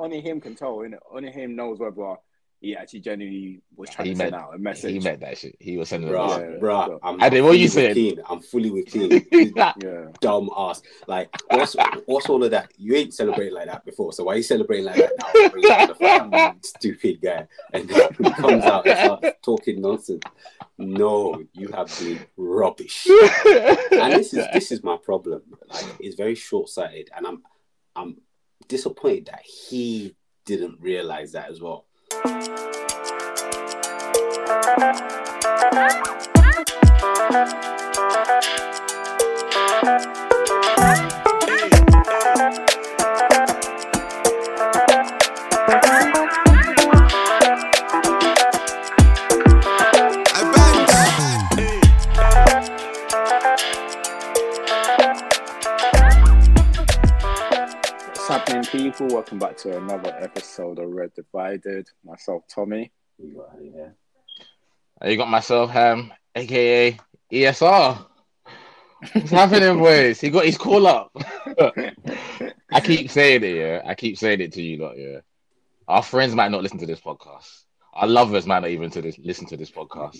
only 0.00 0.20
him 0.20 0.40
can 0.40 0.54
tell. 0.56 0.78
Innit? 0.78 0.98
Only 1.12 1.30
him 1.30 1.54
knows 1.54 1.78
whether 1.78 2.16
he 2.60 2.76
actually 2.76 3.00
genuinely 3.00 3.62
was 3.74 3.88
trying 3.88 4.08
He 4.08 4.12
to 4.12 4.18
meant, 4.18 4.32
send 4.34 4.42
out 4.42 4.54
a 4.54 4.58
message. 4.58 4.92
he 4.92 4.98
meant 5.00 5.20
that 5.20 5.38
shit. 5.38 5.56
He 5.60 5.78
was 5.78 5.88
sending 5.88 6.10
Bruh, 6.10 6.38
it. 6.40 6.50
Yeah, 6.54 6.58
bruh, 6.58 6.86
so- 6.88 7.00
I'm, 7.02 7.22
Ade, 7.22 7.38
I'm 7.38 7.44
what 7.44 7.58
you 7.58 7.68
saying? 7.68 8.16
with 8.16 8.24
I'm 8.28 8.40
fully 8.40 8.70
with 8.70 8.84
Keane. 8.92 9.26
You 9.32 9.52
Yeah. 9.56 10.08
dumb 10.20 10.50
ass. 10.54 10.82
Like, 11.06 11.30
what's 11.48 11.74
what's 12.04 12.28
all 12.28 12.44
of 12.44 12.50
that? 12.50 12.70
You 12.76 12.96
ain't 12.96 13.14
celebrating 13.14 13.54
like 13.54 13.66
that 13.66 13.84
before, 13.86 14.12
so 14.12 14.24
why 14.24 14.34
are 14.34 14.36
you 14.36 14.42
celebrating 14.42 14.84
like 14.86 14.96
that 14.96 15.12
now? 15.18 15.48
Bring 15.50 15.64
it 15.64 15.80
to 15.86 15.92
the 15.92 15.94
family, 15.94 16.52
Stupid 16.62 17.20
guy, 17.22 17.46
and 17.72 17.88
then 17.88 18.08
he 18.22 18.30
comes 18.30 18.64
out 18.64 18.86
and 18.86 18.98
starts 18.98 19.38
talking 19.42 19.80
nonsense. 19.80 20.22
No, 20.76 21.42
you 21.54 21.68
have 21.68 21.88
been 21.98 22.20
rubbish. 22.36 23.06
and 23.08 24.12
this 24.12 24.34
is 24.34 24.46
this 24.52 24.70
is 24.70 24.82
my 24.82 24.98
problem. 24.98 25.42
Like, 25.72 25.84
it's 26.00 26.16
very 26.16 26.34
short 26.34 26.68
sighted, 26.68 27.08
and 27.16 27.26
I'm 27.26 27.42
I'm 27.96 28.16
disappointed 28.70 29.26
that 29.26 29.42
he 29.42 30.14
didn't 30.46 30.80
realize 30.80 31.32
that 31.32 31.50
as 31.50 31.60
well. 31.60 31.84
What's 39.82 40.29
people? 58.90 59.14
Welcome 59.14 59.38
back 59.38 59.56
to 59.58 59.76
another 59.76 60.16
episode 60.18 60.80
of 60.80 60.90
Red 60.90 61.14
Divided. 61.14 61.88
Myself, 62.04 62.42
Tommy. 62.52 62.90
You 63.18 63.36
got. 63.36 65.08
You 65.08 65.16
got 65.16 65.28
myself, 65.28 65.70
um, 65.70 65.74
Ham, 65.74 66.12
aka 66.34 66.98
ESR. 67.32 68.06
What's 69.12 69.30
happening, 69.30 69.78
boys? 69.78 70.20
He 70.20 70.30
got 70.30 70.44
his 70.44 70.58
call 70.58 70.88
up. 70.88 71.12
I 72.72 72.80
keep 72.82 73.10
saying 73.10 73.44
it, 73.44 73.56
yeah. 73.56 73.82
I 73.86 73.94
keep 73.94 74.18
saying 74.18 74.40
it 74.40 74.52
to 74.54 74.62
you, 74.62 74.78
lot, 74.78 74.98
yeah. 74.98 75.20
Our 75.86 76.02
friends 76.02 76.34
might 76.34 76.50
not 76.50 76.62
listen 76.62 76.78
to 76.78 76.86
this 76.86 77.00
podcast. 77.00 77.62
Our 77.92 78.08
lovers 78.08 78.46
might 78.46 78.60
not 78.60 78.70
even 78.70 78.90
to 78.90 79.02
this 79.02 79.18
listen 79.18 79.46
to 79.46 79.56
this 79.56 79.70
podcast. 79.70 80.18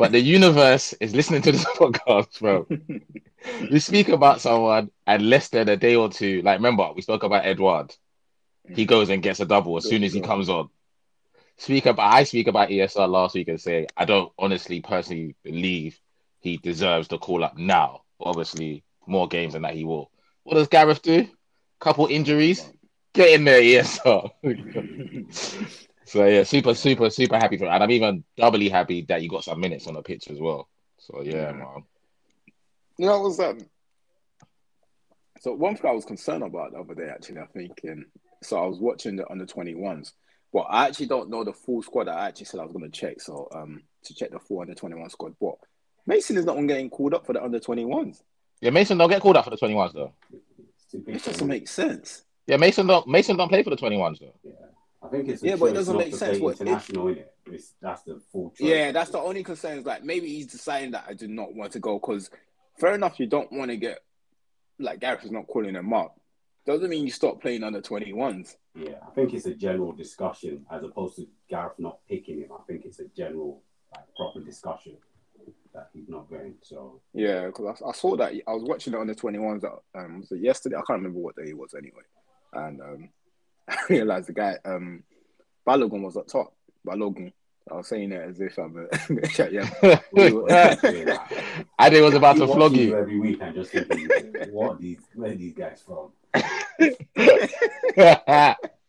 But 0.00 0.12
the 0.12 0.20
universe 0.20 0.94
is 0.94 1.14
listening 1.14 1.42
to 1.42 1.52
this 1.52 1.64
podcast, 1.76 2.40
bro. 2.40 2.66
we 3.70 3.78
speak 3.80 4.08
about 4.08 4.40
someone, 4.40 4.90
and 5.06 5.28
less 5.28 5.48
than 5.48 5.68
a 5.68 5.76
day 5.76 5.94
or 5.94 6.08
two, 6.08 6.40
like 6.40 6.56
remember, 6.56 6.90
we 6.94 7.02
spoke 7.02 7.22
about 7.22 7.44
Edward. 7.44 7.94
He 8.74 8.86
goes 8.86 9.10
and 9.10 9.22
gets 9.22 9.40
a 9.40 9.44
double 9.44 9.76
as 9.76 9.84
soon 9.84 10.02
as 10.02 10.14
he 10.14 10.22
comes 10.22 10.48
on. 10.48 10.70
Speak 11.58 11.84
about 11.84 12.14
I 12.14 12.24
speak 12.24 12.46
about 12.46 12.70
ESR 12.70 13.10
last 13.10 13.34
week 13.34 13.48
and 13.48 13.60
say 13.60 13.88
I 13.94 14.06
don't 14.06 14.32
honestly 14.38 14.80
personally 14.80 15.34
believe 15.44 16.00
he 16.38 16.56
deserves 16.56 17.08
the 17.08 17.18
call 17.18 17.44
up 17.44 17.58
now. 17.58 18.00
Obviously, 18.18 18.82
more 19.06 19.28
games 19.28 19.52
than 19.52 19.62
that 19.62 19.74
he 19.74 19.84
will. 19.84 20.10
What 20.44 20.54
does 20.54 20.68
Gareth 20.68 21.02
do? 21.02 21.28
Couple 21.78 22.06
injuries, 22.06 22.66
get 23.12 23.34
in 23.34 23.44
there, 23.44 23.60
ESR. 23.60 24.30
so 26.10 26.24
yeah, 26.24 26.42
super, 26.42 26.74
super, 26.74 27.08
super 27.08 27.36
happy 27.36 27.56
for 27.56 27.66
it. 27.66 27.68
And 27.68 27.84
I'm 27.84 27.90
even 27.92 28.24
doubly 28.36 28.68
happy 28.68 29.02
that 29.02 29.22
you 29.22 29.28
got 29.28 29.44
some 29.44 29.60
minutes 29.60 29.86
on 29.86 29.94
the 29.94 30.02
pitch 30.02 30.28
as 30.28 30.40
well. 30.40 30.68
So 30.98 31.22
yeah, 31.22 31.52
man. 31.52 31.84
You 32.98 33.06
know, 33.06 33.20
it 33.20 33.22
was 33.22 33.38
um. 33.38 33.58
So 35.38 35.54
one 35.54 35.76
thing 35.76 35.88
I 35.88 35.94
was 35.94 36.04
concerned 36.04 36.42
about 36.42 36.72
the 36.72 36.80
other 36.80 36.96
day, 36.96 37.08
actually, 37.08 37.38
I 37.38 37.46
think, 37.46 37.80
and 37.84 38.06
so 38.42 38.58
I 38.58 38.66
was 38.66 38.80
watching 38.80 39.14
the 39.14 39.30
under 39.30 39.46
twenty 39.46 39.76
ones, 39.76 40.12
but 40.52 40.62
I 40.68 40.88
actually 40.88 41.06
don't 41.06 41.30
know 41.30 41.44
the 41.44 41.52
full 41.52 41.80
squad. 41.80 42.08
I 42.08 42.26
actually 42.26 42.46
said 42.46 42.58
I 42.58 42.64
was 42.64 42.72
going 42.72 42.90
to 42.90 43.00
check, 43.00 43.20
so 43.20 43.48
um, 43.54 43.80
to 44.04 44.14
check 44.14 44.32
the 44.32 44.40
full 44.40 44.62
under 44.62 44.74
twenty 44.74 44.96
one 44.96 45.10
squad. 45.10 45.36
But 45.40 45.54
Mason 46.08 46.36
is 46.36 46.44
not 46.44 46.56
on 46.56 46.66
getting 46.66 46.90
called 46.90 47.14
up 47.14 47.24
for 47.24 47.34
the 47.34 47.42
under 47.42 47.60
twenty 47.60 47.84
ones. 47.84 48.20
Yeah, 48.60 48.70
Mason 48.70 48.98
don't 48.98 49.10
get 49.10 49.22
called 49.22 49.36
up 49.36 49.44
for 49.44 49.50
the 49.50 49.56
21s 49.56 49.94
though. 49.94 50.12
It 50.92 51.24
doesn't 51.24 51.46
make 51.46 51.68
sense. 51.68 52.24
Yeah, 52.46 52.56
Mason 52.56 52.86
don't 52.86 53.06
Mason 53.06 53.36
don't 53.36 53.48
play 53.48 53.62
for 53.62 53.70
the 53.70 53.76
21s 53.76 54.18
though. 54.18 54.34
Yeah. 54.42 54.52
I 55.02 55.08
think 55.08 55.28
it's 55.28 55.42
a 55.42 55.46
Yeah, 55.46 55.56
but 55.56 55.66
it 55.66 55.74
doesn't 55.74 55.96
make 55.96 56.14
sense 56.14 56.38
what- 56.38 56.60
international 56.60 57.08
in 57.08 57.18
it. 57.18 57.34
It's, 57.46 57.74
that's 57.80 58.02
the 58.02 58.20
full 58.32 58.50
choice. 58.50 58.60
Yeah, 58.60 58.92
that's 58.92 59.10
the 59.10 59.18
only 59.18 59.42
concern. 59.42 59.78
Is 59.78 59.86
like 59.86 60.04
maybe 60.04 60.28
he's 60.28 60.46
deciding 60.46 60.92
that 60.92 61.04
I 61.08 61.14
do 61.14 61.26
not 61.26 61.54
want 61.54 61.72
to 61.72 61.80
go 61.80 61.98
because 61.98 62.30
fair 62.78 62.94
enough, 62.94 63.18
you 63.18 63.26
don't 63.26 63.50
want 63.52 63.70
to 63.70 63.76
get 63.76 64.00
like 64.78 65.00
Gareth 65.00 65.24
is 65.24 65.30
not 65.32 65.46
calling 65.46 65.74
him 65.74 65.92
up. 65.92 66.16
Doesn't 66.66 66.90
mean 66.90 67.04
you 67.04 67.10
stop 67.10 67.40
playing 67.40 67.64
under 67.64 67.80
twenty 67.80 68.12
ones. 68.12 68.56
Yeah, 68.74 68.98
I 69.06 69.10
think 69.14 69.34
it's 69.34 69.46
a 69.46 69.54
general 69.54 69.90
discussion 69.92 70.64
as 70.70 70.84
opposed 70.84 71.16
to 71.16 71.26
Gareth 71.48 71.78
not 71.78 71.98
picking 72.08 72.38
him. 72.40 72.50
I 72.52 72.62
think 72.68 72.84
it's 72.84 73.00
a 73.00 73.06
general, 73.08 73.62
like, 73.96 74.04
proper 74.14 74.40
discussion 74.40 74.96
that 75.74 75.88
he's 75.92 76.08
not 76.08 76.30
going. 76.30 76.54
So 76.62 77.00
Yeah, 77.14 77.46
because 77.46 77.80
I, 77.84 77.88
I 77.88 77.92
saw 77.92 78.14
that 78.16 78.32
I 78.46 78.52
was 78.52 78.62
watching 78.64 78.92
it 78.92 78.98
on 78.98 79.06
the 79.08 79.14
twenty 79.16 79.38
ones 79.38 79.62
that 79.62 79.72
um 79.96 80.20
was 80.20 80.30
yesterday. 80.40 80.76
I 80.76 80.82
can't 80.86 80.98
remember 81.00 81.18
what 81.18 81.34
day 81.36 81.48
it 81.48 81.58
was 81.58 81.74
anyway, 81.74 82.02
and 82.52 82.80
um 82.80 83.08
I 83.68 83.76
realized 83.88 84.28
the 84.28 84.32
guy 84.32 84.56
um 84.64 85.02
Balogun 85.66 86.02
was 86.02 86.16
up 86.16 86.26
top. 86.28 86.54
Balogun. 86.86 87.32
I 87.70 87.74
was 87.76 87.86
saying 87.88 88.10
it 88.10 88.20
as 88.28 88.40
if 88.40 88.58
I'm 88.58 88.76
a 88.76 88.88
yeah. 89.50 89.68
I 91.78 91.90
think 91.90 92.04
was 92.04 92.14
about 92.14 92.34
He 92.36 92.40
to 92.40 92.46
flog 92.48 92.74
you. 92.76 92.96
every 92.96 93.20
week 93.20 93.38
and 93.42 93.54
just 93.54 93.70
thinking, 93.70 94.08
what 94.50 94.72
are 94.72 94.78
these, 94.78 94.98
where 95.14 95.30
are 95.30 95.34
these 95.36 95.52
guys 95.54 95.82
from? 95.86 96.10
This 96.78 96.96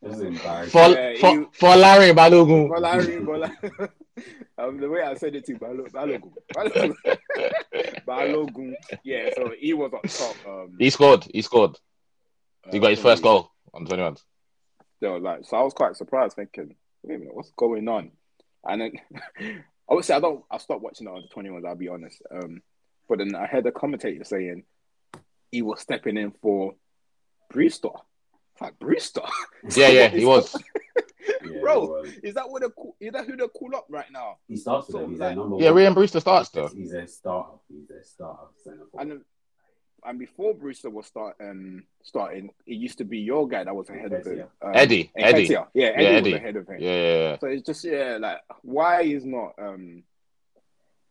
is 0.04 0.22
embarrassing. 0.22 0.72
for, 0.72 0.90
Yeah, 0.90 1.14
for, 1.20 1.30
you- 1.34 1.50
for 1.54 1.76
Larry 1.76 2.14
Balogun. 2.14 2.70
Bolari, 2.70 3.20
Bolari. 3.24 3.90
um, 4.58 4.80
the 4.80 4.90
way 4.90 5.02
I 5.04 5.14
said 5.16 5.36
it 5.36 5.46
to 5.46 5.54
Balo, 5.56 5.88
Balogun. 5.92 6.32
Balogun. 6.56 6.96
Balogun. 8.08 8.74
Yeah, 9.04 9.30
so 9.36 9.52
he 9.60 9.74
was 9.74 9.94
up 9.94 10.04
top. 10.04 10.36
Um, 10.48 10.76
He 10.80 10.90
scored. 10.90 11.28
He 11.32 11.42
scored. 11.44 11.78
He 12.72 12.80
got 12.80 12.90
his 12.92 13.00
uh, 13.00 13.04
first 13.04 13.22
goal 13.22 13.52
on 13.74 13.86
21s. 13.86 14.22
They 15.02 15.08
were 15.10 15.20
like, 15.20 15.44
so 15.46 15.58
I 15.58 15.64
was 15.64 15.74
quite 15.74 15.96
surprised, 15.96 16.36
thinking, 16.36 16.76
wait 17.04 17.16
a 17.16 17.18
minute, 17.20 17.36
what's 17.36 17.52
going 17.58 17.88
on? 17.90 18.12
And 18.64 18.82
then, 18.82 18.92
obviously, 19.90 20.16
I 20.16 20.20
don't, 20.20 20.44
I 20.50 20.58
stopped 20.60 20.82
watching 20.84 21.08
it 21.08 21.10
on 21.10 21.22
the 21.24 21.28
twenty 21.28 21.50
ones. 21.50 21.66
I'll 21.68 21.76
be 21.76 21.88
honest. 21.90 22.22
Um, 22.32 22.62
but 23.10 23.18
then 23.18 23.36
I 23.36 23.48
heard 23.48 23.64
the 23.66 23.72
commentator 23.72 24.24
saying 24.24 24.64
he 25.52 25.62
was 25.64 25.82
stepping 25.82 26.18
in 26.18 26.32
for 26.42 26.76
Brewster. 27.50 27.90
Like 28.62 28.78
Brewster, 28.80 29.22
Yeah, 29.76 29.90
yeah, 29.90 30.08
he 30.10 30.24
was. 30.26 30.56
Yeah, 31.44 31.60
bro. 31.62 31.88
well, 31.88 32.04
Is 32.24 32.34
that 32.36 32.50
what 32.50 32.62
the 32.62 32.72
is 33.00 33.14
that 33.14 33.26
who 33.26 33.36
they 33.36 33.48
call 33.48 33.76
up 33.76 33.86
right 33.90 34.12
now? 34.12 34.38
he 34.48 34.56
starts 34.58 34.88
So, 34.88 35.00
them. 35.00 35.12
He's 35.12 35.20
like- 35.20 35.30
their 35.30 35.36
number 35.36 35.58
Yeah, 35.58 35.70
one. 35.72 35.78
Ryan 35.78 35.94
Brewster 35.94 36.20
starts 36.20 36.50
though. 36.50 36.68
He's 36.68 36.92
their 36.92 37.08
starter. 37.08 37.58
He's 37.68 37.90
a 37.92 38.04
starter. 38.04 38.44
Centre 38.64 38.86
forward. 38.92 39.12
And 39.12 39.22
and 40.06 40.20
before 40.20 40.54
Brewster 40.54 40.90
was 40.90 41.06
start 41.06 41.36
um 41.42 41.84
starting, 42.04 42.50
it 42.66 42.76
used 42.76 42.98
to 43.00 43.04
be 43.06 43.20
your 43.20 43.48
guy 43.48 43.64
that 43.64 43.76
was 43.76 43.90
ahead 43.90 44.12
of 44.14 44.26
him. 44.26 44.48
Um, 44.62 44.72
Eddie, 44.74 45.12
Eddie. 45.16 45.48
Nketiah. 45.48 45.68
Yeah, 45.74 45.86
Eddie, 45.88 46.04
Yeah, 46.04 46.10
was 46.12 46.18
Eddie. 46.18 46.34
ahead 46.34 46.56
of 46.56 46.68
him. 46.68 46.80
Yeah, 46.80 46.94
yeah, 46.96 47.18
yeah. 47.18 47.40
So 47.40 47.48
it's 47.48 47.66
just 47.66 47.84
yeah, 47.86 48.18
like 48.20 48.40
why 48.64 49.02
is 49.04 49.26
not 49.26 49.54
um 49.58 50.04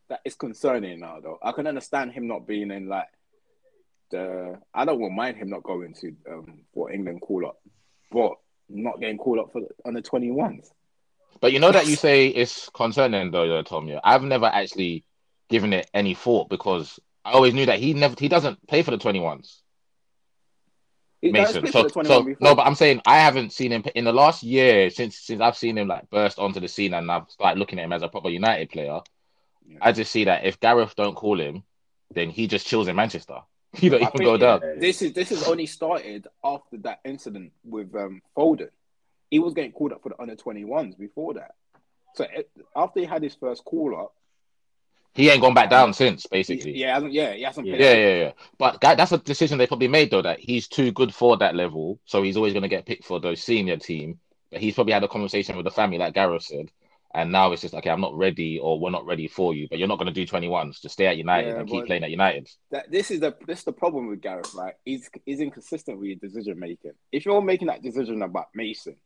that 0.09 0.21
is 0.25 0.35
concerning 0.35 1.01
now 1.01 1.21
though. 1.21 1.39
I 1.43 1.53
can 1.53 1.67
understand 1.67 2.13
him 2.13 2.27
not 2.27 2.47
being 2.47 2.71
in 2.71 2.89
like 2.89 3.09
the 4.11 4.59
I 4.75 4.85
don't 4.85 5.15
mind 5.15 5.37
him 5.37 5.51
not 5.51 5.63
going 5.63 5.95
to 6.01 6.17
um 6.29 6.63
for 6.75 6.91
England 6.91 7.21
call 7.21 7.47
up, 7.47 7.61
but 8.11 8.33
not 8.69 9.01
getting 9.01 9.19
called 9.19 9.39
up 9.39 9.53
for 9.53 9.63
on 9.85 9.95
the 9.95 10.03
twenty 10.03 10.31
ones. 10.31 10.71
But 11.41 11.53
you 11.53 11.59
know 11.61 11.73
that 11.73 11.87
you 11.87 11.97
say 11.97 12.27
it's 12.29 12.69
concerning 12.71 13.31
though, 13.31 13.49
though, 13.49 13.63
Tom. 13.63 13.87
Yeah, 13.87 14.01
I've 14.03 14.23
never 14.23 14.47
actually 14.47 15.05
given 15.49 15.73
it 15.73 15.89
any 15.95 16.15
thought 16.15 16.49
because 16.49 16.99
I 17.25 17.33
always 17.33 17.55
knew 17.55 17.67
that 17.67 17.79
he 17.79 17.95
never 17.95 18.15
he 18.19 18.29
doesn't 18.29 18.67
play 18.67 18.83
for 18.83 18.91
the 18.91 18.99
21s. 18.99 19.61
Mason. 21.23 21.67
So, 21.67 21.89
so 21.89 22.35
no, 22.41 22.55
but 22.55 22.67
I'm 22.67 22.75
saying 22.75 23.03
I 23.05 23.19
haven't 23.19 23.53
seen 23.53 23.73
him 23.73 23.85
in 23.95 24.05
the 24.05 24.13
last 24.13 24.43
year 24.43 24.89
since 24.89 25.19
since 25.19 25.41
I've 25.41 25.57
seen 25.57 25.77
him 25.77 25.89
like 25.89 26.09
burst 26.09 26.39
onto 26.39 26.61
the 26.61 26.69
scene 26.69 26.95
and 26.95 27.11
I've 27.11 27.29
started 27.29 27.59
looking 27.59 27.79
at 27.79 27.85
him 27.85 27.93
as 27.93 28.03
a 28.03 28.09
proper 28.09 28.31
United 28.31 28.71
player. 28.71 29.01
Yeah. 29.67 29.79
I 29.83 29.93
just 29.93 30.11
see 30.11 30.25
that 30.25 30.47
if 30.47 30.59
Gareth 30.61 30.97
don't 30.97 31.15
call 31.15 31.39
him, 31.39 31.63
then 32.13 32.31
he 32.31 32.47
just 32.47 32.67
chills 32.67 32.89
in 32.89 32.97
Manchester. 32.97 33.41
He 33.73 33.89
don't 33.89 34.03
I 34.03 34.09
even 34.09 34.13
think, 34.13 34.25
go 34.25 34.33
yeah, 34.33 34.59
down. 34.59 34.81
This 34.81 35.01
is 35.01 35.13
this 35.13 35.31
is 35.31 35.47
only 35.47 35.67
started 35.67 36.27
after 36.43 36.79
that 36.79 37.01
incident 37.05 37.53
with 37.65 37.95
um 37.95 38.21
Foden. 38.37 38.71
He 39.31 39.39
was 39.39 39.55
getting 39.55 39.71
called 39.71 39.93
up 39.93 40.03
for 40.03 40.09
the 40.09 40.21
under 40.21 40.35
twenty 40.35 40.65
ones 40.65 40.97
before 40.97 41.35
that. 41.35 41.55
So 42.17 42.25
it, 42.25 42.51
after 42.75 42.99
he 42.99 43.07
had 43.07 43.23
his 43.23 43.37
first 43.37 43.65
call 43.65 43.97
up, 43.97 44.15
He 45.15 45.29
ain't 45.29 45.43
gone 45.43 45.55
back 45.55 45.71
down 45.71 45.93
since, 45.93 46.27
basically. 46.27 46.77
yeah, 46.77 46.95
hasn't, 46.95 47.13
yeah, 47.13 47.33
he 47.33 47.43
hasn't 47.43 47.67
Yeah. 47.67 47.77
played. 47.77 47.81
Yeah, 47.83 47.95
yeah, 47.95 48.17
yeah. 48.25 48.33
But 48.59 48.81
that, 48.81 48.97
that's 48.97 49.13
a 49.13 49.19
decision 49.19 49.59
they 49.59 49.67
probably 49.67 49.89
made 49.89 50.11
though 50.11 50.23
that 50.23 50.39
he's 50.39 50.69
too 50.69 50.93
good 50.93 51.15
for 51.15 51.37
that 51.39 51.55
level, 51.57 51.99
so 52.05 52.23
he's 52.23 52.37
always 52.37 52.53
going 52.53 52.63
to 52.63 52.69
get 52.69 52.87
picked 52.87 53.05
for 53.05 53.19
the 53.21 53.35
senior 53.35 53.77
team. 53.77 54.21
But 54.53 54.61
he's 54.61 54.75
probably 54.75 54.93
had 54.93 55.05
a 55.05 55.09
conversation 55.09 55.57
with 55.57 55.65
the 55.65 55.71
family, 55.71 55.99
like 55.99 56.15
Gareth 56.15 56.45
said, 56.45 56.71
and 57.15 57.33
now 57.33 57.51
it's 57.53 57.63
just 57.63 57.75
okay. 57.75 57.91
I'm 57.91 58.01
not 58.01 58.17
ready, 58.17 58.59
or 58.59 58.79
we're 58.79 58.91
not 58.91 59.05
ready 59.07 59.27
for 59.29 59.55
you. 59.55 59.67
But 59.69 59.79
you're 59.79 59.89
not 59.89 59.99
going 59.99 60.13
to 60.13 60.27
do 60.27 60.27
21s. 60.27 60.81
Just 60.81 60.95
stay 60.95 61.07
at 61.07 61.17
United 61.17 61.49
Yeah, 61.51 61.61
and 61.61 61.69
keep 61.69 61.87
playing 61.87 62.05
at 62.05 62.11
United. 62.11 62.49
That 62.71 62.91
this 62.91 63.11
is 63.11 63.21
the 63.21 63.35
this 63.47 63.61
is 63.61 63.65
the 63.65 63.73
problem 63.73 64.07
with 64.07 64.21
Gareth, 64.21 64.55
right? 64.55 64.75
He's 64.85 65.11
he's 65.27 65.41
inconsistent 65.41 65.99
with 65.99 66.09
your 66.09 66.17
decision 66.17 66.59
making. 66.59 66.93
If 67.13 67.27
you're 67.27 67.43
making 67.43 67.67
that 67.69 67.83
decision 67.83 68.23
about 68.23 68.47
Mason, 68.55 68.97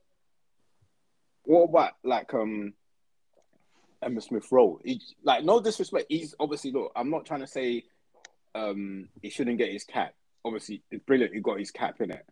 what 1.45 1.65
about 1.65 1.93
like 2.05 2.33
um 2.35 2.75
Emile 4.05 4.21
Smith 4.21 4.47
Rowe. 4.51 4.81
He, 4.85 5.01
like 5.23 5.45
no 5.45 5.61
disrespect, 5.61 6.07
he's 6.09 6.35
obviously 6.39 6.73
look. 6.73 6.93
I'm 6.97 7.11
not 7.11 7.27
trying 7.27 7.41
to 7.41 7.47
say 7.47 7.85
um 8.55 9.09
he 9.23 9.31
shouldn't 9.31 9.59
get 9.59 9.73
his 9.73 9.85
cap. 9.85 10.15
Obviously, 10.45 10.83
it's 10.91 11.05
brilliant 11.05 11.35
he 11.35 11.41
got 11.41 11.59
his 11.59 11.71
cap 11.71 12.01
in 12.01 12.11
it. 12.11 12.25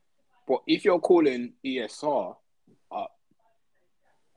But 0.46 0.60
if 0.66 0.84
you're 0.84 1.00
calling 1.00 1.52
ESR, 1.64 2.36
uh, 2.90 3.04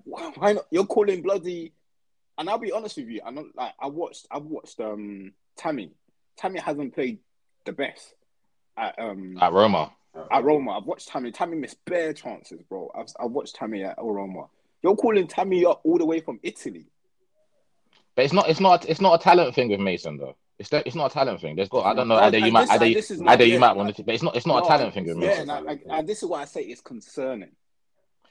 why 0.03 0.53
not? 0.53 0.65
You're 0.71 0.85
calling 0.85 1.21
bloody. 1.21 1.73
And 2.37 2.49
I'll 2.49 2.57
be 2.57 2.71
honest 2.71 2.97
with 2.97 3.07
you. 3.07 3.21
I'm 3.25 3.35
not 3.35 3.45
like 3.55 3.73
I 3.79 3.87
watched. 3.87 4.27
I've 4.31 4.43
watched 4.43 4.79
um 4.79 5.33
Tammy. 5.57 5.91
Tammy 6.37 6.59
hasn't 6.59 6.93
played 6.93 7.19
the 7.65 7.71
best 7.71 8.13
at 8.77 8.97
um 8.99 9.37
At 9.41 9.53
Roma. 9.53 9.93
at 10.31 10.43
Roma. 10.43 10.77
I've 10.77 10.85
watched 10.85 11.07
Tammy. 11.07 11.31
Tammy 11.31 11.57
missed 11.57 11.83
bare 11.85 12.13
chances, 12.13 12.61
bro. 12.69 12.91
I've 12.95 13.07
I've 13.19 13.31
watched 13.31 13.55
Tammy 13.55 13.83
at 13.83 13.95
Roma. 13.97 14.45
You're 14.83 14.95
calling 14.95 15.27
Tammy 15.27 15.65
up 15.65 15.81
all 15.83 15.97
the 15.97 16.05
way 16.05 16.19
from 16.19 16.39
Italy. 16.43 16.85
But 18.15 18.25
it's 18.25 18.33
not. 18.33 18.49
It's 18.49 18.59
not. 18.59 18.85
It's 18.87 19.01
not 19.01 19.19
a 19.19 19.23
talent 19.23 19.53
thing 19.55 19.69
with 19.69 19.79
Mason 19.79 20.17
though. 20.17 20.37
It's 20.57 20.69
the, 20.69 20.85
it's 20.87 20.95
not 20.95 21.11
a 21.11 21.13
talent 21.13 21.41
thing. 21.41 21.55
There's 21.57 21.67
got. 21.69 21.85
I 21.85 21.93
don't 21.93 22.07
know. 22.07 22.15
Either 22.15 22.37
you 22.37 22.51
might. 22.51 22.69
Either 22.69 22.85
you, 22.85 22.95
this 22.95 23.11
is 23.11 23.19
not- 23.19 23.33
either 23.33 23.45
you 23.45 23.53
yeah, 23.53 23.59
might 23.59 23.75
want 23.75 23.95
to. 23.95 24.03
But 24.03 24.15
it's 24.15 24.23
not. 24.23 24.35
It's 24.35 24.45
not 24.45 24.63
a 24.63 24.67
talent 24.67 24.93
thing 24.93 25.05
with 25.05 25.17
Yeah, 25.17 25.27
Mason. 25.27 25.49
and, 25.49 25.69
I, 25.69 25.71
I- 25.73 25.99
and 25.99 26.07
this 26.07 26.23
is 26.23 26.29
why 26.29 26.41
I 26.41 26.45
say 26.45 26.61
it's 26.61 26.81
concerning. 26.81 27.49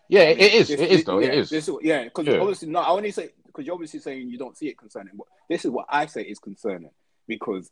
Yeah, 0.08 0.22
it, 0.22 0.38
it 0.40 0.54
is. 0.54 0.68
This- 0.68 0.80
It 0.80 0.90
is 0.90 1.04
though. 1.04 1.18
yeah, 1.18 1.28
It 1.28 1.38
is. 1.38 1.50
This 1.50 1.68
is 1.68 1.74
yeah, 1.82 2.04
because 2.04 2.26
Yeah. 2.26 2.38
obviously 2.38 2.68
no, 2.68 2.80
I 2.80 2.88
only 2.88 3.10
say 3.10 3.28
because 3.46 3.66
you're 3.66 3.74
obviously 3.74 4.00
saying 4.00 4.28
you 4.30 4.38
don't 4.38 4.56
see 4.56 4.68
it 4.68 4.78
concerning. 4.78 5.14
But 5.16 5.26
this 5.48 5.64
is 5.66 5.70
what 5.70 5.86
I 5.90 6.06
say 6.06 6.22
is 6.22 6.38
concerning 6.38 6.90
because 7.28 7.70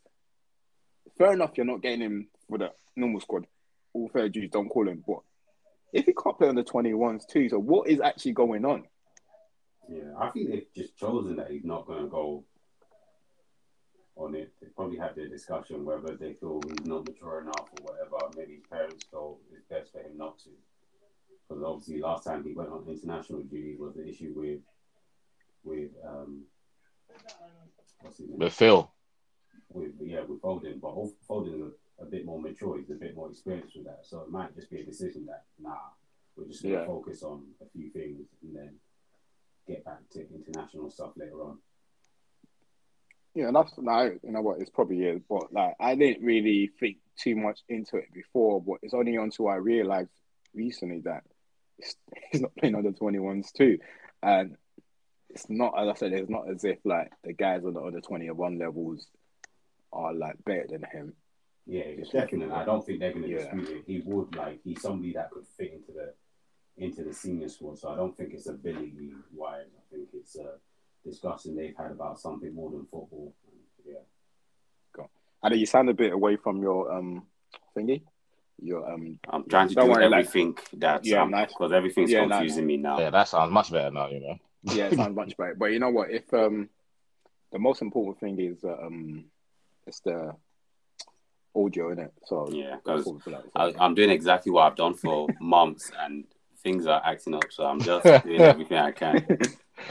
fair 1.17 1.33
enough, 1.33 1.51
you're 1.55 1.65
not 1.65 1.81
getting 1.81 2.01
him 2.01 2.27
for 2.47 2.57
the 2.59 2.71
normal 2.95 3.21
squad. 3.21 3.47
All 3.93 4.09
fair 4.09 4.29
dues, 4.29 4.49
don't 4.51 4.69
call 4.69 4.87
him. 4.87 5.03
But 5.05 5.19
if 5.93 6.05
he 6.05 6.13
can't 6.13 6.37
play 6.37 6.47
on 6.47 6.55
the 6.55 6.63
21s 6.63 7.27
too, 7.27 7.49
so 7.49 7.59
what 7.59 7.87
is 7.87 7.99
actually 8.01 8.31
going 8.33 8.65
on? 8.65 8.83
Yeah, 9.89 10.13
I 10.17 10.29
think 10.29 10.49
they've 10.49 10.73
just 10.75 10.97
chosen 10.97 11.35
that 11.37 11.51
he's 11.51 11.65
not 11.65 11.85
going 11.85 12.03
to 12.03 12.07
go 12.09 12.43
on 14.15 14.35
it. 14.35 14.53
They 14.61 14.67
probably 14.67 14.97
had 14.97 15.15
their 15.15 15.27
discussion 15.27 15.83
whether 15.85 16.15
they 16.15 16.33
feel 16.33 16.61
he's 16.67 16.85
not 16.85 17.05
mature 17.05 17.41
enough 17.41 17.69
or 17.79 17.83
whatever. 17.93 18.15
Maybe 18.37 18.53
his 18.55 18.63
parents 18.69 19.05
felt 19.11 19.39
it's 19.51 19.65
best 19.69 19.91
for 19.91 19.99
him 19.99 20.17
not 20.17 20.39
to. 20.39 20.49
Because 21.47 21.63
obviously, 21.63 21.99
last 22.01 22.23
time 22.25 22.43
he 22.43 22.53
went 22.53 22.69
on 22.69 22.85
international 22.87 23.41
duty 23.41 23.75
was 23.77 23.93
the 23.95 24.07
issue 24.07 24.33
with 24.35 24.59
with 25.63 25.91
um 26.07 26.43
what's 28.01 28.17
his 28.17 28.29
name? 28.29 28.39
But 28.39 28.51
Phil. 28.53 28.91
with 29.69 29.91
yeah 30.01 30.21
with 30.21 30.41
Foden, 30.41 30.79
but 30.79 30.95
Foden's 31.29 31.73
a, 31.99 32.03
a 32.03 32.05
bit 32.05 32.25
more 32.25 32.39
mature. 32.41 32.77
He's 32.79 32.89
a 32.91 32.95
bit 32.95 33.15
more 33.15 33.29
experienced 33.29 33.75
with 33.75 33.85
that, 33.85 34.01
so 34.03 34.21
it 34.21 34.29
might 34.29 34.55
just 34.55 34.69
be 34.69 34.79
a 34.81 34.85
decision 34.85 35.25
that 35.25 35.43
nah, 35.59 35.75
we're 36.35 36.47
just 36.47 36.63
gonna 36.63 36.75
Yeah. 36.75 36.85
focus 36.85 37.23
on 37.23 37.43
a 37.61 37.65
few 37.77 37.89
things 37.89 38.25
and 38.41 38.55
then 38.55 38.75
get 39.67 39.85
back 39.85 39.99
to 40.11 40.25
international 40.33 40.89
stuff 40.89 41.11
later 41.15 41.41
on. 41.43 41.57
Yeah, 43.35 43.47
and 43.47 43.55
that's 43.55 43.71
like 43.77 44.19
you 44.23 44.31
know 44.31 44.41
what 44.41 44.59
it's 44.61 44.69
probably 44.69 45.03
is, 45.03 45.21
but 45.27 45.51
like 45.51 45.73
I 45.79 45.95
didn't 45.95 46.23
really 46.23 46.69
think 46.79 46.97
too 47.17 47.35
much 47.35 47.59
into 47.67 47.97
it 47.97 48.13
before, 48.13 48.61
but 48.61 48.77
it's 48.83 48.93
only 48.93 49.15
until 49.15 49.47
I 49.47 49.55
realized 49.55 50.11
recently 50.53 51.01
that 51.05 51.23
he's 52.31 52.41
not 52.41 52.55
playing 52.57 52.75
under 52.75 52.91
twenty 52.91 53.19
ones 53.19 53.51
too, 53.51 53.79
and 54.21 54.55
it's 55.29 55.49
not 55.49 55.73
as 55.79 55.89
I 55.89 55.93
said, 55.95 56.13
it's 56.13 56.29
not 56.29 56.47
as 56.49 56.63
if 56.63 56.77
like 56.83 57.11
the 57.23 57.33
guys 57.33 57.65
on 57.65 57.73
the 57.73 57.81
under 57.81 58.01
twenty 58.01 58.29
one 58.29 58.59
levels 58.59 59.07
are 59.91 60.13
like 60.13 60.35
better 60.45 60.67
than 60.69 60.83
him. 60.91 61.13
Yeah, 61.65 61.81
it's 61.81 62.11
definitely. 62.11 62.53
I 62.53 62.65
don't 62.65 62.85
think 62.85 62.99
they're 62.99 63.13
gonna 63.13 63.27
Yeah. 63.27 63.37
dispute 63.37 63.69
it. 63.69 63.83
He 63.87 64.01
would 64.05 64.35
like 64.35 64.59
he's 64.63 64.81
somebody 64.81 65.13
that 65.13 65.31
could 65.31 65.47
fit 65.57 65.73
into 65.73 65.91
the 65.91 66.13
into 66.77 67.03
the 67.03 67.13
senior 67.13 67.49
squad. 67.49 67.77
So 67.77 67.89
I 67.89 67.95
don't 67.95 68.15
think 68.15 68.33
it's 68.33 68.47
ability 68.47 69.13
wise. 69.33 69.67
I 69.77 69.95
think 69.95 70.09
it's 70.13 70.35
a 70.35 70.53
discussion 71.05 71.55
they've 71.55 71.75
had 71.77 71.91
about 71.91 72.19
something 72.19 72.53
more 72.53 72.71
than 72.71 72.81
football. 72.85 73.33
Yeah. 73.85 73.95
And 75.45 75.59
you 75.59 75.65
sound 75.65 75.89
a 75.89 75.93
bit 75.93 76.13
away 76.13 76.37
from 76.37 76.61
your 76.61 76.89
um 76.91 77.23
thingy, 77.75 78.03
your 78.61 78.89
um 78.89 79.19
I'm 79.29 79.43
trying 79.49 79.67
to 79.67 79.75
Don't 79.75 79.87
do 79.87 79.91
worry, 79.91 80.07
like- 80.07 80.19
everything 80.25 80.57
that's 80.71 81.05
Yeah, 81.07 81.23
um, 81.23 81.31
nice. 81.31 81.49
because 81.49 81.73
everything's 81.73 82.11
Yeah, 82.11 82.25
nice. 82.25 82.37
confusing 82.39 82.65
me 82.65 82.77
now. 82.77 82.97
Yeah, 82.97 83.09
that 83.09 83.27
sounds 83.27 83.51
much 83.51 83.69
better 83.71 83.91
now. 83.91 84.07
You 84.07 84.21
know. 84.21 84.37
yeah, 84.63 84.85
it 84.85 84.95
sounds 84.95 85.15
much 85.15 85.35
better. 85.35 85.55
But 85.55 85.73
you 85.73 85.79
know 85.79 85.89
what? 85.89 86.11
If 86.11 86.33
um, 86.33 86.69
the 87.51 87.59
most 87.59 87.81
important 87.81 88.19
thing 88.21 88.39
is 88.39 88.63
uh, 88.63 88.77
um, 88.85 89.25
it's 89.85 89.99
the 89.99 90.33
audio 91.53 91.91
in 91.91 91.99
it. 91.99 92.13
So 92.25 92.47
Yeah, 92.49 92.77
because 92.77 93.03
Cool, 93.03 93.21
like, 93.27 93.43
I, 93.53 93.73
I'm 93.79 93.95
doing 93.95 94.11
exactly 94.11 94.51
what 94.53 94.63
I've 94.63 94.77
done 94.77 94.93
for 94.93 95.27
months, 95.41 95.91
and 95.99 96.23
things 96.63 96.87
are 96.87 97.01
acting 97.05 97.35
up. 97.35 97.45
So 97.51 97.65
I'm 97.65 97.81
just 97.91 98.03
doing 98.25 98.41
everything 98.41 98.77
I 98.77 98.91
can. 98.91 99.25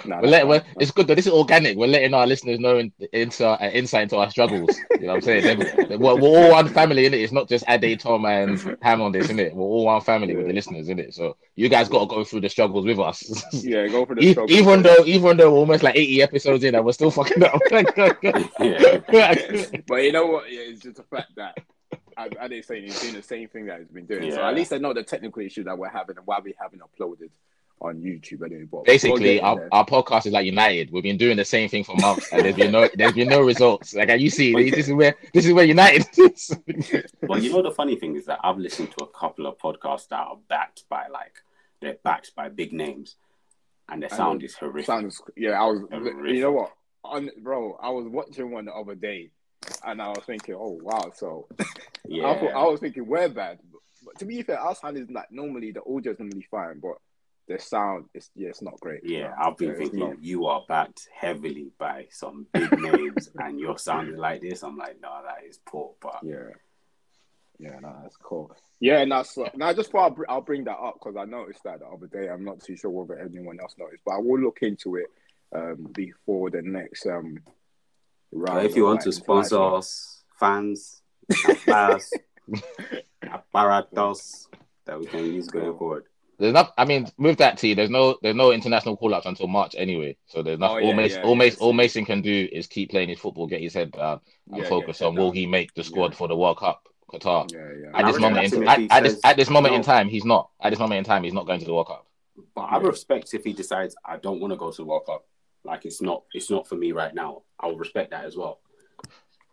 Nah, 0.07 0.21
We're 0.21 0.29
let, 0.29 0.49
that's 0.49 0.65
we're, 0.65 0.81
it's 0.81 0.91
good 0.93 1.07
though. 1.07 1.15
This 1.15 1.27
is 1.27 1.33
organic. 1.33 1.77
We're 1.77 1.89
letting 1.89 2.15
our 2.15 2.27
listeners 2.27 2.59
know 2.61 2.79
in, 2.79 2.93
into, 3.13 3.47
uh, 3.47 3.59
insight 3.73 4.05
into 4.05 4.17
our 4.17 4.31
struggles. 4.31 4.79
You 4.93 5.07
know 5.09 5.15
what 5.15 5.15
I'm 5.17 5.43
saying? 5.43 5.59
We're, 5.91 6.17
we're 6.17 6.21
all 6.21 6.51
one 6.53 6.69
family 6.69 7.05
in 7.05 7.13
it. 7.13 7.21
It's 7.21 7.33
not 7.33 7.49
just 7.49 7.65
Ade, 7.69 7.99
Tom, 8.01 8.25
and 8.25 8.59
Ham 8.81 9.03
on 9.03 9.13
this, 9.13 9.29
in 9.29 9.39
it. 9.41 9.55
We're 9.55 9.65
all 9.65 9.85
one 9.87 10.01
family 10.01 10.35
with 10.37 10.47
the 10.47 10.53
listeners 10.53 10.89
in 10.89 10.99
it. 11.01 11.15
So 11.15 11.37
you 11.57 11.69
guys 11.69 11.89
got 11.89 12.01
to 12.01 12.07
go 12.07 12.25
through 12.25 12.43
the 12.43 12.49
struggles 12.49 12.87
with 12.87 13.01
us. 13.01 13.45
yeah, 13.53 13.87
go 13.89 14.07
for 14.07 14.15
the 14.15 14.23
E- 14.23 14.33
struggle. 14.33 14.57
even 14.57 14.83
though, 14.83 15.05
even 15.05 15.37
though 15.37 15.53
we're 15.53 15.59
almost 15.59 15.83
like 15.83 15.97
80 15.97 16.23
episodes 16.23 16.65
in, 16.65 16.75
and 16.77 16.85
we're 16.85 16.93
still 16.93 17.11
fucking 17.11 17.43
up. 17.43 17.61
Yeah. 17.71 18.99
but 19.87 19.97
you 19.97 20.13
know 20.13 20.27
what? 20.27 20.51
Yeah, 20.51 20.61
it's 20.61 20.81
just 20.81 20.97
the 20.97 21.03
fact 21.03 21.33
that 21.37 21.59
I, 22.17 22.29
I 22.41 22.49
didn't 22.49 22.65
say 22.65 22.81
he's 22.81 23.01
doing 23.01 23.15
the 23.15 23.23
same 23.23 23.49
thing 23.49 23.67
that 23.67 23.81
he's 23.81 23.89
been 23.89 24.07
doing. 24.07 24.31
So 24.33 24.43
at 24.43 24.55
least 24.55 24.73
I 24.73 24.79
know 24.79 24.93
the 24.93 25.03
technical 25.03 25.43
issue 25.43 25.65
that 25.65 25.77
we're 25.77 25.89
having 25.89 26.17
and 26.17 26.27
why 26.27 26.41
we 26.43 26.55
haven't 26.61 26.83
uploaded 26.83 27.31
on 27.83 28.01
YouTube 28.01 28.45
anyway. 28.45 28.65
But 28.71 28.85
Basically, 28.85 29.41
our, 29.41 29.69
our 29.73 29.85
podcast 29.85 30.27
is 30.27 30.33
like 30.33 30.47
United. 30.47 30.91
We've 30.91 31.03
been 31.03 31.17
doing 31.19 31.37
the 31.37 31.45
same 31.45 31.69
thing 31.69 31.85
for 31.85 31.97
months, 31.97 32.33
and 32.33 32.45
there's 32.45 32.57
been 32.57 32.73
no 32.73 32.89
there's 32.95 33.13
been 33.13 33.29
no 33.29 33.41
results. 33.41 33.95
Like 33.95 34.19
you 34.21 34.31
see, 34.31 34.71
this 34.71 34.89
is 34.89 34.95
where 34.95 35.17
this 35.35 35.45
is 35.45 35.53
where 35.53 35.65
United. 35.65 36.07
is. 36.19 36.57
Well, 37.23 37.41
you 37.41 37.53
know 37.53 37.63
the 37.63 37.73
funny 37.73 37.97
thing 37.97 38.17
is 38.17 38.27
that 38.27 38.39
I've 38.43 38.59
listened 38.59 38.93
to 38.93 39.05
a 39.05 39.09
couple 39.09 39.47
of 39.47 39.59
podcasts 39.59 40.09
that 40.09 40.21
are 40.21 40.39
backed 40.49 40.85
by 40.89 41.09
like 41.09 41.35
they're 41.81 41.99
backed 42.03 42.35
by 42.35 42.49
big 42.49 42.73
names, 42.73 43.17
and 43.89 44.03
their 44.03 44.11
sound 44.11 44.41
know. 44.41 44.47
is 44.47 44.55
horrific. 44.55 44.87
sounds 44.87 45.21
yeah. 45.37 45.61
I 45.61 45.65
was 45.67 45.81
Horrific. 45.91 46.35
you 46.35 46.41
know 46.41 46.53
what, 46.53 46.73
on, 47.05 47.31
bro. 47.43 47.79
I 47.83 47.91
was 47.91 48.07
watching 48.07 48.51
one 48.51 48.67
the 48.67 48.73
other 48.73 48.95
day, 48.95 49.31
and 49.85 50.01
I 50.01 50.09
was 50.09 50.25
thinking, 50.27 50.55
oh 50.55 50.79
wow. 50.83 51.13
So 51.15 51.49
yeah, 52.07 52.27
I, 52.31 52.39
thought, 52.39 52.55
I 52.55 52.65
was 52.65 52.81
thinking 52.81 53.07
we're 53.07 53.29
bad. 53.29 53.59
But, 53.71 53.81
but 54.05 54.19
to 54.19 54.25
be 54.25 54.43
fair, 54.43 54.59
our 54.59 54.75
sound 54.75 54.97
is 54.99 55.11
like 55.11 55.31
normally 55.31 55.73
the 55.73 55.83
audio 55.85 56.13
is 56.13 56.19
normally 56.19 56.47
fine, 56.51 56.81
but 56.81 56.97
the 57.49 57.59
sound 57.59 58.07
is 58.15 58.31
yeah, 58.35 58.49
it's 58.49 58.63
not 58.63 58.79
great. 58.81 59.01
yeah. 59.05 59.33
I've 59.41 59.57
been 59.57 59.71
it's 59.71 59.79
thinking 59.79 59.99
not. 59.99 60.23
you 60.23 60.47
are 60.47 60.63
backed 60.69 61.09
heavily 61.15 61.73
by 61.79 62.07
some 62.11 62.47
big 62.53 62.71
names, 62.81 63.31
and 63.37 63.59
you're 63.59 63.79
sounding 63.79 64.17
like 64.17 64.41
this. 64.43 64.63
I'm 64.63 64.77
like, 64.77 65.01
no, 65.01 65.11
that 65.25 65.47
is 65.49 65.59
poor. 65.65 65.93
But 66.01 66.21
Yeah. 66.23 66.51
Yeah, 67.59 67.79
no, 67.81 67.95
that's 68.03 68.17
cool. 68.17 68.51
Yeah, 68.81 68.99
and 68.99 69.13
that's 69.13 69.39
now 69.55 69.73
just 69.73 69.93
for 69.93 70.01
I'll, 70.01 70.11
br- 70.11 70.25
I'll 70.29 70.41
bring 70.41 70.65
that 70.65 70.79
up 70.79 70.95
because 70.95 71.17
I 71.17 71.25
noticed 71.25 71.63
that 71.63 71.79
the 71.79 71.87
other 71.87 72.09
day. 72.09 72.29
I'm 72.29 72.45
not 72.45 72.61
too 72.61 72.77
sure 72.77 72.91
whether 72.91 73.21
anyone 73.21 73.61
else 73.61 73.77
noticed, 73.79 74.03
but 74.05 74.15
I 74.15 74.19
will 74.19 74.41
look 74.41 74.59
into 74.63 74.97
it 74.97 75.07
um, 75.55 75.87
before 75.93 76.51
the 76.51 76.63
next 76.63 77.07
um 77.07 77.39
round. 78.33 78.67
if 78.67 78.77
you 78.77 78.85
want 78.85 78.97
like, 78.97 79.05
to 79.05 79.13
sponsor 79.13 79.57
international- 79.57 79.77
us, 79.77 80.23
fans, 80.39 81.03
apparatus, 81.49 82.13
apparatus 83.23 84.49
that 84.85 84.99
we 84.99 85.07
can 85.07 85.25
use 85.25 85.49
going 85.49 85.77
forward. 85.77 86.05
There's 86.39 86.55
not. 86.55 86.73
I 86.77 86.85
mean, 86.85 87.07
with 87.19 87.39
that 87.39 87.59
T, 87.59 87.75
there's 87.75 87.91
no 87.91 88.17
there's 88.21 88.35
no 88.35 88.51
international 88.51 88.97
call 88.97 89.15
ups 89.15 89.27
until 89.27 89.47
March 89.47 89.77
anyway. 89.79 90.17
So 90.27 90.43
there's 90.43 90.59
not. 90.59 90.73
Oh, 90.73 90.75
all 90.75 90.83
yeah, 90.83 90.95
Mason, 90.95 91.21
yeah, 91.21 91.25
all, 91.27 91.33
yeah, 91.35 91.39
Mason, 91.39 91.59
all 91.61 91.73
Mason 91.73 92.05
can 92.05 92.21
do 92.21 92.49
is 92.51 92.67
keep 92.67 92.91
playing 92.91 93.11
his 93.11 93.21
football, 93.21 93.47
get 93.47 93.61
his 93.61 93.75
head 93.75 93.93
down, 93.93 94.21
and 94.51 94.63
Yeah, 94.63 94.69
focus 94.69 94.99
get 94.99 95.07
on 95.07 95.15
will 95.15 95.29
down. 95.29 95.37
he 95.37 95.47
make 95.47 95.73
the 95.75 95.85
squad 95.85 96.13
Yeah. 96.13 96.17
for 96.17 96.27
the 96.27 96.35
World 96.37 96.57
Cup, 96.57 96.89
Qatar. 97.13 97.53
Yeah, 97.53 97.59
yeah. 97.81 97.97
At 97.97 98.07
this 98.11 98.21
moment, 98.21 98.53
in, 98.53 98.63
if 98.63 98.69
at, 98.69 98.79
he 98.81 98.91
at 98.91 99.03
this 99.05 99.21
at 99.23 99.37
this 99.37 99.51
moment 99.51 99.77
in 99.77 99.83
time, 99.83 100.09
he's 100.09 100.25
not. 100.25 100.51
At 100.61 100.71
this 100.71 100.81
moment 100.81 100.99
in 100.99 101.05
time, 101.05 101.23
he's 101.23 101.35
not 101.35 101.47
going 101.47 101.61
to 101.61 101.67
the 101.67 101.75
World 101.75 101.87
Cup. 101.87 102.07
But 102.57 102.63
I 102.63 102.79
respect 102.79 103.35
if 103.35 103.45
he 103.45 103.53
decides 103.53 103.95
I 104.05 104.17
don't 104.17 104.41
want 104.41 104.53
to 104.53 104.57
go 104.57 104.71
to 104.73 104.77
the 104.77 104.85
World 104.85 105.07
Cup. 105.07 105.25
Like 105.65 105.85
it's 105.85 106.03
not 106.03 106.25
it's 106.33 106.51
not 106.51 106.67
for 106.67 106.75
me 106.75 106.93
right 106.93 107.15
now. 107.15 107.43
I'll 107.61 107.77
respect 107.77 108.11
that 108.11 108.25
as 108.25 108.37
well. 108.37 108.61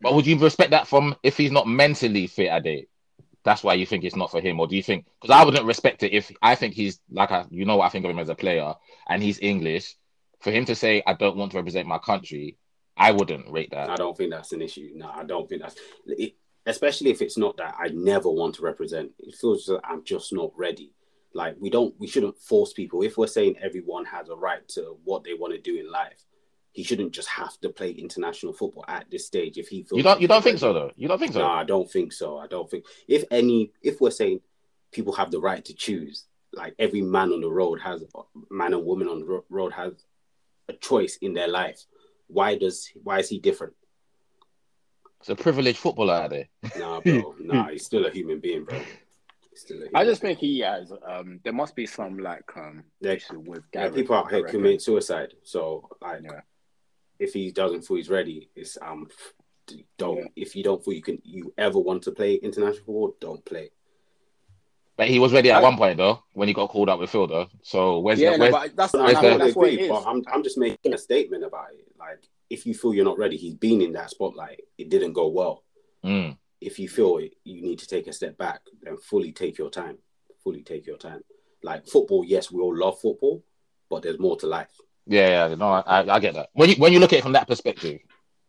But 0.01 0.15
would 0.15 0.25
you 0.25 0.37
respect 0.37 0.71
that 0.71 0.87
from 0.87 1.15
if 1.23 1.37
he's 1.37 1.51
not 1.51 1.67
mentally 1.67 2.27
fit 2.27 2.47
at 2.47 2.65
it? 2.65 2.89
That's 3.43 3.63
why 3.63 3.75
you 3.75 3.85
think 3.85 4.03
it's 4.03 4.15
not 4.15 4.31
for 4.31 4.41
him, 4.41 4.59
or 4.59 4.67
do 4.67 4.75
you 4.75 4.83
think? 4.83 5.05
Because 5.21 5.33
I 5.33 5.43
wouldn't 5.43 5.65
respect 5.65 6.03
it 6.03 6.13
if 6.13 6.31
I 6.41 6.55
think 6.55 6.73
he's 6.73 6.99
like 7.09 7.31
I, 7.31 7.45
you 7.49 7.65
know 7.65 7.77
what 7.77 7.85
I 7.85 7.89
think 7.89 8.05
of 8.05 8.11
him 8.11 8.19
as 8.19 8.29
a 8.29 8.35
player, 8.35 8.73
and 9.07 9.23
he's 9.23 9.39
English. 9.41 9.95
For 10.41 10.51
him 10.51 10.65
to 10.65 10.75
say 10.75 11.03
I 11.05 11.13
don't 11.13 11.37
want 11.37 11.51
to 11.51 11.57
represent 11.57 11.87
my 11.87 11.97
country, 11.99 12.57
I 12.97 13.11
wouldn't 13.11 13.49
rate 13.49 13.71
that. 13.71 13.89
I 13.89 13.95
don't 13.95 14.15
think 14.15 14.31
that's 14.31 14.51
an 14.51 14.61
issue. 14.61 14.91
No, 14.95 15.09
I 15.09 15.23
don't 15.23 15.47
think 15.47 15.61
that's 15.61 15.75
it, 16.05 16.35
especially 16.65 17.11
if 17.11 17.21
it's 17.21 17.37
not 17.37 17.57
that 17.57 17.75
I 17.79 17.89
never 17.89 18.29
want 18.29 18.55
to 18.55 18.61
represent. 18.61 19.11
It 19.19 19.35
feels 19.35 19.65
that 19.65 19.81
I'm 19.83 20.03
just 20.03 20.33
not 20.33 20.51
ready. 20.55 20.91
Like 21.33 21.55
we 21.59 21.69
don't 21.69 21.93
we 21.99 22.07
shouldn't 22.07 22.39
force 22.39 22.73
people. 22.73 23.03
If 23.03 23.17
we're 23.17 23.27
saying 23.27 23.57
everyone 23.61 24.05
has 24.05 24.29
a 24.29 24.35
right 24.35 24.67
to 24.69 24.97
what 25.03 25.23
they 25.23 25.33
want 25.33 25.53
to 25.53 25.61
do 25.61 25.79
in 25.79 25.91
life, 25.91 26.25
he 26.71 26.83
shouldn't 26.83 27.11
just 27.11 27.27
have 27.29 27.59
to 27.61 27.69
play 27.69 27.91
international 27.91 28.53
football 28.53 28.85
at 28.87 29.09
this 29.11 29.27
stage 29.27 29.57
if 29.57 29.67
he 29.67 29.83
feels 29.83 29.97
You 29.97 30.03
don't 30.03 30.21
you 30.21 30.27
don't 30.27 30.43
think 30.43 30.59
so 30.59 30.73
though? 30.73 30.91
You 30.95 31.07
don't 31.07 31.19
think 31.19 31.33
so? 31.33 31.39
No, 31.39 31.47
I 31.47 31.63
don't 31.63 31.89
think 31.89 32.13
so. 32.13 32.37
I 32.37 32.47
don't 32.47 32.69
think 32.69 32.85
if 33.07 33.23
any 33.31 33.71
if 33.81 34.01
we're 34.01 34.11
saying 34.11 34.41
people 34.91 35.13
have 35.13 35.29
the 35.29 35.39
right 35.39 35.63
to 35.65 35.73
choose, 35.73 36.25
like 36.53 36.73
every 36.79 37.01
man 37.01 37.31
on 37.31 37.41
the 37.41 37.49
road 37.49 37.79
has 37.81 38.03
man 38.49 38.73
and 38.73 38.85
woman 38.85 39.07
on 39.07 39.19
the 39.19 39.43
road 39.49 39.73
has 39.73 39.93
a 40.67 40.73
choice 40.73 41.17
in 41.21 41.33
their 41.33 41.47
life. 41.47 41.85
Why 42.27 42.57
does 42.57 42.89
why 43.03 43.19
is 43.19 43.29
he 43.29 43.39
different? 43.39 43.73
It's 45.19 45.29
a 45.29 45.35
privileged 45.35 45.77
footballer 45.79 46.13
out 46.13 46.29
there. 46.29 46.47
Nah, 46.77 47.01
bro. 47.05 47.35
nah, 47.39 47.67
he's 47.69 47.85
still 47.85 48.05
a 48.05 48.11
human 48.11 48.39
being, 48.39 48.63
bro. 48.63 48.79
I 49.93 50.03
just 50.05 50.21
think 50.21 50.39
he 50.39 50.59
has. 50.59 50.91
Um, 51.07 51.39
there 51.43 51.53
must 51.53 51.75
be 51.75 51.85
some 51.85 52.17
like 52.19 52.43
um 52.55 52.83
Yeah. 53.01 53.13
issue 53.13 53.39
with 53.39 53.63
yeah, 53.73 53.89
people 53.89 54.15
out 54.15 54.29
here 54.31 54.43
reckon. 54.43 54.59
commit 54.61 54.81
suicide. 54.81 55.33
So 55.43 55.87
like 56.01 56.21
Yeah. 56.23 56.41
if 57.19 57.33
he 57.33 57.51
doesn't 57.51 57.81
feel 57.83 57.97
he's 57.97 58.09
ready, 58.09 58.49
it's 58.55 58.77
um 58.81 59.07
don't 59.97 60.17
Yeah. 60.17 60.25
if 60.35 60.55
you 60.55 60.63
don't 60.63 60.83
feel 60.83 60.93
you 60.93 61.01
can 61.01 61.21
you 61.23 61.53
ever 61.57 61.79
want 61.79 62.03
to 62.03 62.11
play 62.11 62.35
international 62.35 62.77
football, 62.85 63.15
don't 63.19 63.45
play. 63.45 63.69
But 64.97 65.07
he 65.07 65.19
was 65.19 65.31
ready 65.31 65.49
at 65.51 65.59
I- 65.59 65.63
one 65.63 65.77
point 65.77 65.97
though 65.97 66.23
when 66.33 66.47
he 66.47 66.53
got 66.53 66.69
called 66.69 66.89
up 66.89 66.99
with 66.99 67.09
Phil 67.09 67.27
though. 67.27 67.47
So 67.61 67.99
where's 67.99 68.19
Yeah, 68.19 68.31
the, 68.31 68.37
no, 68.37 68.43
where's, 68.45 68.53
but 68.53 68.75
that's, 68.75 68.93
Where's 68.93 69.03
I 69.03 69.05
I 69.05 69.13
the- 69.13 69.19
think 69.21 69.21
totally 69.31 69.45
that's 69.47 69.55
what 69.55 69.67
it 69.69 69.73
agree, 69.73 69.83
is. 69.85 69.89
but 69.89 70.03
I'm 70.05 70.23
I'm 70.33 70.43
just 70.43 70.57
making 70.57 70.93
a 70.93 70.97
statement 70.97 71.43
about 71.43 71.71
it. 71.73 71.85
Like 71.97 72.21
if 72.49 72.65
you 72.65 72.73
feel 72.73 72.93
you're 72.93 73.05
not 73.05 73.17
ready, 73.17 73.37
he's 73.37 73.53
been 73.53 73.81
in 73.81 73.93
that 73.93 74.09
spotlight. 74.09 74.61
It 74.77 74.89
didn't 74.89 75.13
go 75.13 75.27
well. 75.27 75.63
Mm. 76.03 76.37
If 76.61 76.79
you 76.79 76.89
feel 76.89 77.19
you 77.19 77.61
need 77.61 77.79
to 77.79 77.87
take 77.87 78.07
a 78.07 78.13
step 78.13 78.37
back 78.37 78.61
and 78.85 79.01
fully 79.01 79.31
take 79.31 79.57
your 79.57 79.69
time. 79.69 79.97
Fully 80.43 80.61
take 80.63 80.85
your 80.85 80.97
time. 80.97 81.21
Like 81.63 81.85
football, 81.87 82.23
yes, 82.25 82.51
we 82.51 82.61
all 82.61 82.75
love 82.75 82.99
football, 82.99 83.43
but 83.89 84.03
there's 84.03 84.19
more 84.19 84.37
to 84.37 84.47
life. 84.47 84.71
Yeah, 85.05 85.47
yeah, 85.49 85.55
no, 85.55 85.67
I, 85.69 86.15
I 86.15 86.19
get 86.19 86.35
that. 86.35 86.49
When 86.53 86.69
you 86.69 86.75
when 86.75 86.93
you 86.93 86.99
look 86.99 87.13
at 87.13 87.19
it 87.19 87.23
from 87.23 87.33
that 87.33 87.47
perspective, 87.47 87.99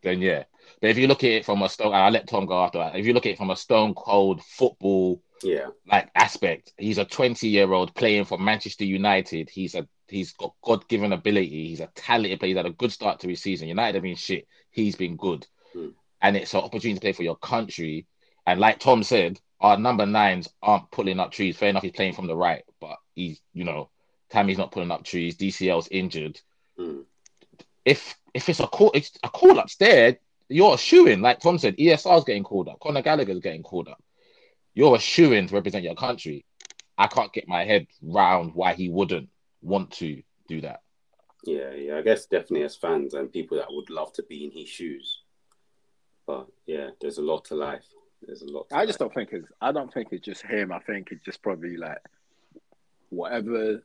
then 0.02 0.20
yeah. 0.20 0.44
But 0.80 0.90
if 0.90 0.98
you 0.98 1.06
look 1.08 1.24
at 1.24 1.30
it 1.30 1.44
from 1.44 1.62
a 1.62 1.68
stone, 1.68 1.94
I'll 1.94 2.10
let 2.12 2.28
Tom 2.28 2.46
go 2.46 2.62
after 2.62 2.78
that. 2.78 2.96
If 2.96 3.06
you 3.06 3.12
look 3.12 3.26
at 3.26 3.32
it 3.32 3.38
from 3.38 3.50
a 3.50 3.56
stone 3.56 3.94
cold 3.94 4.42
football 4.44 5.22
Yeah, 5.42 5.68
like 5.86 6.10
aspect, 6.14 6.72
he's 6.78 6.98
a 6.98 7.04
20 7.04 7.48
year 7.48 7.72
old 7.72 7.94
playing 7.94 8.24
for 8.24 8.38
Manchester 8.38 8.84
United. 8.84 9.50
He's 9.50 9.74
a 9.74 9.88
he's 10.08 10.32
got 10.32 10.54
God 10.62 10.86
given 10.88 11.12
ability. 11.12 11.68
He's 11.68 11.80
a 11.80 11.90
talented 11.94 12.38
player. 12.38 12.50
He's 12.50 12.56
had 12.56 12.66
a 12.66 12.70
good 12.70 12.92
start 12.92 13.20
to 13.20 13.28
his 13.28 13.42
season. 13.42 13.68
United 13.68 13.94
have 13.96 14.02
been 14.02 14.16
shit. 14.16 14.46
He's 14.70 14.96
been 14.96 15.16
good, 15.16 15.46
Hmm. 15.72 15.88
And 16.22 16.36
it's 16.36 16.54
an 16.54 16.60
opportunity 16.60 16.94
to 16.94 17.00
play 17.00 17.12
for 17.12 17.22
your 17.22 17.36
country. 17.36 18.06
And 18.46 18.60
like 18.60 18.78
Tom 18.78 19.02
said, 19.02 19.40
our 19.60 19.76
number 19.76 20.06
nines 20.06 20.48
aren't 20.62 20.90
pulling 20.90 21.20
up 21.20 21.32
trees. 21.32 21.56
Fair 21.56 21.68
enough, 21.68 21.82
he's 21.82 21.92
playing 21.92 22.14
from 22.14 22.26
the 22.26 22.36
right, 22.36 22.64
but 22.80 22.96
he's 23.14 23.40
you 23.52 23.64
know, 23.64 23.90
Tammy's 24.30 24.58
not 24.58 24.72
pulling 24.72 24.90
up 24.90 25.04
trees. 25.04 25.36
DCL's 25.36 25.88
injured. 25.90 26.40
Mm. 26.78 27.04
If 27.84 28.16
if 28.34 28.48
it's 28.48 28.60
a 28.60 28.66
call, 28.66 28.90
it's 28.94 29.12
a 29.22 29.28
call 29.28 29.58
up's 29.58 29.76
there. 29.76 30.18
You're 30.48 30.74
a 30.74 30.78
shoo-in. 30.78 31.20
Like 31.20 31.40
Tom 31.40 31.58
said, 31.58 31.76
ESR's 31.76 32.24
getting 32.24 32.42
called 32.42 32.68
up. 32.68 32.80
Conor 32.80 33.02
Gallagher's 33.02 33.38
getting 33.38 33.62
called 33.62 33.88
up. 33.88 34.02
You're 34.74 34.96
a 34.96 34.98
shoo-in 34.98 35.46
to 35.46 35.54
represent 35.54 35.84
your 35.84 35.94
country. 35.94 36.44
I 36.98 37.06
can't 37.06 37.32
get 37.32 37.46
my 37.46 37.64
head 37.64 37.86
round 38.02 38.54
why 38.54 38.74
he 38.74 38.88
wouldn't 38.88 39.28
want 39.62 39.92
to 39.92 40.22
do 40.48 40.60
that. 40.62 40.80
yeah, 41.44 41.72
yeah. 41.72 41.96
I 41.96 42.02
guess 42.02 42.26
definitely 42.26 42.64
as 42.64 42.76
fans 42.76 43.14
and 43.14 43.32
people 43.32 43.58
that 43.58 43.68
would 43.70 43.90
love 43.90 44.12
to 44.14 44.22
be 44.24 44.44
in 44.44 44.50
his 44.50 44.68
shoes. 44.68 45.22
But 46.30 46.46
yeah, 46.64 46.90
there's 47.00 47.18
a 47.18 47.22
lot 47.22 47.44
to 47.46 47.56
life. 47.56 47.84
There's 48.22 48.42
a 48.42 48.46
lot. 48.46 48.68
To 48.68 48.76
I 48.76 48.86
just 48.86 49.00
don't 49.00 49.12
think 49.12 49.30
it's. 49.32 49.48
I 49.60 49.72
don't 49.72 49.92
think 49.92 50.08
it's 50.12 50.24
just 50.24 50.42
him. 50.42 50.70
I 50.70 50.78
think 50.78 51.08
it's 51.10 51.24
just 51.24 51.42
probably 51.42 51.76
like 51.76 51.98
whatever 53.08 53.82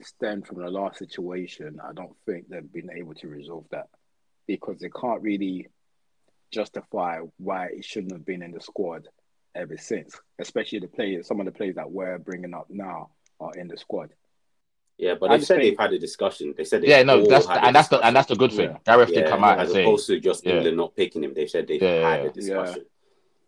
stemmed 0.00 0.46
from 0.46 0.62
the 0.62 0.70
last 0.70 0.98
situation. 0.98 1.78
I 1.86 1.92
don't 1.92 2.16
think 2.24 2.48
they've 2.48 2.72
been 2.72 2.90
able 2.90 3.12
to 3.16 3.28
resolve 3.28 3.66
that 3.70 3.88
because 4.46 4.78
they 4.78 4.88
can't 4.88 5.20
really 5.20 5.68
justify 6.50 7.18
why 7.36 7.66
it 7.66 7.84
shouldn't 7.84 8.12
have 8.12 8.24
been 8.24 8.42
in 8.42 8.52
the 8.52 8.62
squad 8.62 9.06
ever 9.54 9.76
since. 9.76 10.18
Especially 10.38 10.78
the 10.78 10.88
players. 10.88 11.26
Some 11.26 11.38
of 11.38 11.44
the 11.44 11.52
players 11.52 11.74
that 11.74 11.90
we're 11.90 12.18
bringing 12.18 12.54
up 12.54 12.68
now 12.70 13.10
are 13.40 13.52
in 13.56 13.68
the 13.68 13.76
squad. 13.76 14.08
Yeah, 14.96 15.14
but 15.18 15.28
they 15.30 15.36
just 15.38 15.48
said 15.48 15.58
think- 15.60 15.76
they've 15.76 15.84
had 15.86 15.92
a 15.92 15.98
discussion. 15.98 16.54
They 16.56 16.64
said 16.64 16.82
they 16.82 16.88
Yeah, 16.88 17.02
no, 17.02 17.26
that's 17.26 17.46
a 17.46 17.64
and 17.64 17.74
that's 17.74 17.88
the 17.88 17.98
and 18.00 18.14
that's 18.14 18.28
the 18.28 18.36
good 18.36 18.52
thing. 18.52 18.70
Yeah. 18.70 18.78
Gareth 18.84 19.10
yeah, 19.12 19.20
did 19.22 19.28
come 19.28 19.42
out 19.44 19.58
and 19.58 19.62
as 19.68 19.72
say, 19.72 19.82
opposed 19.82 20.06
to 20.06 20.20
just 20.20 20.46
Yeah. 20.46 20.54
England 20.54 20.76
not 20.76 20.94
picking 20.94 21.24
him. 21.24 21.34
They 21.34 21.46
said 21.46 21.66
they've 21.66 21.82
Yeah, 21.82 22.10
had 22.10 22.26
a 22.26 22.30
discussion. 22.30 22.84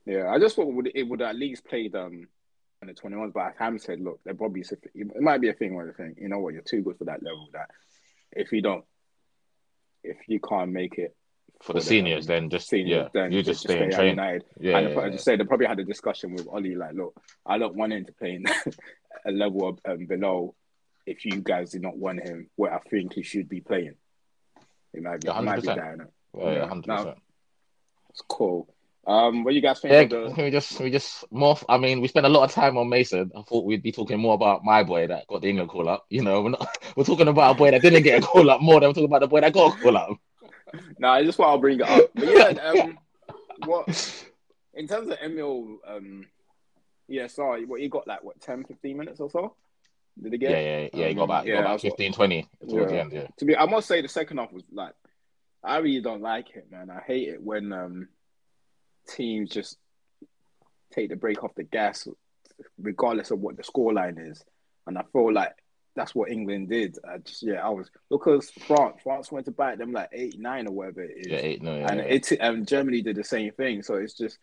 Yeah, 0.04 0.28
I 0.30 0.38
just 0.38 0.56
thought 0.56 0.68
it 0.68 0.74
would, 0.74 0.90
it 0.94 1.02
would 1.04 1.22
at 1.22 1.36
least 1.36 1.64
played 1.64 1.94
um 1.94 2.26
in 2.82 2.88
the 2.88 2.94
twenty 2.94 3.16
ones, 3.16 3.32
but 3.34 3.54
Ham 3.58 3.78
said, 3.78 4.00
look, 4.00 4.20
there 4.24 4.34
probably 4.34 4.62
it 4.94 5.20
might 5.20 5.40
be 5.40 5.48
a 5.48 5.52
thing 5.54 5.74
where 5.74 5.86
they 5.86 5.92
think, 5.92 6.18
you 6.20 6.28
know 6.28 6.38
what, 6.40 6.52
you're 6.52 6.62
too 6.62 6.82
good 6.82 6.98
for 6.98 7.04
that 7.04 7.22
level. 7.22 7.48
That 7.52 7.70
if 8.32 8.52
you 8.52 8.60
don't, 8.60 8.84
if 10.02 10.16
you 10.28 10.40
can't 10.40 10.72
make 10.72 10.98
it 10.98 11.14
for 11.62 11.72
the 11.72 11.80
seniors, 11.80 12.26
then 12.26 12.50
just 12.50 12.68
seniors, 12.68 13.08
yeah, 13.14 13.22
then 13.22 13.32
you 13.32 13.42
just 13.42 13.60
stay 13.60 13.74
stay 13.76 13.82
and 13.84 13.92
train. 13.92 14.08
United. 14.10 14.44
Yeah, 14.60 14.78
and 14.78 14.90
yeah, 14.94 15.00
I 15.00 15.10
just 15.10 15.24
say 15.24 15.36
they 15.36 15.44
probably 15.44 15.66
had 15.66 15.78
a 15.78 15.84
discussion 15.84 16.34
with 16.34 16.46
Ollie, 16.48 16.74
like, 16.74 16.92
look, 16.94 17.18
I 17.46 17.56
don't 17.56 17.74
want 17.76 17.92
him 17.94 18.04
to 18.04 18.12
play 18.12 18.34
in 18.34 18.44
a 19.26 19.30
level 19.32 19.68
of, 19.68 19.78
um, 19.88 20.06
below. 20.06 20.54
If 21.06 21.24
you 21.24 21.40
guys 21.40 21.70
did 21.70 21.82
not 21.82 21.96
want 21.96 22.20
him, 22.22 22.50
where 22.56 22.74
I 22.74 22.80
think 22.80 23.14
he 23.14 23.22
should 23.22 23.48
be 23.48 23.60
playing, 23.60 23.94
it 24.92 25.02
might 25.02 25.20
be, 25.20 25.28
Yeah, 25.28 25.38
it 25.38 25.42
might 25.42 25.62
be 25.62 25.68
100%. 25.68 26.06
Yeah, 26.36 26.52
Yeah. 26.52 26.66
hundred 26.66 26.86
No. 26.88 26.96
percent. 26.96 27.18
It's 28.10 28.22
cool. 28.28 28.68
Um, 29.06 29.44
what 29.44 29.54
you 29.54 29.60
guys 29.60 29.78
think 29.80 29.92
Yeah, 29.92 30.04
the? 30.04 30.34
we 30.42 30.50
just 30.50 30.80
we 30.80 30.90
just 30.90 31.24
more? 31.30 31.56
I 31.68 31.78
mean, 31.78 32.00
we 32.00 32.08
spent 32.08 32.26
a 32.26 32.28
lot 32.28 32.42
of 32.42 32.50
time 32.50 32.76
on 32.76 32.88
Mason. 32.88 33.30
I 33.36 33.42
thought 33.42 33.64
we'd 33.64 33.82
be 33.82 33.92
talking 33.92 34.18
more 34.18 34.34
about 34.34 34.64
my 34.64 34.82
boy 34.82 35.06
that 35.06 35.28
got 35.28 35.42
the 35.42 35.48
England 35.48 35.70
call 35.70 35.88
up. 35.88 36.06
You 36.10 36.22
know, 36.22 36.42
we're 36.42 36.50
not 36.50 36.66
we're 36.96 37.04
talking 37.04 37.28
about 37.28 37.54
a 37.54 37.58
boy 37.58 37.70
that 37.70 37.82
didn't 37.82 38.02
get 38.02 38.20
a 38.20 38.26
call 38.26 38.50
up 38.50 38.60
more 38.60 38.80
than 38.80 38.88
we're 38.88 38.94
talking 38.94 39.04
about 39.04 39.20
the 39.20 39.28
boy 39.28 39.42
that 39.42 39.52
got 39.52 39.78
a 39.78 39.80
call 39.82 39.96
up. 39.96 40.10
No, 40.98 41.08
I 41.08 41.22
just 41.22 41.38
want 41.38 41.56
to 41.56 41.60
bring 41.60 41.78
it 41.78 41.88
up. 41.88 42.10
But 42.14 42.26
yeah, 42.26 42.48
um, 42.82 42.98
what 43.66 44.24
in 44.74 44.88
terms 44.88 45.08
of 45.08 45.16
Emile, 45.22 45.78
um, 45.86 46.26
yeah, 47.08 47.28
sorry, 47.28 47.64
what 47.64 47.80
he 47.80 47.88
got 47.88 48.08
like 48.08 48.24
what 48.24 48.40
10, 48.40 48.64
15 48.64 48.96
minutes 48.96 49.20
or 49.20 49.30
so? 49.30 49.54
Did 50.22 50.32
he 50.32 50.38
get? 50.38 50.50
Yeah, 50.50 50.60
yeah, 50.60 50.88
yeah. 50.94 51.08
He 51.08 51.14
got 51.14 51.22
Um, 51.22 51.30
about, 51.30 51.44
he 51.44 51.50
got 51.50 51.54
yeah, 51.54 51.60
about 51.60 51.70
that's 51.72 51.82
15, 51.82 52.12
20 52.12 52.48
towards 52.68 52.92
the 52.92 53.00
end. 53.00 53.12
Yeah, 53.12 53.26
To 53.38 53.44
be, 53.44 53.56
I 53.56 53.66
must 53.66 53.88
say 53.88 54.00
the 54.00 54.08
second 54.08 54.38
half 54.38 54.52
was 54.52 54.64
like, 54.72 54.94
I 55.62 55.78
really 55.78 56.00
don't 56.00 56.22
like 56.22 56.54
it, 56.54 56.70
man. 56.70 56.90
I 56.90 57.00
hate 57.06 57.28
it 57.28 57.42
when 57.42 57.72
um 57.72 58.08
teams 59.08 59.50
just 59.50 59.76
take 60.92 61.10
the 61.10 61.16
break 61.16 61.42
off 61.44 61.54
the 61.54 61.64
gas, 61.64 62.08
regardless 62.78 63.30
of 63.30 63.40
what 63.40 63.56
the 63.56 63.62
scoreline 63.62 64.30
is, 64.30 64.44
and 64.86 64.98
I 64.98 65.02
feel 65.12 65.32
like. 65.32 65.52
That's 65.94 66.14
what 66.14 66.30
England 66.30 66.68
did. 66.68 66.98
I 67.10 67.16
just 67.16 67.42
yeah, 67.42 67.66
I 67.66 67.70
was 67.70 67.90
because 68.10 68.50
France 68.50 68.96
France 69.02 69.32
went 69.32 69.46
to 69.46 69.50
back 69.50 69.78
them 69.78 69.92
like 69.92 70.10
eight 70.12 70.38
nine 70.38 70.66
or 70.66 70.72
whatever 70.72 71.02
it 71.02 71.20
is. 71.20 71.26
yeah, 71.26 71.38
eight, 71.38 71.62
no, 71.62 71.74
yeah, 71.74 71.86
and 71.90 72.00
yeah. 72.00 72.04
it 72.04 72.32
and 72.32 72.68
Germany 72.68 73.00
did 73.00 73.16
the 73.16 73.24
same 73.24 73.50
thing. 73.52 73.82
So 73.82 73.94
it's 73.94 74.12
just 74.12 74.36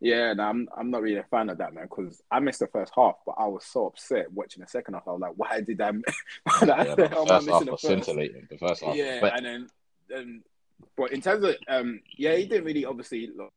yeah, 0.00 0.30
and 0.30 0.40
I'm 0.40 0.68
I'm 0.76 0.90
not 0.90 1.02
really 1.02 1.18
a 1.18 1.24
fan 1.24 1.50
of 1.50 1.58
that 1.58 1.74
man 1.74 1.84
because 1.84 2.22
I 2.30 2.40
missed 2.40 2.60
the 2.60 2.68
first 2.68 2.92
half, 2.94 3.16
but 3.26 3.34
I 3.38 3.46
was 3.46 3.64
so 3.64 3.86
upset 3.86 4.32
watching 4.32 4.62
the 4.62 4.68
second 4.68 4.94
half. 4.94 5.02
I 5.06 5.12
was 5.12 5.20
like, 5.20 5.32
why 5.36 5.60
did 5.60 5.80
I? 5.80 5.90
why 6.44 6.60
the 6.60 6.66
yeah, 6.66 7.08
hell 7.08 7.26
but 7.26 7.42
am 7.42 7.48
I 7.48 7.48
the 7.48 7.48
first 7.48 7.48
half 7.48 7.64
the 7.64 7.70
was 7.72 7.80
first? 7.80 7.82
scintillating. 7.82 8.48
The 8.50 8.58
first 8.58 8.84
half, 8.84 8.96
Yeah, 8.96 9.18
but 9.20 9.36
and 9.36 9.46
then 9.46 9.68
um, 10.16 10.42
but 10.96 11.12
in 11.12 11.20
terms 11.20 11.44
of 11.44 11.56
um, 11.68 12.00
yeah, 12.16 12.36
he 12.36 12.46
didn't 12.46 12.64
really 12.64 12.84
obviously 12.84 13.30
look. 13.36 13.52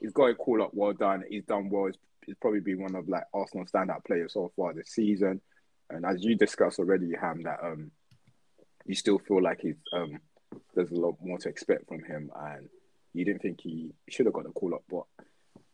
He's 0.00 0.12
got 0.12 0.26
a 0.26 0.34
call 0.34 0.62
up. 0.62 0.70
Well 0.72 0.92
done. 0.92 1.24
He's 1.28 1.44
done 1.44 1.68
well. 1.68 1.86
He's, 1.86 1.96
he's 2.24 2.36
probably 2.40 2.60
been 2.60 2.82
one 2.82 2.94
of 2.94 3.08
like 3.08 3.24
Arsenal 3.34 3.66
standout 3.66 4.04
players 4.04 4.34
so 4.34 4.52
far 4.54 4.72
this 4.72 4.90
season. 4.90 5.40
And 5.90 6.04
as 6.04 6.22
you 6.22 6.36
discussed 6.36 6.78
already, 6.78 7.12
Ham, 7.20 7.42
that 7.42 7.58
um, 7.62 7.90
you 8.84 8.94
still 8.94 9.18
feel 9.18 9.42
like 9.42 9.60
he's 9.60 9.76
um, 9.92 10.20
there's 10.74 10.90
a 10.90 10.96
lot 10.96 11.16
more 11.20 11.38
to 11.38 11.48
expect 11.48 11.88
from 11.88 12.02
him, 12.04 12.30
and 12.36 12.68
you 13.14 13.24
didn't 13.24 13.42
think 13.42 13.60
he 13.60 13.92
should 14.08 14.26
have 14.26 14.34
got 14.34 14.44
the 14.44 14.50
call 14.50 14.74
up. 14.74 14.84
But 14.88 15.04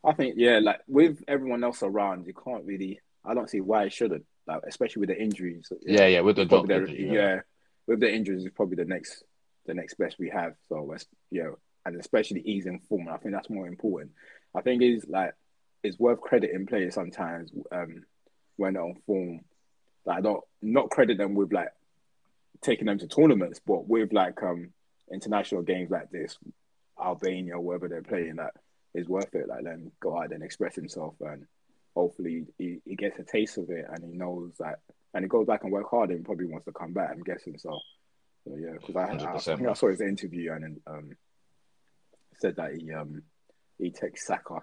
I 0.05 0.13
think 0.13 0.35
yeah, 0.37 0.59
like 0.61 0.81
with 0.89 1.23
everyone 1.29 1.63
else 1.65 1.83
around, 1.83 2.27
you 2.27 2.35
can't 2.35 2.65
really. 2.65 3.01
I 3.25 3.35
don't 3.35 3.49
see 3.49 3.61
why 3.61 3.85
it 3.85 3.93
shouldn't. 3.93 4.25
Like 4.47 4.63
especially 4.67 5.01
with 5.01 5.11
the 5.11 5.21
injuries. 5.21 5.71
yeah, 5.83 6.07
yeah, 6.07 6.21
with 6.21 6.37
the 6.37 6.43
He's 6.43 6.51
the- 6.51 7.03
yeah. 7.03 7.13
yeah, 7.13 7.41
with 7.87 8.01
the 8.01 8.13
injuries, 8.13 8.45
is 8.45 8.51
probably 8.55 8.77
the 8.77 8.85
next 8.85 9.23
the 9.67 9.75
next 9.75 9.95
best 9.95 10.19
we 10.19 10.31
have. 10.31 10.55
So 10.69 10.95
yeah, 11.31 11.51
and 11.87 11.97
especially 12.01 12.41
ease 12.41 12.67
in 12.67 12.81
form. 12.81 13.09
I 13.09 13.17
think 13.19 13.35
that's 13.35 13.51
more 13.51 13.67
important. 13.67 14.13
I 14.55 14.61
think 14.61 14.83
it's 14.83 15.07
like 15.07 15.35
it's 15.83 15.99
worth 15.99 16.21
crediting 16.21 16.67
players 16.67 16.95
sometimes 16.95 17.53
um, 17.71 18.05
when 18.57 18.75
they're 18.75 18.83
on 18.83 18.97
form. 19.07 19.41
Like 20.05 20.19
I 20.19 20.21
don't 20.21 20.43
not 20.61 20.91
credit 20.91 21.19
them 21.19 21.35
with 21.35 21.53
like 21.53 21.71
taking 22.61 22.87
them 22.87 22.99
to 22.99 23.07
tournaments, 23.07 23.61
but 23.65 23.87
with 23.87 24.13
like 24.13 24.43
um 24.43 24.71
international 25.13 25.63
games 25.63 25.91
like 25.91 26.11
this, 26.11 26.39
Albania, 27.01 27.61
wherever 27.61 27.89
they're 27.89 28.03
playing, 28.03 28.37
that 28.37 28.55
is 28.95 29.09
worth 29.09 29.35
it. 29.35 29.49
Like 29.49 29.65
then 29.65 29.91
go 30.01 30.19
out 30.19 30.33
and 30.33 30.43
express 30.43 30.75
himself, 30.75 31.15
and 31.21 31.47
hopefully 31.95 32.47
he, 32.59 32.79
he 32.85 32.95
gets 32.97 33.19
a 33.19 33.25
taste 33.25 33.59
of 33.59 33.71
it, 33.71 33.87
and 33.91 34.05
he 34.05 34.17
knows 34.17 34.53
that, 34.59 34.81
and 35.15 35.25
he 35.25 35.29
goes 35.29 35.47
back 35.47 35.63
and 35.65 35.73
work 35.73 35.91
hard, 35.91 36.11
and 36.11 36.25
probably 36.25 36.47
wants 36.47 36.67
to 36.67 36.73
come 36.73 36.93
back. 36.93 37.11
I'm 37.13 37.23
guessing 37.23 37.59
so. 37.59 37.79
So 38.45 38.57
yeah, 38.57 38.73
because 38.73 38.97
I, 38.97 39.03
I, 39.03 39.33
I 39.35 39.71
I 39.71 39.73
saw 39.75 39.89
his 39.89 40.01
interview 40.01 40.53
and 40.53 40.81
um 40.87 41.11
said 42.39 42.57
that 42.57 42.75
he 42.75 42.93
um 42.93 43.23
he 43.79 43.91
takes 43.91 44.27
Saka. 44.27 44.63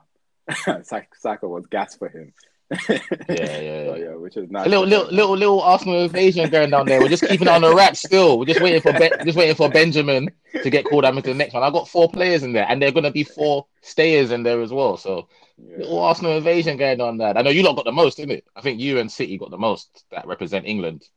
Saka 0.84 1.08
Saka 1.20 1.48
was 1.48 1.66
gas 1.68 1.96
for 1.96 2.10
him. 2.10 2.34
Yeah, 3.30 3.60
yeah, 3.60 3.86
So, 3.86 3.96
yeah. 3.96 4.16
which 4.16 4.38
is 4.38 4.50
nice. 4.50 4.66
A 4.68 4.70
little, 4.70 4.86
little, 4.86 5.08
little, 5.12 5.38
little 5.38 5.62
Arsenal 5.62 6.02
invasion 6.04 6.50
going 6.50 6.70
down 6.70 6.86
there. 6.88 7.00
We're 7.02 7.08
just 7.10 7.24
keeping 7.24 7.48
it 7.48 7.52
on 7.52 7.62
the 7.62 7.74
wrap 7.74 7.96
still. 7.96 8.38
We're 8.40 8.46
just 8.46 8.62
waiting 8.62 8.82
for, 8.82 8.94
just 8.94 9.38
waiting 9.38 9.56
for 9.56 9.70
Benjamin 9.70 10.30
to 10.64 10.70
get 10.70 10.86
called 10.86 11.06
up 11.06 11.16
into 11.16 11.30
the 11.30 11.36
next 11.36 11.54
one. 11.54 11.64
I 11.64 11.72
got 11.72 11.88
four 11.88 12.10
players 12.10 12.44
in 12.44 12.54
there, 12.54 12.66
and 12.70 12.82
they're 12.82 12.92
gonna 12.92 13.12
be 13.12 13.24
four 13.24 13.66
stayers 13.82 14.32
in 14.32 14.44
there 14.44 14.62
as 14.62 14.72
well. 14.72 14.98
So 14.98 15.28
Yeah. 15.58 15.78
little 15.80 16.00
Arsenal 16.00 16.38
invasion 16.38 16.78
going 16.78 17.02
on 17.02 17.18
there. 17.18 17.38
I 17.38 17.42
know 17.42 17.50
you 17.50 17.64
lot 17.64 17.76
got 17.76 17.86
the 17.86 17.92
most, 17.92 18.18
didn't 18.18 18.38
it? 18.38 18.46
I 18.56 18.62
think 18.62 18.80
you 18.80 19.00
and 19.00 19.12
City 19.12 19.38
got 19.38 19.52
the 19.52 19.58
most 19.58 20.04
that 20.12 20.28
represent 20.28 20.66
England. 20.68 21.08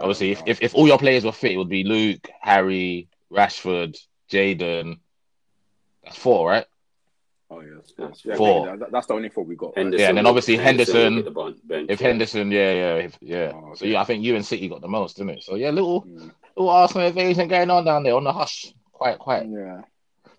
Obviously, 0.00 0.30
if, 0.32 0.42
if 0.46 0.62
if 0.62 0.74
all 0.74 0.86
your 0.88 0.98
players 0.98 1.24
were 1.24 1.32
fit, 1.32 1.52
it 1.52 1.56
would 1.58 1.68
be 1.68 1.84
Luke, 1.84 2.30
Harry, 2.40 3.08
Rashford, 3.30 3.98
Jadon. 4.30 4.98
That's 6.04 6.16
four, 6.16 6.48
right? 6.48 6.66
Oh 7.54 7.60
yes, 7.60 7.92
That's 7.98 8.24
yeah, 8.24 8.36
four. 8.36 8.64
maybe 8.66 8.78
that- 8.78 8.92
that's 8.92 9.06
the 9.06 9.14
only 9.14 9.28
four 9.28 9.44
we 9.44 9.56
got. 9.56 9.68
right? 9.68 9.78
Henderson 9.78 10.00
Yeah, 10.02 10.08
and 10.08 10.18
then 10.18 10.26
obviously 10.26 10.56
Henderson- 10.56 11.14
will 11.16 11.22
get 11.22 11.34
the 11.34 11.54
bench, 11.64 11.86
If 11.90 12.00
yeah. 12.00 12.06
Henderson, 12.08 12.50
yeah, 12.50 12.72
yeah, 12.72 12.94
if, 12.96 13.18
yeah. 13.20 13.52
Oh, 13.54 13.74
So 13.74 13.84
yeah, 13.84 14.00
I 14.00 14.04
think 14.04 14.24
you 14.24 14.36
and 14.36 14.44
City 14.44 14.68
got 14.68 14.80
the 14.80 14.88
most, 14.88 15.16
didn't 15.16 15.30
it? 15.38 15.42
So 15.42 15.56
yeah, 15.56 15.70
little 15.70 16.02
Mm, 16.02 16.32
little 16.56 16.70
Arsenal 16.70 17.06
invasion 17.08 17.48
going 17.48 17.70
on 17.70 17.84
down 17.84 18.04
there 18.04 18.14
on 18.14 18.24
the 18.24 18.32
hush. 18.32 18.72
Quite, 18.92 19.18
quite. 19.18 19.46
Yeah. 19.48 19.82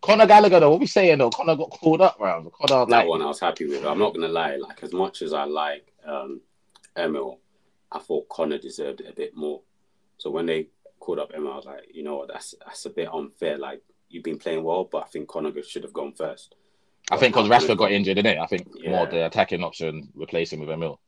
Conor 0.02 0.26
Gallagher, 0.28 0.60
though, 0.60 0.72
what 0.72 0.80
we 0.80 0.86
saying 0.88 1.18
though? 1.20 1.30
Conor 1.30 1.56
got 1.56 1.70
called 1.70 2.02
up 2.02 2.18
round. 2.20 2.52
Conor 2.52 2.86
that 2.86 2.90
like 2.90 3.08
one 3.08 3.22
I 3.22 3.26
was 3.28 3.40
happy 3.40 3.66
with. 3.68 3.86
I'm 3.86 4.00
not 4.00 4.14
gonna 4.14 4.28
lie, 4.28 4.56
like 4.58 4.82
as 4.84 4.92
much 4.94 5.22
as 5.22 5.34
I 5.34 5.44
like 5.46 5.94
um 6.06 6.42
Emile, 6.98 7.40
I 7.92 8.00
thought 8.00 8.28
Conor 8.30 8.58
deserved 8.58 9.02
it 9.02 9.10
a 9.10 9.14
bit 9.14 9.36
more. 9.36 9.62
So 10.18 10.30
when 10.30 10.46
they 10.46 10.68
called 11.00 11.20
up 11.20 11.32
Emile, 11.34 11.54
I 11.54 11.56
was 11.58 11.66
like, 11.66 11.88
you 11.94 12.04
know 12.04 12.18
what, 12.18 12.28
that's 12.30 12.56
that's 12.66 12.86
a 12.86 12.90
bit 12.90 13.08
unfair. 13.14 13.58
Like 13.58 13.82
you've 14.10 14.24
been 14.24 14.38
playing 14.38 14.64
well, 14.64 14.84
but 14.86 15.04
I 15.04 15.08
think 15.08 15.28
Conor 15.28 15.52
should 15.64 15.84
have 15.84 15.94
gone 15.94 16.14
first. 16.14 16.56
I 17.12 17.18
think 17.18 17.34
because 17.36 17.50
Rashford 17.50 17.78
got 17.78 17.92
injured, 17.92 18.16
didn't 18.16 18.38
it? 18.38 18.40
I 18.40 18.46
think 18.48 18.68
Yeah. 18.76 18.92
more 18.92 19.06
the 19.08 19.26
attacking 19.26 19.64
option 19.64 20.10
replacing 20.16 20.60
with 20.60 20.70
Emile. 20.70 21.00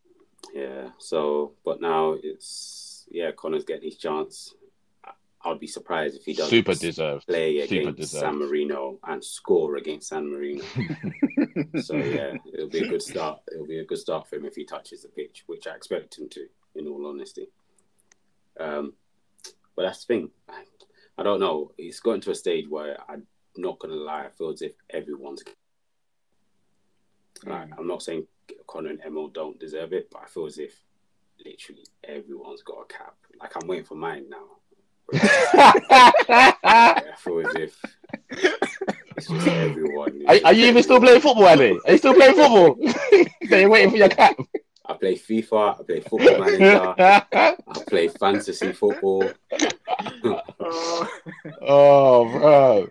Yeah. 0.54 0.90
So, 0.98 1.54
but 1.64 1.82
now 1.82 2.16
it's 2.22 3.06
yeah, 3.10 3.32
Conor's 3.32 3.64
getting 3.64 3.84
his 3.84 3.98
chance. 3.98 4.54
I'd 5.44 5.60
be 5.60 5.68
surprised 5.68 6.16
if 6.18 6.26
he 6.26 6.34
doesn't 6.34 6.50
Super 6.50 6.74
deserved. 6.74 7.28
play 7.28 7.62
Super 7.68 7.90
against 7.90 7.98
deserved. 8.14 8.22
San 8.24 8.40
Marino 8.40 8.98
and 9.04 9.24
score 9.24 9.76
against 9.76 10.10
San 10.10 10.28
Marino. 10.28 10.64
so 11.82 11.96
yeah, 11.98 12.34
it'll 12.52 12.68
be 12.70 12.80
a 12.80 12.88
good 12.88 13.02
start. 13.04 13.42
It'll 13.54 13.68
be 13.68 13.78
a 13.80 13.86
good 13.86 14.00
start 14.00 14.28
for 14.28 14.38
him 14.38 14.46
if 14.46 14.56
he 14.56 14.66
touches 14.66 15.04
the 15.04 15.10
pitch, 15.10 15.44
which 15.46 15.68
I 15.68 15.76
expect 15.76 16.18
him 16.18 16.30
to, 16.30 16.48
in 16.74 16.88
all 16.88 17.06
honesty. 17.08 17.48
Um, 18.60 18.94
but 19.76 19.84
that's 19.84 20.04
the 20.04 20.14
thing. 20.16 20.32
I, 20.50 20.64
I 21.20 21.24
don't 21.24 21.40
know. 21.40 21.72
It's 21.78 22.00
gotten 22.00 22.22
to 22.22 22.32
a 22.32 22.36
stage 22.36 22.68
where 22.68 22.98
I'm 23.08 23.28
not 23.56 23.78
gonna 23.78 23.94
lie. 23.96 24.26
I 24.26 24.30
feel 24.30 24.50
as 24.50 24.64
if 24.64 24.72
everyone's 24.90 25.44
like. 27.46 27.70
I'm 27.78 27.88
not 27.88 28.02
saying 28.02 28.26
Conor 28.68 28.90
and 28.90 29.02
Emile 29.06 29.28
don't 29.30 29.60
deserve 29.60 29.94
it, 29.94 30.10
but 30.12 30.24
I 30.24 30.28
feel 30.28 30.46
as 30.46 30.58
if 30.58 30.74
literally 31.44 31.86
everyone's 32.04 32.62
got 32.64 32.82
a 32.82 32.86
cap. 32.86 33.16
Like 33.40 33.52
I'm 33.56 33.68
waiting 33.68 33.86
for 33.86 33.96
mine 33.96 34.26
now. 34.30 34.46
I 35.14 37.04
feel 37.18 37.48
as 37.48 37.56
if 37.56 37.80
it's 39.18 39.28
just 39.28 39.48
everyone. 39.48 40.24
Are, 40.28 40.40
are 40.46 40.54
you 40.54 40.66
even 40.66 40.84
still 40.84 41.00
playing 41.00 41.22
football, 41.22 41.46
Ali? 41.46 41.80
Are 41.86 41.92
you 41.92 41.98
still 41.98 42.14
playing 42.14 42.36
football? 42.36 42.78
so 43.50 43.56
you're 43.58 43.70
waiting 43.70 43.92
for 43.92 43.98
your 43.98 44.10
cap. 44.10 44.36
I 44.88 44.94
play 44.94 45.16
FIFA. 45.16 45.80
I 45.80 45.84
play 45.84 46.00
Football 46.02 46.40
Manager. 46.40 46.96
I 47.34 47.56
play 47.88 48.08
fantasy 48.08 48.72
football. 48.72 49.32
oh, 51.62 52.30
bro. 52.32 52.88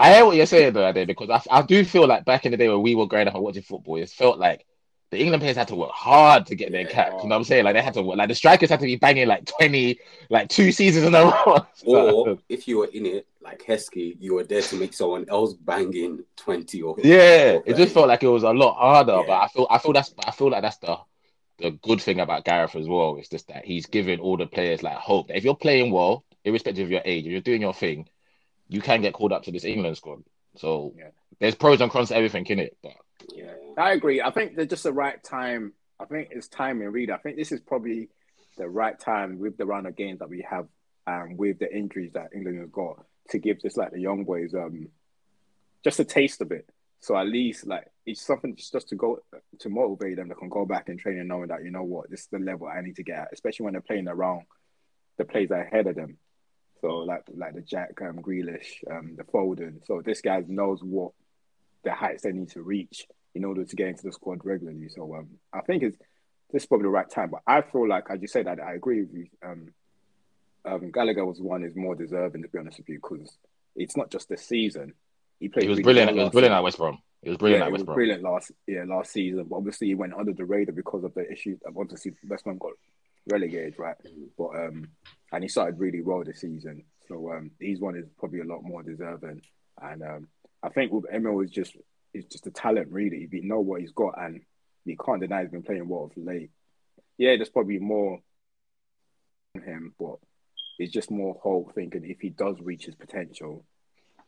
I 0.00 0.14
hear 0.14 0.24
what 0.24 0.36
you're 0.36 0.46
saying 0.46 0.72
though, 0.72 0.88
Ade, 0.88 1.06
because 1.06 1.28
I, 1.28 1.58
I 1.58 1.62
do 1.62 1.84
feel 1.84 2.06
like 2.06 2.24
back 2.24 2.46
in 2.46 2.52
the 2.52 2.56
day 2.56 2.68
when 2.68 2.80
we 2.80 2.94
were 2.94 3.06
growing 3.06 3.28
up 3.28 3.34
and 3.34 3.42
watching 3.42 3.62
football, 3.62 3.96
it 3.96 4.08
felt 4.08 4.38
like 4.38 4.64
the 5.10 5.20
England 5.20 5.42
players 5.42 5.56
had 5.56 5.68
to 5.68 5.74
work 5.74 5.90
hard 5.90 6.46
to 6.46 6.54
get 6.54 6.72
their 6.72 6.86
caps. 6.86 7.22
You 7.22 7.28
know 7.28 7.34
what 7.34 7.40
I'm 7.40 7.44
saying? 7.44 7.64
Like 7.64 7.74
they 7.74 7.82
had 7.82 7.94
to 7.94 8.02
work, 8.02 8.16
like 8.16 8.28
the 8.28 8.34
strikers 8.34 8.70
had 8.70 8.80
to 8.80 8.86
be 8.86 8.96
banging 8.96 9.28
like 9.28 9.44
20, 9.58 9.98
like 10.30 10.48
two 10.48 10.72
seasons 10.72 11.04
in 11.04 11.14
a 11.14 11.24
row. 11.24 11.66
Or 11.84 12.38
if 12.48 12.66
you 12.66 12.78
were 12.78 12.88
in 12.92 13.04
it, 13.04 13.26
like 13.42 13.62
Heskey, 13.66 14.16
you 14.18 14.34
were 14.34 14.44
there 14.44 14.62
to 14.62 14.76
make 14.76 14.94
someone 14.94 15.26
else 15.28 15.54
banging 15.54 16.24
twenty 16.36 16.82
or 16.82 16.94
Yeah, 17.02 17.58
or 17.58 17.62
it 17.66 17.76
just 17.76 17.94
felt 17.94 18.08
like 18.08 18.22
it 18.22 18.28
was 18.28 18.42
a 18.42 18.50
lot 18.50 18.76
harder. 18.76 19.12
Yeah. 19.12 19.24
But 19.26 19.38
I 19.40 19.48
feel 19.48 19.66
I 19.70 19.78
feel 19.78 19.92
that's 19.92 20.14
I 20.26 20.30
feel 20.30 20.50
like 20.50 20.62
that's 20.62 20.76
the 20.76 20.98
the 21.58 21.70
good 21.70 22.00
thing 22.00 22.20
about 22.20 22.44
Gareth 22.44 22.76
as 22.76 22.86
well. 22.86 23.16
It's 23.16 23.28
just 23.28 23.48
that 23.48 23.64
he's 23.64 23.86
giving 23.86 24.20
all 24.20 24.36
the 24.36 24.46
players 24.46 24.82
like 24.82 24.96
hope 24.96 25.28
that 25.28 25.36
if 25.36 25.44
you're 25.44 25.54
playing 25.54 25.90
well, 25.90 26.24
irrespective 26.44 26.84
of 26.84 26.90
your 26.90 27.02
age, 27.04 27.24
if 27.24 27.32
you're 27.32 27.40
doing 27.40 27.62
your 27.62 27.74
thing, 27.74 28.08
you 28.70 28.80
can 28.80 29.02
get 29.02 29.12
called 29.12 29.32
up 29.32 29.42
to 29.42 29.52
this 29.52 29.64
England 29.64 29.96
squad. 29.96 30.22
So 30.56 30.94
Yeah. 30.96 31.10
there's 31.38 31.54
pros 31.54 31.80
and 31.80 31.90
cons 31.90 32.08
to 32.08 32.16
everything 32.16 32.46
in 32.46 32.60
it. 32.60 32.76
But 32.82 32.92
yeah. 33.34 33.54
I 33.76 33.92
agree. 33.92 34.22
I 34.22 34.30
think 34.30 34.56
they're 34.56 34.64
just 34.64 34.84
the 34.84 34.92
right 34.92 35.22
time. 35.22 35.72
I 35.98 36.04
think 36.06 36.28
it's 36.30 36.48
timing, 36.48 36.88
really. 36.88 37.12
I 37.12 37.18
think 37.18 37.36
this 37.36 37.52
is 37.52 37.60
probably 37.60 38.08
the 38.56 38.68
right 38.68 38.98
time 38.98 39.38
with 39.38 39.56
the 39.56 39.66
run 39.66 39.86
of 39.86 39.96
games 39.96 40.20
that 40.20 40.28
we 40.30 40.42
have 40.48 40.66
and 41.06 41.36
with 41.38 41.58
the 41.58 41.74
injuries 41.74 42.12
that 42.12 42.30
England 42.34 42.58
has 42.60 42.70
got 42.70 43.04
to 43.30 43.38
give 43.38 43.60
just 43.60 43.76
like 43.76 43.90
the 43.92 44.00
young 44.00 44.24
boys 44.24 44.54
um 44.54 44.88
just 45.84 46.00
a 46.00 46.04
taste 46.04 46.40
of 46.40 46.52
it. 46.52 46.68
So 47.00 47.16
at 47.16 47.26
least 47.26 47.66
like 47.66 47.86
it's 48.06 48.20
something 48.20 48.54
just, 48.56 48.72
just 48.72 48.88
to 48.90 48.96
go 48.96 49.20
to 49.60 49.68
motivate 49.68 50.16
them. 50.16 50.28
They 50.28 50.34
can 50.34 50.48
go 50.48 50.66
back 50.66 50.88
and 50.88 50.98
train 50.98 51.18
and 51.18 51.28
knowing 51.28 51.48
that 51.48 51.64
you 51.64 51.70
know 51.70 51.82
what 51.84 52.10
this 52.10 52.20
is 52.20 52.26
the 52.26 52.38
level 52.38 52.66
I 52.66 52.80
need 52.82 52.96
to 52.96 53.02
get 53.02 53.18
at, 53.18 53.28
especially 53.32 53.64
when 53.64 53.72
they're 53.72 53.80
playing 53.82 54.08
around 54.08 54.42
the 55.16 55.24
players 55.24 55.50
ahead 55.50 55.86
of 55.86 55.96
them. 55.96 56.18
So 56.80 56.98
like 56.98 57.24
like 57.34 57.54
the 57.54 57.60
Jack 57.60 58.00
um, 58.02 58.18
Grealish, 58.18 58.82
um, 58.90 59.14
the 59.16 59.24
Foden. 59.24 59.86
So 59.86 60.02
this 60.04 60.20
guy 60.20 60.42
knows 60.46 60.80
what 60.82 61.12
the 61.84 61.92
heights 61.92 62.22
they 62.22 62.32
need 62.32 62.50
to 62.50 62.62
reach 62.62 63.06
in 63.34 63.44
order 63.44 63.64
to 63.64 63.76
get 63.76 63.88
into 63.88 64.02
the 64.04 64.12
squad 64.12 64.44
regularly. 64.44 64.88
So 64.88 65.14
um, 65.14 65.28
I 65.52 65.60
think 65.60 65.82
it's 65.82 65.96
this 66.52 66.62
is 66.62 66.66
probably 66.66 66.84
the 66.84 66.90
right 66.90 67.08
time. 67.08 67.30
But 67.30 67.42
I 67.46 67.62
feel 67.62 67.88
like, 67.88 68.04
as 68.10 68.20
you 68.20 68.28
said, 68.28 68.48
I, 68.48 68.54
I 68.54 68.72
agree 68.74 69.02
with 69.02 69.12
you. 69.12 69.26
Um, 69.42 69.68
um, 70.64 70.90
Gallagher 70.90 71.24
was 71.24 71.40
one 71.40 71.64
is 71.64 71.74
more 71.74 71.94
deserving 71.94 72.42
to 72.42 72.48
be 72.48 72.58
honest 72.58 72.78
with 72.78 72.88
you 72.88 73.00
because 73.00 73.36
it's 73.76 73.96
not 73.96 74.10
just 74.10 74.28
the 74.28 74.36
season. 74.36 74.94
He 75.38 75.48
played. 75.48 75.64
he 75.64 75.68
was 75.68 75.78
really 75.78 75.84
brilliant. 75.84 76.10
He 76.12 76.22
was 76.22 76.30
brilliant 76.30 76.52
season. 76.52 76.58
at 76.58 76.64
West 76.64 76.78
Brom. 76.78 76.98
He 77.22 77.28
was 77.28 77.38
brilliant 77.38 77.62
yeah, 77.62 77.66
at 77.66 77.72
West 77.72 77.84
Brom. 77.84 77.94
brilliant 77.94 78.22
last 78.22 78.52
yeah 78.66 78.84
last 78.86 79.12
season. 79.12 79.44
But 79.44 79.56
obviously, 79.56 79.88
he 79.88 79.94
went 79.94 80.14
under 80.14 80.32
the 80.32 80.44
radar 80.44 80.74
because 80.74 81.04
of 81.04 81.14
the 81.14 81.30
issues. 81.30 81.58
Obviously, 81.66 82.12
West 82.28 82.44
Brom 82.44 82.58
got 82.58 82.72
relegated, 83.30 83.78
right? 83.78 83.96
But 84.36 84.56
um, 84.56 84.88
and 85.32 85.42
he 85.42 85.48
started 85.48 85.78
really 85.78 86.02
well 86.02 86.24
this 86.24 86.40
season. 86.40 86.84
So 87.08 87.32
um, 87.32 87.50
he's 87.60 87.80
one 87.80 87.96
is 87.96 88.06
probably 88.18 88.40
a 88.40 88.44
lot 88.44 88.62
more 88.62 88.82
deserving. 88.82 89.42
And 89.80 90.02
um, 90.02 90.28
I 90.62 90.68
think 90.68 90.92
with 90.92 91.12
Emile 91.12 91.40
is 91.40 91.50
just 91.50 91.76
is 92.12 92.24
just 92.26 92.46
a 92.46 92.50
talent 92.50 92.88
really. 92.90 93.28
We 93.30 93.40
know 93.40 93.60
what 93.60 93.80
he's 93.80 93.92
got, 93.92 94.20
and 94.20 94.40
you 94.84 94.96
can't 94.96 95.20
deny 95.20 95.42
he's 95.42 95.50
been 95.50 95.62
playing 95.62 95.88
well 95.88 96.04
of 96.04 96.12
late. 96.16 96.50
Yeah, 97.18 97.36
there's 97.36 97.48
probably 97.48 97.78
more 97.78 98.20
him, 99.54 99.94
but 99.98 100.16
it's 100.78 100.92
just 100.92 101.10
more 101.10 101.38
hope 101.42 101.74
thinking 101.74 102.04
if 102.04 102.20
he 102.20 102.30
does 102.30 102.56
reach 102.60 102.86
his 102.86 102.94
potential, 102.94 103.64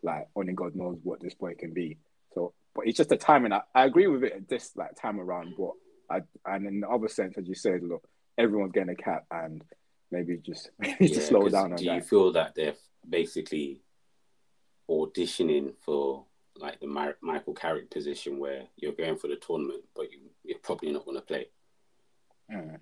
like 0.02 0.28
only 0.36 0.52
God 0.52 0.74
knows 0.74 0.98
what 1.02 1.20
this 1.20 1.34
boy 1.34 1.54
can 1.58 1.72
be. 1.72 1.98
So, 2.34 2.52
but 2.74 2.86
it's 2.86 2.96
just 2.96 3.10
the 3.10 3.16
timing. 3.16 3.52
I, 3.52 3.62
I 3.74 3.84
agree 3.84 4.06
with 4.06 4.24
it 4.24 4.32
at 4.32 4.48
this 4.48 4.72
like 4.76 5.00
time 5.00 5.20
around, 5.20 5.54
but 5.56 5.72
I 6.10 6.20
and 6.44 6.66
in 6.66 6.80
the 6.80 6.88
other 6.88 7.08
sense, 7.08 7.36
as 7.38 7.48
you 7.48 7.54
said, 7.54 7.82
look, 7.82 8.06
everyone's 8.36 8.72
getting 8.72 8.90
a 8.90 8.94
cap, 8.94 9.24
and 9.30 9.62
maybe 10.12 10.36
just 10.36 10.70
maybe 10.78 10.96
Yeah, 11.00 11.14
just 11.14 11.28
slow 11.28 11.42
'cause 11.42 11.52
down 11.52 11.72
on 11.72 11.76
do 11.78 11.84
you 11.86 12.00
feel 12.02 12.32
that 12.32 12.54
they're 12.54 12.74
basically 13.08 13.80
auditioning 14.88 15.74
for 15.80 16.26
like 16.56 16.78
the 16.80 16.86
Mi- 16.86 17.14
Michael 17.22 17.54
Carrick 17.54 17.90
position 17.90 18.38
where 18.38 18.68
you're 18.76 18.92
going 18.92 19.16
for 19.16 19.28
the 19.28 19.36
tournament, 19.36 19.82
but 19.96 20.12
you, 20.12 20.18
you're 20.44 20.58
probably 20.58 20.92
not 20.92 21.04
going 21.06 21.16
to 21.16 21.22
play? 21.22 21.46
Mm. 22.52 22.78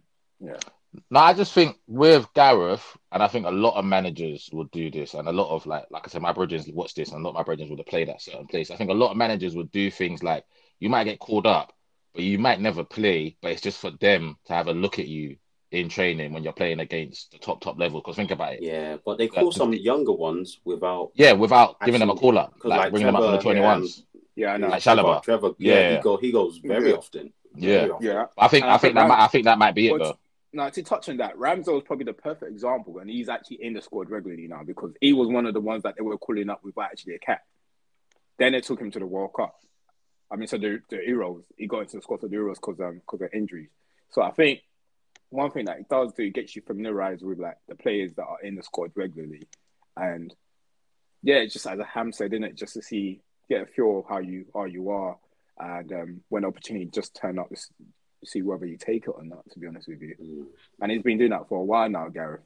No, 1.09 1.21
I 1.21 1.35
just 1.35 1.53
think 1.53 1.77
with 1.87 2.27
Gareth, 2.35 2.85
and 3.13 3.23
I 3.23 3.29
think 3.29 3.47
a 3.47 3.51
lot 3.51 3.77
of 3.77 3.85
managers 3.85 4.51
would 4.53 4.71
do 4.73 4.91
this, 4.91 5.15
and 5.15 5.29
a 5.29 5.33
lot 5.33 5.55
of 5.55 5.65
like, 5.67 5.85
like 5.91 6.03
I 6.05 6.11
said, 6.11 6.23
my 6.23 6.33
brothers 6.33 6.69
watch 6.73 6.95
this, 6.95 7.13
and 7.13 7.21
a 7.21 7.23
lot 7.23 7.31
of 7.31 7.37
my 7.37 7.43
brothers 7.45 7.71
would 7.71 7.79
have 7.79 7.87
played 7.87 8.09
at 8.09 8.21
certain 8.21 8.47
place. 8.49 8.73
I 8.73 8.77
think 8.77 8.91
a 8.91 8.95
lot 8.95 9.13
of 9.13 9.17
managers 9.17 9.55
would 9.55 9.71
do 9.71 9.91
things 9.91 10.23
like 10.25 10.45
you 10.81 10.89
might 10.89 11.05
get 11.05 11.21
called 11.21 11.47
up, 11.47 11.73
but 12.13 12.25
you 12.25 12.39
might 12.39 12.61
never 12.61 12.83
play, 12.83 13.37
but 13.41 13.53
it's 13.53 13.63
just 13.63 13.79
for 13.79 13.93
them 13.93 14.37
to 14.47 14.53
have 14.53 14.67
a 14.67 14.73
look 14.73 14.99
at 14.99 15.07
you 15.07 15.37
in 15.71 15.89
training 15.89 16.33
when 16.33 16.43
you're 16.43 16.53
playing 16.53 16.81
against 16.81 17.31
the 17.33 17.39
top 17.39 17.61
top 17.61 17.79
level. 17.79 18.01
Because 18.01 18.17
think 18.17 18.31
about 18.31 18.55
it, 18.55 18.63
Yeah, 18.63 18.97
but 19.05 19.19
they 19.19 19.29
call 19.29 19.51
That- 19.51 19.57
some 19.59 19.73
younger 19.73 20.13
ones 20.13 20.61
without 20.65 21.13
yeah, 21.15 21.33
without 21.33 21.81
giving 21.83 22.01
them 22.01 22.11
a 22.11 22.15
call 22.17 22.39
up, 22.39 22.59
'cause 22.59 22.71
like, 22.71 22.79
like 22.81 22.91
bringing 22.91 23.07
them 23.07 23.17
up 23.17 23.23
from 23.23 23.33
the 23.33 23.39
Trevor, 23.39 23.43
twenty 23.43 23.61
ones. 23.61 24.05
Yeah, 24.37 24.53
I 24.55 24.57
know. 24.57 24.69
Like 24.69 24.83
Trevor. 24.83 25.03
Chalobah. 25.03 25.23
Trevor, 25.23 25.51
yeah, 25.59 25.75
Yeah. 25.75 25.97
he 25.97 26.03
go 26.03 26.17
he 26.17 26.33
goes 26.33 26.59
very 26.59 26.91
Yeah. 26.91 26.97
often. 26.97 27.33
Yeah. 27.55 27.79
Very 27.81 27.91
often. 27.91 28.07
yeah. 28.07 28.27
I 28.39 28.49
think 28.49 28.65
And 28.65 28.71
I 28.71 28.75
I 28.75 28.79
think 28.79 28.81
think 28.83 28.95
that 28.95 29.01
Ram- 29.01 29.09
might 29.09 29.25
I 29.25 29.27
think 29.29 29.45
that 29.45 29.59
might 29.59 29.75
be 29.75 29.89
it 29.89 29.99
But- 29.99 30.05
though. 30.05 30.19
Now 30.53 30.69
to 30.69 30.83
touch 30.83 31.09
on 31.09 31.19
that, 31.19 31.37
Ramsdale 31.37 31.77
is 31.79 31.85
probably 31.85 32.07
the 32.07 32.13
perfect 32.13 32.51
example, 32.51 32.99
and 32.99 33.09
he's 33.09 33.29
actually 33.29 33.63
in 33.63 33.73
the 33.75 33.81
squad 33.83 34.11
regularly 34.11 34.49
now 34.49 34.65
because 34.65 34.93
he 35.01 35.13
was 35.13 35.29
one 35.29 35.47
of 35.47 35.55
the 35.55 35.61
ones 35.61 35.85
that 35.85 35.95
they 35.97 36.03
were 36.03 36.19
calling 36.19 36.51
up 36.51 36.65
without 36.65 36.87
actually 36.91 37.15
a 37.15 37.19
cap. 37.21 37.43
Then 38.39 38.53
they 38.53 38.61
took 38.61 38.81
him 38.81 38.91
to 38.91 38.99
the 38.99 39.07
World 39.07 39.33
Cup. 39.33 39.55
I 40.29 40.35
mean, 40.37 40.49
so 40.49 40.59
the 40.59 40.81
the 40.89 40.97
Euros, 40.97 41.45
he 41.57 41.67
got 41.69 41.83
into 41.83 41.97
the 41.97 42.03
squad 42.03 42.21
for 42.21 42.29
the 42.29 42.37
Euros 42.37 42.55
because 42.57 42.81
um 42.81 42.95
because 42.97 43.21
of 43.23 43.29
injuries. 43.33 43.69
So 44.11 44.23
I 44.23 44.31
think 44.33 44.61
one 45.31 45.51
thing 45.51 45.67
that 45.67 45.79
it 45.79 45.89
does 45.89 46.13
do, 46.13 46.25
it 46.25 46.35
gets 46.35 46.55
you 46.55 46.63
familiarized 46.63 47.25
with 47.25 47.39
like 47.39 47.57
the 47.69 47.75
players 47.75 48.13
that 48.15 48.25
are 48.25 48.41
in 48.43 48.57
the 48.57 48.63
squad 48.63 48.91
regularly, 48.95 49.49
and 49.97 50.35
yeah, 51.23 51.37
it's 51.37 51.53
just 51.53 51.67
as 51.67 51.79
a 51.79 51.85
ham 51.85 52.13
said, 52.13 52.33
in 52.33 52.45
it, 52.45 52.57
just 52.57 52.75
to 52.75 52.83
see 52.83 53.21
get 53.49 53.63
a 53.63 53.67
feel 53.67 54.01
of 54.01 54.05
how 54.09 54.19
you 54.19 54.47
how 54.55 54.65
you 54.65 54.91
are, 54.91 55.17
and 55.59 55.93
um, 55.93 56.21
when 56.29 56.45
opportunity 56.45 56.87
just 56.87 57.15
turn 57.15 57.39
up, 57.39 57.49
s- 57.53 57.73
see 58.25 58.43
whether 58.43 58.67
you 58.67 58.77
take 58.77 59.05
it 59.05 59.11
or 59.11 59.23
not. 59.23 59.49
To 59.51 59.59
be 59.59 59.67
honest 59.67 59.89
with 59.89 60.03
you. 60.03 60.15
Mm. 60.21 60.47
And 60.83 60.93
he's 60.93 61.03
been 61.03 61.19
doing 61.19 61.31
that 61.31 61.49
for 61.49 61.59
a 61.59 61.65
while 61.65 61.89
now, 61.89 62.09
Gareth. 62.09 62.43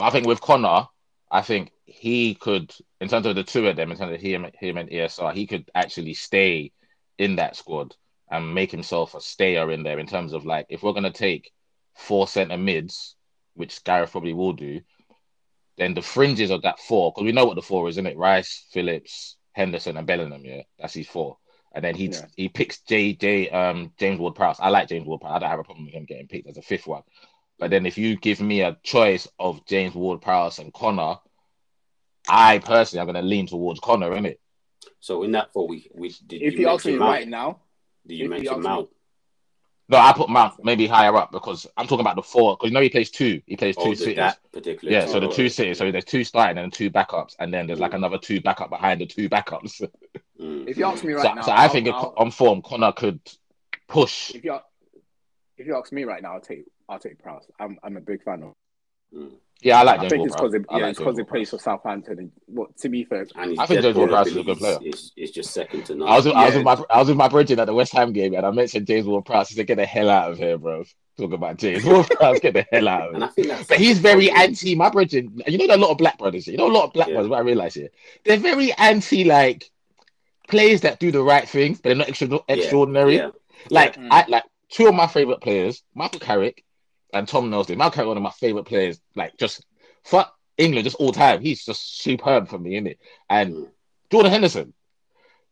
I 0.00 0.10
think 0.10 0.26
with 0.26 0.40
Conor, 0.40 0.86
I 1.30 1.42
think 1.42 1.72
he 1.84 2.34
could, 2.34 2.72
in 3.00 3.08
terms 3.08 3.26
of 3.26 3.34
the 3.34 3.42
two 3.42 3.66
of 3.66 3.76
them, 3.76 3.90
in 3.90 3.98
terms 3.98 4.14
of 4.14 4.20
him, 4.20 4.46
him 4.54 4.76
and 4.76 4.88
ESR, 4.88 5.34
he 5.34 5.46
could 5.46 5.70
actually 5.74 6.14
stay 6.14 6.72
in 7.18 7.36
that 7.36 7.56
squad 7.56 7.96
and 8.30 8.54
make 8.54 8.70
himself 8.70 9.14
a 9.14 9.20
stayer 9.20 9.70
in 9.70 9.82
there. 9.82 9.98
In 9.98 10.06
terms 10.06 10.32
of 10.32 10.44
like, 10.44 10.66
if 10.68 10.82
we're 10.82 10.92
gonna 10.92 11.10
take 11.12 11.50
four 11.94 12.28
centre 12.28 12.56
mids, 12.56 13.16
which 13.54 13.82
Gareth 13.84 14.12
probably 14.12 14.32
will 14.34 14.52
do, 14.52 14.80
then 15.76 15.94
the 15.94 16.02
fringes 16.02 16.50
of 16.50 16.62
that 16.62 16.78
four, 16.80 17.12
because 17.12 17.24
we 17.24 17.32
know 17.32 17.44
what 17.44 17.54
the 17.56 17.62
four 17.62 17.88
is, 17.88 17.94
isn't 17.94 18.06
it? 18.06 18.16
Rice, 18.16 18.66
Phillips, 18.72 19.36
Henderson, 19.52 19.96
and 19.96 20.06
Bellingham. 20.06 20.44
Yeah, 20.44 20.62
that's 20.78 20.94
his 20.94 21.06
four. 21.08 21.38
And 21.72 21.84
then 21.84 21.94
he 21.94 22.08
Yeah. 22.08 22.26
he 22.36 22.48
picks 22.48 22.80
J 22.82 23.12
J 23.12 23.48
um 23.50 23.92
James 23.98 24.18
Ward 24.18 24.34
Prowse. 24.34 24.58
I 24.60 24.68
like 24.70 24.88
James 24.88 25.06
Ward 25.06 25.20
Prowse. 25.20 25.36
I 25.36 25.38
don't 25.38 25.50
have 25.50 25.60
a 25.60 25.64
problem 25.64 25.86
with 25.86 25.94
him 25.94 26.04
getting 26.04 26.26
picked 26.26 26.48
as 26.48 26.56
a 26.56 26.62
fifth 26.62 26.86
one. 26.86 27.02
But 27.58 27.70
then 27.70 27.86
if 27.86 27.98
you 27.98 28.16
give 28.16 28.40
me 28.40 28.62
a 28.62 28.76
choice 28.82 29.28
of 29.38 29.64
James 29.66 29.94
Ward 29.94 30.20
Prowse 30.20 30.58
and 30.58 30.72
Conor, 30.72 31.16
I 32.28 32.58
personally 32.58 33.00
am 33.00 33.06
gonna 33.06 33.22
lean 33.26 33.46
towards 33.46 33.80
Conor, 33.80 34.10
innit? 34.10 34.38
So 35.00 35.22
in 35.22 35.32
that 35.32 35.52
four, 35.52 35.68
we, 35.68 35.90
we 35.94 36.08
did 36.26 36.42
If 36.42 36.54
you 36.54 36.60
you 36.60 36.68
ask 36.68 36.86
me 36.86 36.96
right 36.96 37.28
now, 37.28 37.60
Did 38.08 38.14
you 38.14 38.24
if 38.32 38.42
you 38.42 38.50
mention 38.50 38.62
Mount? 38.62 38.88
No, 39.90 39.96
I 39.96 40.12
put 40.12 40.28
Mount 40.28 40.62
maybe 40.62 40.86
higher 40.86 41.16
up 41.16 41.32
because 41.32 41.66
I'm 41.76 41.86
talking 41.86 42.02
about 42.02 42.16
the 42.16 42.22
four. 42.22 42.56
Because 42.56 42.68
you 42.70 42.74
know 42.74 42.80
he 42.82 42.90
plays 42.90 43.10
two. 43.10 43.40
He 43.46 43.56
plays 43.56 43.74
two 43.74 43.82
Oh, 43.82 43.90
the, 43.90 43.96
cities. 43.96 44.16
that 44.16 44.38
particular. 44.52 44.92
Yeah, 44.92 45.06
so 45.06 45.18
the 45.18 45.28
two 45.28 45.48
cities. 45.48 45.78
So 45.78 45.90
there's 45.90 46.04
two 46.04 46.24
starting 46.24 46.58
and 46.62 46.70
two 46.72 46.90
backups, 46.90 47.36
and 47.38 47.52
then 47.54 47.66
there's 47.66 47.80
like 47.80 47.94
another 47.94 48.18
two 48.18 48.40
backup 48.40 48.68
behind 48.68 49.00
the 49.00 49.06
two 49.06 49.28
backups. 49.28 49.86
Mm. 50.40 50.68
if 50.68 50.76
you 50.78 50.84
ask 50.84 51.02
me 51.02 51.14
right 51.14 51.24
so, 51.24 51.34
now, 51.34 51.42
so 51.42 51.50
I 51.50 51.64
I'll- 51.64 51.68
think 51.68 51.88
I'll- 51.88 52.14
on 52.16 52.30
form, 52.30 52.62
Conor 52.62 52.92
could 52.92 53.18
push. 53.88 54.32
if 54.36 54.44
you 54.44 54.56
if 55.56 55.66
you 55.66 55.76
ask 55.76 55.90
me 55.90 56.04
right 56.04 56.22
now, 56.22 56.34
I'll 56.34 56.40
take 56.40 56.62
I'll 56.88 57.00
take 57.00 57.18
Prowse. 57.20 57.44
I'm 57.58 57.76
I'm 57.82 57.96
a 57.96 58.00
big 58.00 58.22
fan 58.22 58.44
of. 58.44 58.54
Mm. 59.12 59.32
Yeah, 59.60 59.80
I 59.80 59.82
like 59.82 59.98
I 59.98 60.02
James 60.02 60.12
think 60.12 60.26
it's 60.26 60.36
because 60.36 60.52
Ward-Prowse. 60.52 60.64
I 60.68 60.78
yeah, 60.78 60.82
like 60.84 60.90
it's 60.90 60.98
because 61.00 61.18
he 61.18 61.24
plays 61.24 61.50
for 61.50 61.58
Southampton. 61.58 62.18
And, 62.18 62.32
well, 62.46 62.68
to 62.78 62.88
be 62.88 63.02
fair, 63.04 63.26
And 63.34 63.58
I 63.58 63.66
think 63.66 63.82
James 63.82 63.94
ball 63.94 64.02
Ward-Prowse 64.06 64.28
is 64.28 64.36
a 64.36 64.44
good 64.44 64.58
player. 64.58 64.78
Is, 64.84 65.12
is 65.16 65.30
just 65.32 65.50
second 65.52 65.84
to 65.86 65.96
none. 65.96 66.08
I 66.08 66.16
was, 66.16 66.26
I 66.28 66.46
was 66.46 66.54
with 66.54 66.64
my 66.64 66.82
I 66.90 66.98
was 67.00 67.08
with 67.08 67.16
my 67.16 67.28
bridging 67.28 67.58
at 67.58 67.64
the 67.64 67.74
West 67.74 67.92
Ham 67.92 68.12
game, 68.12 68.34
and 68.34 68.46
I 68.46 68.50
mentioned 68.52 68.86
James 68.86 69.06
Ward-Prowse. 69.06 69.48
He 69.48 69.56
said, 69.56 69.66
"Get 69.66 69.76
the 69.76 69.86
hell 69.86 70.10
out 70.10 70.30
of 70.30 70.38
here, 70.38 70.58
bro." 70.58 70.84
Talk 71.16 71.32
about 71.32 71.56
James 71.56 71.84
Ward-Prowse. 71.86 72.38
Get 72.38 72.54
the 72.54 72.66
hell 72.70 72.86
out 72.86 73.14
of 73.16 73.34
here. 73.34 73.58
But 73.68 73.78
he's 73.78 73.98
very 73.98 74.30
anti 74.30 74.76
my 74.76 74.90
bridging. 74.90 75.42
You 75.48 75.58
know, 75.58 75.66
there 75.66 75.74
are 75.76 75.78
a 75.78 75.82
lot 75.82 75.90
of 75.90 75.98
black 75.98 76.18
brothers. 76.18 76.46
You 76.46 76.56
know, 76.56 76.68
a 76.68 76.72
lot 76.72 76.84
of 76.84 76.92
black 76.92 77.08
Yeah. 77.08 77.14
brothers. 77.14 77.30
What 77.30 77.38
I 77.40 77.42
realize 77.42 77.74
here, 77.74 77.88
they're 78.24 78.36
very 78.36 78.72
anti 78.74 79.24
like 79.24 79.68
players 80.46 80.82
that 80.82 81.00
do 81.00 81.10
the 81.10 81.22
right 81.22 81.48
things, 81.48 81.80
but 81.80 81.88
they're 81.88 81.96
not 81.96 82.08
extra, 82.08 82.38
extraordinary. 82.48 83.16
Yeah. 83.16 83.30
Like. 83.70 83.98
I 83.98 84.24
like 84.28 84.44
two 84.68 84.86
of 84.86 84.94
my 84.94 85.08
favorite 85.08 85.40
players, 85.40 85.82
Michael 85.94 86.20
Carrick 86.20 86.62
and 87.12 87.26
Tom 87.28 87.50
Knowsley. 87.50 87.76
Michael 87.76 87.92
Carrick, 87.92 88.08
one 88.08 88.16
of 88.16 88.22
my 88.22 88.30
favorite 88.30 88.64
players. 88.64 89.00
Like 89.14 89.36
just 89.36 89.64
for 90.04 90.26
England, 90.56 90.84
just 90.84 90.96
all 90.96 91.12
time. 91.12 91.40
He's 91.40 91.64
just 91.64 92.00
superb 92.02 92.48
for 92.48 92.58
me, 92.58 92.76
isn't 92.76 92.86
it? 92.88 92.98
And. 93.28 93.68
Jordan 94.10 94.32
Henderson. 94.32 94.72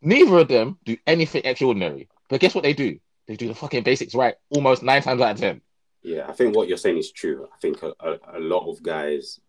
Neither 0.01 0.39
of 0.39 0.49
them 0.49 0.79
do 0.83 0.97
anything 1.07 1.43
extraordinary. 1.45 2.09
But 2.31 2.41
guess 2.41 2.55
what 2.55 2.65
they 2.65 2.73
do? 2.73 2.99
They 3.27 3.37
do 3.37 3.49
the 3.49 3.55
fucking 3.55 3.83
basics 3.83 4.15
right 4.15 4.35
almost 4.49 4.83
nine 4.83 5.03
times 5.03 5.21
out 5.21 5.33
of 5.33 5.41
ten. 5.41 5.61
Yeah, 6.03 6.27
I 6.27 6.33
think 6.33 6.57
what 6.57 6.67
you're 6.67 6.79
saying 6.79 6.97
is 6.97 7.13
true. 7.13 7.47
I 7.53 7.59
think 7.59 7.83
a, 7.83 7.93
a, 8.01 8.39
a 8.39 8.41
lot 8.41 8.67
of 8.71 8.83
guys, 8.83 9.41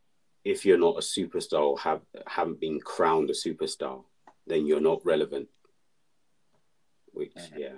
if 0.44 0.66
you're 0.66 0.78
not 0.78 0.98
a 0.98 1.00
superstar 1.00 1.62
or 1.62 1.80
have 1.80 2.02
haven't 2.26 2.60
been 2.60 2.82
crowned 2.82 3.30
a 3.30 3.34
superstar, 3.34 4.04
then 4.46 4.66
you're 4.66 4.82
not 4.82 5.06
relevant. 5.06 5.48
Which, 7.14 7.34
mm-hmm. 7.36 7.60
yeah, 7.60 7.78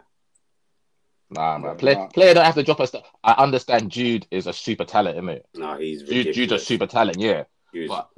Nah, 1.31 1.57
man. 1.59 1.71
Yeah, 1.71 1.77
Play, 1.77 1.93
nah. 1.95 2.07
player 2.07 2.33
don't 2.33 2.45
have 2.45 2.55
to 2.55 2.63
drop 2.63 2.79
a 2.79 2.87
star. 2.87 3.03
I 3.23 3.33
understand 3.33 3.91
Jude 3.91 4.25
is 4.31 4.47
a 4.47 4.53
super 4.53 4.85
talent, 4.85 5.17
isn't 5.17 5.29
it? 5.29 5.45
no, 5.55 5.77
he's 5.77 6.03
Jude, 6.03 6.33
Jude's 6.33 6.53
a 6.53 6.59
super 6.59 6.87
talent, 6.87 7.19
yeah. 7.19 7.43
Jude's 7.73 7.89
but 7.89 8.09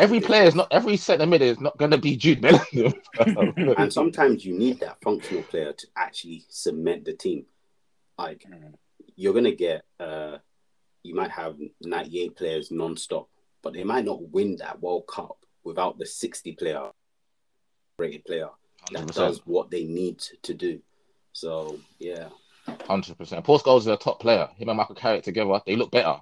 Every 0.00 0.20
player 0.20 0.44
is 0.44 0.54
not 0.56 0.68
every 0.72 0.96
centre 0.96 1.26
mid 1.26 1.42
is 1.42 1.60
not 1.60 1.76
gonna 1.78 1.98
be 1.98 2.16
Jude 2.16 2.40
Bellingham. 2.40 2.94
and 3.78 3.92
sometimes 3.92 4.44
you 4.44 4.52
need 4.58 4.80
that 4.80 5.00
functional 5.00 5.42
player 5.44 5.72
to 5.72 5.86
actually 5.96 6.44
cement 6.48 7.04
the 7.04 7.12
team. 7.12 7.46
Like 8.18 8.44
Mm. 8.50 8.72
you're 9.14 9.34
gonna 9.34 9.54
get, 9.54 9.84
uh, 10.00 10.38
you 11.04 11.14
might 11.14 11.30
have 11.30 11.56
98 11.82 12.34
players 12.36 12.70
non-stop, 12.72 13.28
but 13.62 13.74
they 13.74 13.84
might 13.84 14.04
not 14.04 14.22
win 14.30 14.56
that 14.56 14.80
World 14.80 15.06
Cup 15.06 15.38
without 15.62 15.98
the 15.98 16.06
60 16.06 16.52
player 16.54 16.90
rated 17.98 18.24
player 18.24 18.48
that 18.92 19.06
does 19.14 19.40
what 19.46 19.70
they 19.70 19.84
need 19.84 20.18
to 20.42 20.54
do. 20.54 20.80
So 21.32 21.78
yeah, 21.98 22.28
Hundred 22.86 23.18
percent. 23.18 23.44
Paul 23.44 23.58
Scholes 23.58 23.80
is 23.80 23.86
a 23.88 23.96
top 23.96 24.20
player. 24.20 24.48
Him 24.56 24.68
and 24.68 24.76
Michael 24.76 24.94
Carrick 24.94 25.22
together, 25.24 25.60
they 25.66 25.76
look 25.76 25.90
better. 25.90 26.16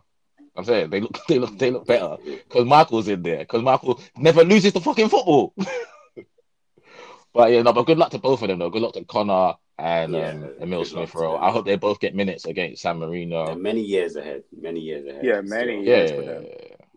I'm 0.56 0.64
saying 0.64 0.90
they 0.90 1.00
look, 1.00 1.18
they 1.28 1.38
look, 1.38 1.58
they 1.58 1.70
look 1.70 1.86
better 1.86 2.16
because 2.24 2.64
Michael's 2.66 3.08
in 3.08 3.22
there. 3.22 3.38
Because 3.38 3.62
Michael 3.62 4.00
never 4.16 4.44
loses 4.44 4.72
the 4.72 4.80
fucking 4.80 5.08
football. 5.08 5.54
but 7.32 7.50
yeah, 7.50 7.62
no. 7.62 7.72
But 7.72 7.86
good 7.86 7.98
luck 7.98 8.10
to 8.10 8.18
both 8.18 8.42
of 8.42 8.48
them, 8.48 8.58
though. 8.58 8.70
Good 8.70 8.82
luck 8.82 8.94
to 8.94 9.04
Conor 9.04 9.54
and 9.78 10.12
Yeah, 10.12 10.28
um, 10.30 10.50
Emile 10.60 10.84
Smith 10.84 11.12
to 11.12 11.18
Rowe. 11.18 11.36
I 11.36 11.50
hope 11.50 11.66
they 11.66 11.76
both 11.76 12.00
get 12.00 12.14
minutes 12.14 12.44
against 12.44 12.82
San 12.82 12.98
Marino. 12.98 13.46
They're 13.46 13.56
many 13.56 13.82
years 13.82 14.16
ahead. 14.16 14.44
Many 14.56 14.80
years 14.80 15.06
ahead. 15.06 15.24
Yeah, 15.24 15.40
many 15.42 15.84
So, 15.84 15.90
years 15.90 16.10
yeah, 16.10 16.16
for 16.16 16.22
yeah, 16.22 16.32
them. 16.32 16.44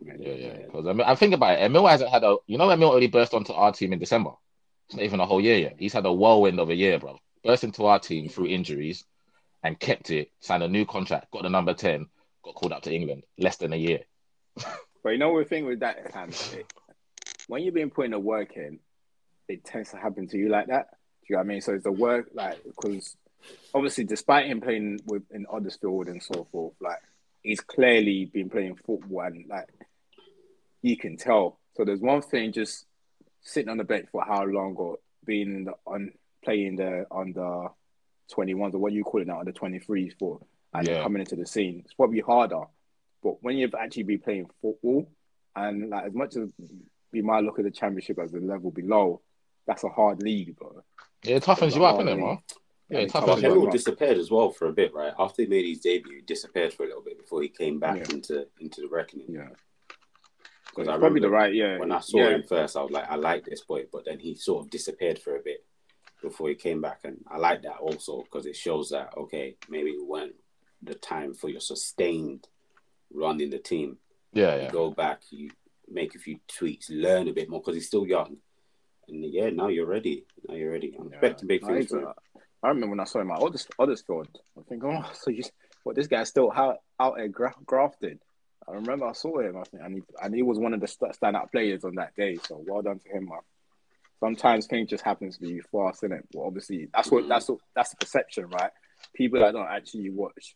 yeah, 0.01 0.13
yeah, 0.19 0.33
yeah. 0.33 0.65
Because 0.65 0.88
I, 0.88 0.93
mean, 0.93 1.07
I 1.07 1.15
think 1.15 1.33
about 1.33 1.57
it. 1.60 1.63
Emile 1.63 1.88
hasn't 1.88 2.12
had 2.12 2.23
a. 2.23 2.38
You 2.45 2.57
know, 2.57 2.69
Emile 2.69 2.93
only 2.93 3.07
burst 3.07 3.33
onto 3.33 3.53
our 3.53 3.71
team 3.71 3.93
in 3.93 3.99
December. 3.99 4.31
It's 4.88 4.95
not 4.95 5.03
even 5.03 5.19
a 5.19 5.25
whole 5.25 5.41
year 5.41 5.57
yet. 5.57 5.75
He's 5.79 5.93
had 5.93 6.05
a 6.05 6.13
whirlwind 6.13 6.60
of 6.60 6.69
a 6.69 6.75
year, 6.75 6.99
bro. 6.99 7.17
Burst 7.43 7.63
into 7.63 7.86
our 7.86 7.99
team 7.99 8.29
through 8.29 8.47
injuries 8.47 9.03
and 9.63 9.80
kept 9.80 10.10
it. 10.12 10.32
Signed 10.39 10.63
a 10.63 10.67
new 10.67 10.86
contract. 10.86 11.32
Got 11.32 11.43
the 11.43 11.50
number 11.50 11.74
ten. 11.74 12.08
Got 12.43 12.56
called 12.56 12.74
up 12.74 12.84
to 12.84 12.93
England. 12.93 13.24
Less 13.38 13.58
than 13.58 13.74
a 13.74 13.78
year. 13.78 14.00
But 15.04 15.12
you 15.12 15.20
know 15.20 15.38
the 15.39 15.46
thing 15.46 15.65
with 15.65 15.80
that, 15.82 15.98
it- 16.54 16.65
when 17.48 17.62
you've 17.63 17.74
been 17.74 17.89
putting 17.91 18.12
the 18.12 18.20
work 18.20 18.58
in, 18.58 18.80
it 19.48 19.63
tends 19.63 19.91
to 19.91 19.98
happen 19.98 20.28
to 20.28 20.38
you 20.38 20.50
like 20.50 20.67
that. 20.67 20.88
Do 21.22 21.28
you 21.30 21.36
know 21.36 21.39
what 21.39 21.46
I 21.46 21.48
mean? 21.48 21.62
So 21.62 21.74
it's 21.76 21.86
the 21.86 21.91
work, 21.93 22.30
like, 22.34 22.62
because 22.65 23.15
obviously, 23.74 24.04
despite 24.04 24.48
him 24.48 24.60
playing 24.60 25.00
with 25.06 25.24
in 25.32 25.46
Huddersfield 25.50 26.08
and 26.08 26.22
so 26.22 26.43
forth, 26.52 26.74
like, 26.82 27.00
he's 27.41 27.62
clearly 27.62 28.26
been 28.26 28.50
playing 28.50 28.76
football 28.76 29.22
and 29.22 29.46
like 29.48 29.70
you 30.82 30.98
can 30.98 31.15
tell. 31.15 31.58
So 31.76 31.86
there's 31.86 32.02
one 32.02 32.22
thing 32.22 32.52
just 32.52 32.86
sitting 33.41 33.70
on 33.70 33.78
the 33.78 33.86
bench 33.86 34.08
for 34.12 34.26
how 34.26 34.43
long 34.43 34.76
or 34.76 34.98
being 35.26 35.56
in 35.56 35.63
the, 35.65 35.74
on 35.86 36.12
playing 36.43 36.76
the 36.78 37.06
under 37.12 37.67
21s 38.36 38.74
or 38.74 38.80
what 38.80 38.94
you 38.94 39.04
call 39.04 39.22
it 39.22 39.28
now 39.28 39.40
under 39.40 39.52
23s 39.52 40.13
for 40.20 40.40
and 40.74 40.88
Yeah. 40.88 41.04
coming 41.04 41.22
into 41.22 41.36
the 41.36 41.46
scene. 41.46 41.82
It's 41.86 41.94
probably 41.94 42.20
harder. 42.20 42.63
But 43.24 43.42
when 43.44 43.58
you've 43.58 43.76
actually 43.76 44.04
been 44.04 44.20
playing 44.20 44.50
football 44.62 45.10
and 45.56 45.90
like 45.90 46.06
as 46.06 46.13
much 46.13 46.36
as 46.36 46.52
we 47.12 47.22
might 47.22 47.44
look 47.44 47.58
at 47.60 47.66
the 47.66 47.72
championship 47.72 48.20
as 48.20 48.34
a 48.34 48.38
level 48.40 48.72
below, 48.72 49.22
that's 49.66 49.84
a 49.84 49.90
hard 49.90 50.22
league, 50.22 50.56
bro. 50.56 50.84
Yeah, 51.24 51.38
it 51.38 51.44
toughens 51.44 51.76
you 51.76 51.84
up, 51.84 51.98
innit, 52.00 52.20
man? 52.20 52.38
Yeah, 52.90 53.00
it 53.00 53.04
it's 53.06 53.13
toughens 53.13 53.13
But 53.13 53.26
tough 53.26 53.28
you 53.28 53.32
as 53.34 53.38
up. 53.38 53.42
Henry 53.44 53.60
well. 53.60 53.72
disappeared 53.72 54.18
as 54.18 54.32
well 54.32 54.50
for 54.52 54.68
a 54.68 54.74
bit, 54.74 54.94
right? 54.94 55.13
After 55.18 55.42
he 55.42 55.48
made 55.48 55.66
his 55.66 55.80
debut, 55.80 56.18
he 56.18 56.22
disappeared 56.22 56.74
for 56.74 56.84
a 56.84 56.88
little 56.88 57.02
bit 57.02 57.18
before 57.18 57.42
he 57.42 57.50
came 57.50 57.80
back 57.80 57.98
Yeah. 57.98 58.16
into 58.16 58.48
into 58.60 58.82
the 58.82 58.88
reckoning. 58.88 59.28
Yeah. 59.30 59.50
Because 60.70 60.88
It's 60.88 60.90
I 60.90 60.98
probably 61.00 61.22
the 61.22 61.30
right, 61.30 61.54
yeah. 61.54 61.80
when 61.80 61.92
I 61.92 62.00
saw 62.02 62.20
yeah. 62.20 62.30
him 62.36 62.44
first, 62.44 62.78
I 62.78 62.84
was 62.84 62.92
like, 62.92 63.10
I 63.10 63.16
like 63.16 63.46
this 63.46 63.62
boy, 63.62 63.86
but 63.92 64.06
then 64.06 64.20
he 64.20 64.36
sort 64.36 64.63
of 64.66 64.70
disappeared 64.70 65.18
for 65.18 65.36
a 65.36 65.40
bit 65.40 65.66
before 66.21 66.49
he 66.49 66.56
came 66.56 66.82
back, 66.82 66.99
and 67.03 67.17
I 67.27 67.38
like 67.38 67.62
that 67.63 67.77
also 67.77 68.23
because 68.23 68.45
it 68.45 68.56
shows 68.56 68.89
that 68.89 69.13
okay, 69.17 69.56
maybe 69.69 69.91
it 69.91 70.06
weren't 70.06 70.36
the 70.82 70.95
time 70.95 71.34
for 71.34 71.49
your 71.49 71.60
sustained 71.62 72.47
run 73.13 73.41
in 73.41 73.49
the 73.49 73.60
team. 73.60 73.97
Yeah, 74.34 74.56
You 74.56 74.62
yeah. 74.63 74.71
go 74.71 74.91
back, 74.91 75.21
you 75.32 75.49
make 75.89 76.15
a 76.15 76.19
few 76.19 76.39
tweaks, 76.47 76.89
learn 76.89 77.27
a 77.27 77.34
bit 77.34 77.49
more 77.49 77.62
because 77.62 77.75
he's 77.75 77.88
still 77.88 78.06
young. 78.06 78.38
And 79.08 79.23
yeah, 79.25 79.49
now 79.49 79.69
you're 79.69 79.86
ready. 79.86 80.25
Now 80.47 80.56
you're 80.56 80.71
ready. 80.71 80.95
I'm 80.99 81.08
expecting 81.08 81.47
big 81.47 81.62
No, 81.62 81.69
things 81.69 81.80
he's, 81.86 81.89
from 81.89 81.99
him. 81.99 82.13
I 82.62 82.67
remember 82.69 82.89
when 82.89 82.99
I 82.99 83.06
saw 83.06 83.21
him 83.21 83.32
at 83.32 83.39
Others, 83.39 83.67
Othersfield. 83.80 84.27
I 84.58 84.62
think, 84.67 84.84
oh, 84.84 85.10
so 85.13 85.30
you, 85.32 85.43
what 85.84 85.95
this 85.95 86.08
guy's 86.08 86.27
still 86.30 86.51
out, 86.53 86.77
out 86.99 87.15
there 87.15 87.27
gra- 87.30 87.56
grafted. 87.65 88.19
I 88.67 88.73
remember 88.73 89.06
I 89.06 89.13
saw 89.13 89.39
him, 89.39 89.56
I 89.58 89.63
think, 89.63 89.82
and 89.82 89.95
he, 89.95 90.03
and 90.21 90.36
he 90.36 90.43
was 90.43 90.60
one 90.60 90.73
of 90.73 90.82
the 90.82 90.88
st- 90.88 91.15
standout 91.17 91.51
players 91.53 91.86
on 91.86 91.95
that 91.95 92.15
day. 92.15 92.38
So 92.47 92.62
well 92.67 92.82
done 92.82 92.99
to 92.99 93.10
him, 93.10 93.25
man. 93.30 93.39
Sometimes 94.19 94.65
things 94.65 94.89
just 94.89 95.03
happen 95.03 95.32
to 95.32 95.47
you 95.47 95.62
fast, 95.71 96.01
innit? 96.01 96.23
Well, 96.34 96.47
obviously, 96.47 96.88
that's 96.93 97.12
what 97.12 97.25
Mhm. 97.25 97.30
that's 97.30 97.49
what 97.49 97.60
that's 97.75 97.91
the 97.91 97.97
perception, 97.97 98.47
right? 98.47 98.71
People 99.13 99.39
that 99.39 99.51
don't 99.53 99.67
actually 99.67 100.10
watch 100.10 100.56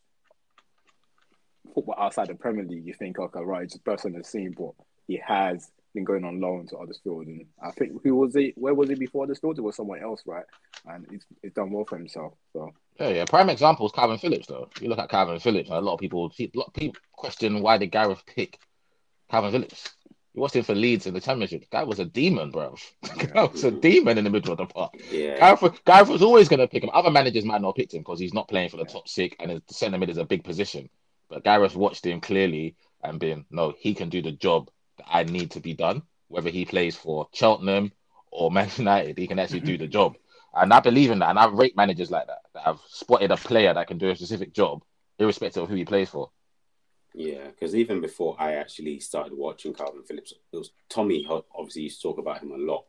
football 1.73 1.95
outside 1.97 2.27
the 2.27 2.35
Premier 2.35 2.65
League, 2.65 2.85
you 2.85 2.93
think, 2.93 3.19
okay, 3.19 3.39
right, 3.41 3.63
it's 3.63 3.73
just 3.73 3.83
burst 3.83 4.05
on 4.05 4.13
the 4.13 4.23
scene, 4.23 4.53
but 4.57 4.71
he 5.07 5.17
has 5.25 5.71
been 5.93 6.03
going 6.03 6.23
on 6.23 6.39
loan 6.39 6.65
to 6.67 6.77
Huddersfield, 6.77 7.27
and 7.27 7.45
I 7.61 7.71
think 7.71 8.01
who 8.03 8.15
was 8.15 8.33
he? 8.33 8.53
Where 8.55 8.73
was 8.73 8.89
he 8.89 8.95
before 8.95 9.23
Huddersfield? 9.23 9.59
It 9.59 9.61
was 9.61 9.75
someone 9.75 10.01
else, 10.01 10.23
right? 10.25 10.45
And 10.85 11.05
he's, 11.11 11.25
he's 11.41 11.53
done 11.53 11.69
well 11.71 11.85
for 11.85 11.97
himself. 11.97 12.33
So 12.53 12.73
Yeah, 12.99 13.09
yeah. 13.09 13.25
Prime 13.25 13.49
example 13.49 13.85
is 13.85 13.91
Calvin 13.91 14.17
Phillips, 14.17 14.47
though. 14.47 14.69
You 14.79 14.89
look 14.89 14.99
at 14.99 15.09
Calvin 15.09 15.39
Phillips, 15.39 15.69
a 15.69 15.79
lot 15.79 15.93
of 15.93 15.99
people, 15.99 16.31
a 16.37 16.51
lot 16.55 16.67
of 16.67 16.73
people 16.73 16.99
question 17.11 17.61
why 17.61 17.77
did 17.77 17.91
Gareth 17.91 18.23
pick 18.25 18.57
Calvin 19.29 19.51
Phillips. 19.51 19.95
He 20.33 20.39
watched 20.39 20.55
him 20.55 20.63
for 20.63 20.75
Leeds 20.75 21.07
in 21.07 21.13
the 21.13 21.19
Championship. 21.19 21.69
Guy 21.69 21.83
was 21.83 21.99
a 21.99 22.05
demon, 22.05 22.51
bro. 22.51 22.75
Guy 23.17 23.43
was 23.43 23.63
a 23.65 23.71
demon 23.71 24.17
in 24.17 24.23
the 24.23 24.29
middle 24.29 24.53
of 24.53 24.59
the 24.59 24.65
park. 24.65 24.93
Yeah. 25.11 25.37
Gareth, 25.37 25.83
Gareth 25.83 26.07
was 26.07 26.21
always 26.21 26.47
going 26.47 26.61
to 26.61 26.67
pick 26.67 26.83
him. 26.83 26.89
Other 26.93 27.11
managers 27.11 27.43
might 27.43 27.61
not 27.61 27.69
have 27.69 27.75
picked 27.75 27.93
him 27.93 28.01
because 28.01 28.19
he's 28.19 28.33
not 28.33 28.47
playing 28.47 28.69
for 28.69 28.77
the 28.77 28.85
top 28.85 29.09
six, 29.09 29.35
and 29.39 29.51
the 29.51 29.73
centre 29.73 29.97
mid 29.97 30.09
is 30.09 30.17
a 30.17 30.25
big 30.25 30.43
position. 30.43 30.89
But 31.29 31.43
Gareth 31.43 31.75
watched 31.75 32.05
him 32.05 32.21
clearly 32.21 32.75
and 33.03 33.19
been, 33.19 33.45
no, 33.49 33.73
he 33.77 33.93
can 33.93 34.09
do 34.09 34.21
the 34.21 34.31
job 34.31 34.69
that 34.97 35.07
I 35.09 35.23
need 35.23 35.51
to 35.51 35.59
be 35.59 35.73
done. 35.73 36.03
Whether 36.29 36.49
he 36.49 36.63
plays 36.63 36.95
for 36.95 37.27
Cheltenham 37.33 37.91
or 38.31 38.51
Man 38.51 38.69
United, 38.77 39.17
he 39.17 39.27
can 39.27 39.39
actually 39.39 39.61
do 39.61 39.77
the 39.77 39.87
job. 39.97 40.15
And 40.53 40.73
I 40.73 40.79
believe 40.79 41.11
in 41.11 41.19
that. 41.19 41.29
And 41.29 41.39
I 41.39 41.47
rate 41.47 41.75
managers 41.75 42.11
like 42.11 42.27
that 42.27 42.41
that 42.53 42.63
have 42.63 42.79
spotted 42.87 43.31
a 43.31 43.37
player 43.37 43.73
that 43.73 43.87
can 43.87 43.97
do 43.97 44.09
a 44.09 44.15
specific 44.15 44.53
job, 44.53 44.83
irrespective 45.19 45.63
of 45.63 45.69
who 45.69 45.75
he 45.75 45.85
plays 45.85 46.09
for. 46.09 46.29
Yeah, 47.13 47.47
because 47.47 47.75
even 47.75 47.99
before 48.01 48.35
I 48.39 48.53
actually 48.53 48.99
started 48.99 49.33
watching 49.37 49.73
Calvin 49.73 50.03
Phillips, 50.03 50.33
it 50.53 50.57
was 50.57 50.71
Tommy. 50.89 51.27
Obviously, 51.53 51.83
used 51.83 52.01
to 52.01 52.07
talk 52.07 52.17
about 52.19 52.41
him 52.41 52.51
a 52.51 52.57
lot, 52.57 52.85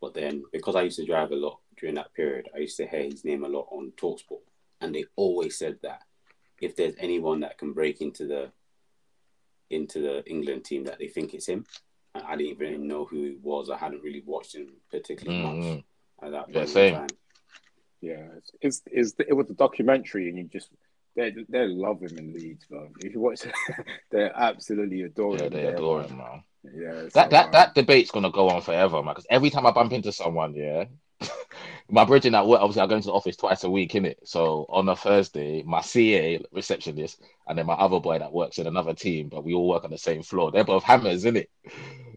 but 0.00 0.14
then 0.14 0.44
because 0.52 0.76
I 0.76 0.82
used 0.82 0.96
to 0.98 1.04
drive 1.04 1.30
a 1.30 1.36
lot 1.36 1.58
during 1.76 1.96
that 1.96 2.14
period, 2.14 2.48
I 2.54 2.58
used 2.58 2.78
to 2.78 2.86
hear 2.86 3.02
his 3.02 3.24
name 3.24 3.44
a 3.44 3.48
lot 3.48 3.68
on 3.70 3.92
Talksport, 3.96 4.40
and 4.80 4.94
they 4.94 5.04
always 5.16 5.58
said 5.58 5.78
that 5.82 6.02
if 6.60 6.74
there's 6.74 6.94
anyone 6.98 7.40
that 7.40 7.58
can 7.58 7.72
break 7.74 8.00
into 8.00 8.26
the 8.26 8.50
into 9.68 10.00
the 10.00 10.24
England 10.26 10.64
team, 10.64 10.84
that 10.84 10.98
they 10.98 11.08
think 11.08 11.34
it's 11.34 11.46
him. 11.48 11.66
And 12.14 12.24
I 12.24 12.36
didn't 12.36 12.62
even 12.62 12.86
know 12.86 13.04
who 13.04 13.24
he 13.24 13.36
was. 13.42 13.68
I 13.68 13.76
hadn't 13.76 14.02
really 14.02 14.22
watched 14.24 14.54
him 14.54 14.68
particularly 14.90 15.38
Mm-hmm. 15.42 15.70
much 15.70 15.84
at 16.22 16.30
that 16.30 16.46
Yeah, 16.48 16.64
same. 16.64 16.94
time. 16.94 17.08
Yeah, 18.00 18.26
it's, 18.38 18.50
it's, 18.62 18.82
it's 18.86 19.14
it 19.28 19.34
was 19.34 19.50
a 19.50 19.54
documentary, 19.54 20.28
and 20.28 20.38
you 20.38 20.44
just 20.44 20.70
they 21.16 21.34
they 21.48 21.66
love 21.66 22.00
him 22.02 22.18
in 22.18 22.32
Leeds, 22.32 22.66
man. 22.70 22.90
If 23.00 23.14
you 23.14 23.20
watch, 23.20 23.40
they 24.10 24.30
absolutely 24.34 25.02
adore 25.02 25.36
Yeah, 25.36 25.44
him. 25.44 25.50
they 25.50 25.62
there, 25.62 25.74
adore 25.74 26.00
man. 26.00 26.08
him, 26.10 26.16
man. 26.18 26.42
Yeah, 26.64 27.02
That 27.02 27.12
so, 27.12 27.28
that 27.30 27.52
that 27.52 27.74
debate's 27.74 28.10
gonna 28.10 28.30
go 28.30 28.48
on 28.50 28.60
forever, 28.62 29.02
man. 29.02 29.14
Because 29.14 29.26
every 29.30 29.50
time 29.50 29.66
I 29.66 29.70
bump 29.70 29.92
into 29.92 30.12
someone, 30.12 30.54
yeah, 30.54 30.84
my 31.90 32.04
bridging 32.04 32.34
at 32.34 32.46
work, 32.46 32.60
obviously 32.60 32.82
I 32.82 32.86
go 32.86 32.96
into 32.96 33.06
the 33.08 33.14
office 33.14 33.36
twice 33.36 33.64
a 33.64 33.70
week, 33.70 33.92
innit? 33.92 34.16
So 34.24 34.66
on 34.68 34.88
a 34.88 34.96
Thursday, 34.96 35.62
my 35.62 35.80
CA 35.80 36.40
receptionist 36.52 37.22
and 37.46 37.56
then 37.56 37.66
my 37.66 37.74
other 37.74 38.00
boy 38.00 38.18
that 38.18 38.32
works 38.32 38.58
in 38.58 38.66
another 38.66 38.94
team, 38.94 39.28
but 39.28 39.44
we 39.44 39.54
all 39.54 39.68
work 39.68 39.84
on 39.84 39.90
the 39.90 39.98
same 39.98 40.22
floor. 40.22 40.50
They're 40.50 40.64
both 40.64 40.82
hammers, 40.82 41.24
innit? 41.24 41.46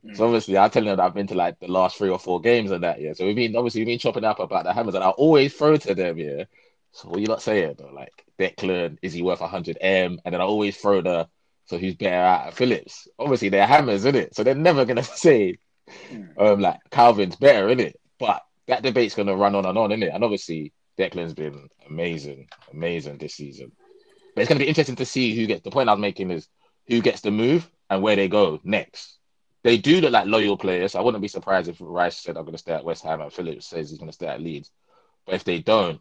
Mm. 0.05 0.17
So 0.17 0.25
obviously 0.25 0.57
I 0.57 0.67
tell 0.69 0.83
them 0.83 0.97
that 0.97 1.03
I've 1.03 1.13
been 1.13 1.27
to 1.27 1.35
like 1.35 1.59
the 1.59 1.67
last 1.67 1.97
three 1.97 2.09
or 2.09 2.19
four 2.19 2.41
games 2.41 2.71
and 2.71 2.83
that, 2.83 2.99
yeah. 3.01 3.13
So 3.13 3.25
we've 3.25 3.35
been 3.35 3.55
obviously 3.55 3.81
we've 3.81 3.87
been 3.87 3.99
chopping 3.99 4.23
up 4.25 4.39
about 4.39 4.63
the 4.65 4.73
hammers, 4.73 4.95
and 4.95 5.03
I 5.03 5.09
always 5.09 5.53
throw 5.53 5.77
to 5.77 5.95
them, 5.95 6.17
yeah. 6.17 6.45
So 6.91 7.09
what 7.09 7.21
you 7.21 7.27
not 7.27 7.41
saying 7.41 7.75
though? 7.77 7.91
Like 7.93 8.25
Declan, 8.39 8.97
is 9.01 9.13
he 9.13 9.21
worth 9.21 9.39
hundred 9.39 9.77
M? 9.81 10.19
And 10.25 10.33
then 10.33 10.41
I 10.41 10.45
always 10.45 10.77
throw 10.77 11.01
the 11.01 11.27
so 11.65 11.77
who's 11.77 11.95
better 11.95 12.15
at 12.15 12.53
Phillips? 12.55 13.07
Obviously 13.19 13.49
they're 13.49 13.67
hammers, 13.67 14.01
isn't 14.05 14.15
it? 14.15 14.35
So 14.35 14.43
they're 14.43 14.55
never 14.55 14.85
gonna 14.85 15.03
say 15.03 15.57
Mm. 16.13 16.39
um 16.39 16.59
like 16.59 16.79
Calvin's 16.91 17.35
better, 17.35 17.67
isn't 17.67 17.79
it? 17.79 17.99
But 18.19 18.43
that 18.67 18.83
debate's 18.83 19.15
gonna 19.15 19.35
run 19.35 19.55
on 19.55 19.65
and 19.65 19.77
on, 19.77 19.91
isn't 19.91 20.03
it? 20.03 20.13
And 20.13 20.23
obviously 20.23 20.71
Declan's 20.99 21.33
been 21.33 21.67
amazing, 21.89 22.47
amazing 22.71 23.17
this 23.17 23.33
season. 23.35 23.71
But 24.35 24.41
it's 24.41 24.49
gonna 24.49 24.59
be 24.59 24.67
interesting 24.67 24.95
to 24.97 25.05
see 25.05 25.35
who 25.35 25.47
gets 25.47 25.63
the 25.63 25.71
point 25.71 25.89
I 25.89 25.93
was 25.93 25.99
making 26.01 26.31
is 26.31 26.47
who 26.87 27.01
gets 27.01 27.21
the 27.21 27.31
move 27.31 27.69
and 27.89 28.03
where 28.03 28.15
they 28.15 28.27
go 28.27 28.59
next. 28.63 29.17
They 29.63 29.77
do 29.77 29.99
look 29.99 30.11
like 30.11 30.27
loyal 30.27 30.57
players. 30.57 30.95
I 30.95 31.01
wouldn't 31.01 31.21
be 31.21 31.27
surprised 31.27 31.67
if 31.69 31.77
Rice 31.79 32.17
said 32.19 32.37
I'm 32.37 32.45
gonna 32.45 32.57
stay 32.59 32.73
at 32.73 32.85
West 32.85 33.03
Ham 33.03 33.21
and 33.21 33.33
Phillips 33.33 33.67
says 33.67 33.89
he's 33.89 33.99
gonna 33.99 34.11
stay 34.11 34.27
at 34.27 34.41
Leeds. 34.41 34.71
But 35.25 35.35
if 35.35 35.43
they 35.43 35.59
don't, 35.59 35.99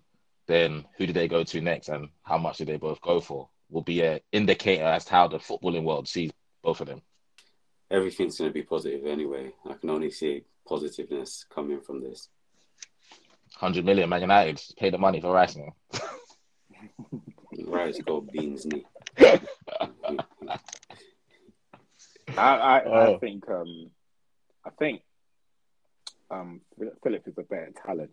then 0.49 0.85
who 0.97 1.07
do 1.07 1.13
they 1.13 1.29
go 1.29 1.45
to 1.45 1.61
next 1.61 1.89
and 1.89 2.09
how 2.25 2.39
much 2.39 2.59
do 2.59 2.65
they 2.65 2.77
both 2.79 3.01
go 3.01 3.21
for? 3.21 3.49
Will 3.71 3.83
be 3.83 4.01
an 4.03 4.21
indicator 4.33 4.85
as 4.85 5.05
to 5.05 5.13
how 5.13 5.29
the 5.29 5.39
footballing 5.39 5.85
world 5.85 6.09
sees 6.09 6.33
both 6.63 6.81
of 6.81 6.89
them. 6.89 7.03
Everything's 7.91 8.39
going 8.39 8.51
to 8.51 8.55
be 8.55 8.63
positive 8.63 9.07
anyway. 9.07 9.53
I 9.69 9.75
can 9.75 9.91
only 9.91 10.11
see 10.11 10.43
positiveness 10.67 11.45
coming 11.55 11.81
from 11.81 12.03
this. 12.03 12.29
100 13.59 13.85
million 13.85 14.09
Man 14.09 14.23
United 14.23 14.61
pay 14.79 14.91
the 14.91 14.99
money 14.99 15.21
for 15.21 15.33
Rice 15.33 15.57
now. 15.57 15.75
Right, 17.67 17.89
it's 17.89 18.03
called 18.03 18.31
Beans 18.33 18.67
Knee. 18.67 18.85
I 19.19 19.39
I, 22.37 22.83
Oh. 22.85 23.15
I 23.15 23.19
think 23.19 23.49
um 23.49 23.91
I 24.65 24.71
think 24.79 25.03
um 26.31 26.61
Philip 27.03 27.27
is 27.27 27.39
a 27.39 27.43
better 27.43 27.73
talent. 27.85 28.11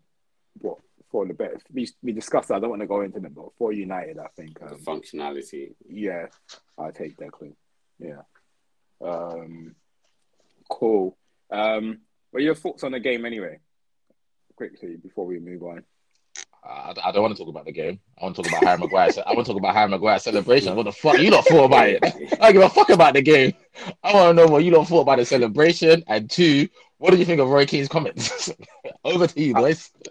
But 0.62 0.78
for 1.16 1.26
the 1.26 1.34
better 1.34 1.58
we, 1.72 1.88
we 2.04 2.12
discussed 2.12 2.50
that, 2.50 2.56
I 2.56 2.60
don't 2.60 2.72
want 2.72 2.82
to 2.82 2.88
go 2.88 3.00
into 3.00 3.22
them, 3.22 3.32
but 3.34 3.56
for 3.58 3.72
United 3.72 4.18
I 4.20 4.28
think 4.36 4.60
The 4.60 4.66
um, 4.66 4.80
functionality. 4.82 5.74
yeah, 5.88 6.26
I'll 6.78 6.92
take 6.92 7.16
Declan. 7.16 7.54
Yeah. 8.00 8.24
Um 9.02 9.76
cool. 10.70 11.16
Um 11.50 12.00
what 12.32 12.42
are 12.42 12.44
your 12.44 12.56
thoughts 12.56 12.84
on 12.84 12.92
the 12.92 13.00
game 13.00 13.26
anyway? 13.26 13.60
Quickly 14.58 14.98
before 14.98 15.26
we 15.26 15.40
move 15.40 15.64
on. 15.64 15.86
I, 16.66 16.94
I 17.02 17.12
don't 17.14 17.22
want 17.22 17.34
to 17.34 17.40
talk 17.42 17.48
about 17.48 17.64
the 17.64 17.72
game. 17.72 18.02
I 18.20 18.26
want 18.26 18.36
to 18.36 18.42
talk 18.42 18.52
about 18.52 18.64
Harry 18.66 18.80
Maguire. 18.80 19.12
I 19.26 19.34
want 19.34 19.46
to 19.46 19.54
talk 19.54 19.60
about 19.60 19.74
Harry 19.74 19.90
Maguire's 19.90 20.24
celebration. 20.24 20.76
What 20.76 20.84
the 20.84 20.92
fuck? 20.92 21.18
You 21.18 21.30
not 21.30 21.46
thought 21.46 21.66
about 21.66 21.88
it. 21.88 22.04
I 22.04 22.52
don't 22.52 22.54
give 22.54 22.62
a 22.64 22.70
fuck 22.70 22.90
about 22.90 23.14
the 23.14 23.22
game. 23.22 23.54
I 24.04 24.14
want 24.14 24.38
to 24.38 24.44
know 24.46 24.52
what 24.52 24.66
you 24.66 24.72
don't 24.72 24.86
thought 24.86 25.02
about 25.02 25.20
the 25.20 25.26
celebration. 25.26 26.04
And 26.08 26.30
two, 26.30 26.68
what 26.98 27.12
do 27.12 27.18
you 27.18 27.24
think 27.24 27.40
of 27.40 27.48
Roy 27.48 27.66
Keane's 27.66 27.88
comments? 27.88 28.52
Over 29.06 29.28
to 29.28 29.42
you, 29.42 29.54
boys. 29.54 29.92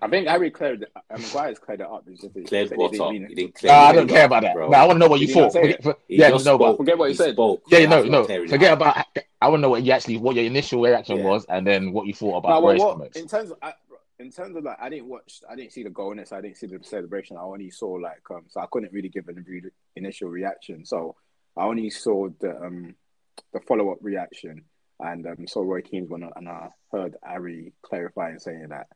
I 0.00 0.08
think 0.08 0.26
Harry 0.28 0.50
cleared 0.50 0.82
it. 0.82 0.92
Uh, 0.94 1.18
Maguire's 1.18 1.58
cleared 1.58 1.80
it 1.80 1.86
up. 1.86 2.04
It's 2.06 2.20
just, 2.22 2.34
he 2.34 2.42
Cleared 2.44 2.70
what 2.76 2.98
up? 3.00 3.12
He 3.12 3.18
it. 3.18 3.34
didn't 3.34 3.54
clear 3.54 3.72
Nah, 3.72 3.78
I 3.78 3.92
don't 3.92 4.08
care 4.08 4.20
up, 4.24 4.26
about 4.26 4.42
that. 4.42 4.54
bro. 4.54 4.70
But 4.70 4.76
I 4.78 4.86
want 4.86 4.96
to 4.96 4.98
know 5.00 5.08
what 5.08 5.20
you 5.20 5.26
Did 5.26 5.34
he 5.34 5.40
not 5.40 5.52
thought. 5.52 5.60
Forget- 5.62 5.82
for- 5.82 5.96
yeah, 6.08 6.30
just 6.30 6.44
no, 6.46 6.58
but 6.58 6.64
spoke. 6.66 6.76
Forget 6.78 6.98
what 6.98 7.08
he 7.10 7.14
said. 7.14 7.32
spoke. 7.34 7.62
yeah, 7.68 7.86
That's 7.86 8.08
no, 8.08 8.26
no. 8.26 8.46
Forget 8.48 8.72
up. 8.72 8.78
about. 8.80 9.06
I 9.40 9.48
want 9.48 9.58
to 9.58 9.62
know 9.62 9.70
what 9.70 9.82
you 9.82 9.92
actually, 9.92 10.16
what 10.18 10.34
your 10.36 10.44
initial 10.44 10.80
reaction 10.82 11.18
Yeah. 11.18 11.24
was, 11.24 11.44
and 11.48 11.66
then 11.66 11.92
what 11.92 12.06
you 12.06 12.14
thought 12.14 12.32
No, 12.32 12.36
about 12.38 12.62
well, 12.62 12.98
what, 12.98 13.16
in 13.16 13.26
terms 13.28 13.50
of 13.50 13.58
I, 13.62 13.72
in 14.18 14.30
terms 14.32 14.56
of 14.56 14.64
like, 14.64 14.78
I 14.80 14.88
didn't 14.88 15.06
watch, 15.06 15.40
I 15.48 15.54
didn't 15.54 15.72
see 15.72 15.84
the 15.84 15.90
goal 15.90 16.10
in 16.12 16.18
it, 16.18 16.26
so 16.28 16.36
I 16.36 16.40
didn't 16.40 16.56
see 16.56 16.66
the 16.66 16.80
celebration. 16.82 17.36
I 17.36 17.42
only 17.42 17.70
saw 17.70 17.90
like, 17.92 18.22
um, 18.32 18.44
so 18.48 18.60
I 18.60 18.66
couldn't 18.70 18.92
really 18.92 19.08
give 19.08 19.28
an 19.28 19.44
re- 19.48 19.62
initial 19.94 20.28
reaction. 20.28 20.84
So 20.84 21.14
I 21.56 21.64
only 21.64 21.90
saw 21.90 22.28
the 22.40 22.56
um 22.60 22.94
the 23.52 23.60
follow 23.60 23.92
up 23.92 23.98
reaction, 24.00 24.64
and 25.00 25.24
um 25.26 25.46
saw 25.46 25.62
Roy 25.62 25.82
Keane's 25.82 26.10
one, 26.10 26.28
and 26.34 26.48
I 26.48 26.68
heard 26.90 27.14
Ari 27.22 27.72
clarifying 27.82 28.40
saying 28.40 28.66
that, 28.70 28.88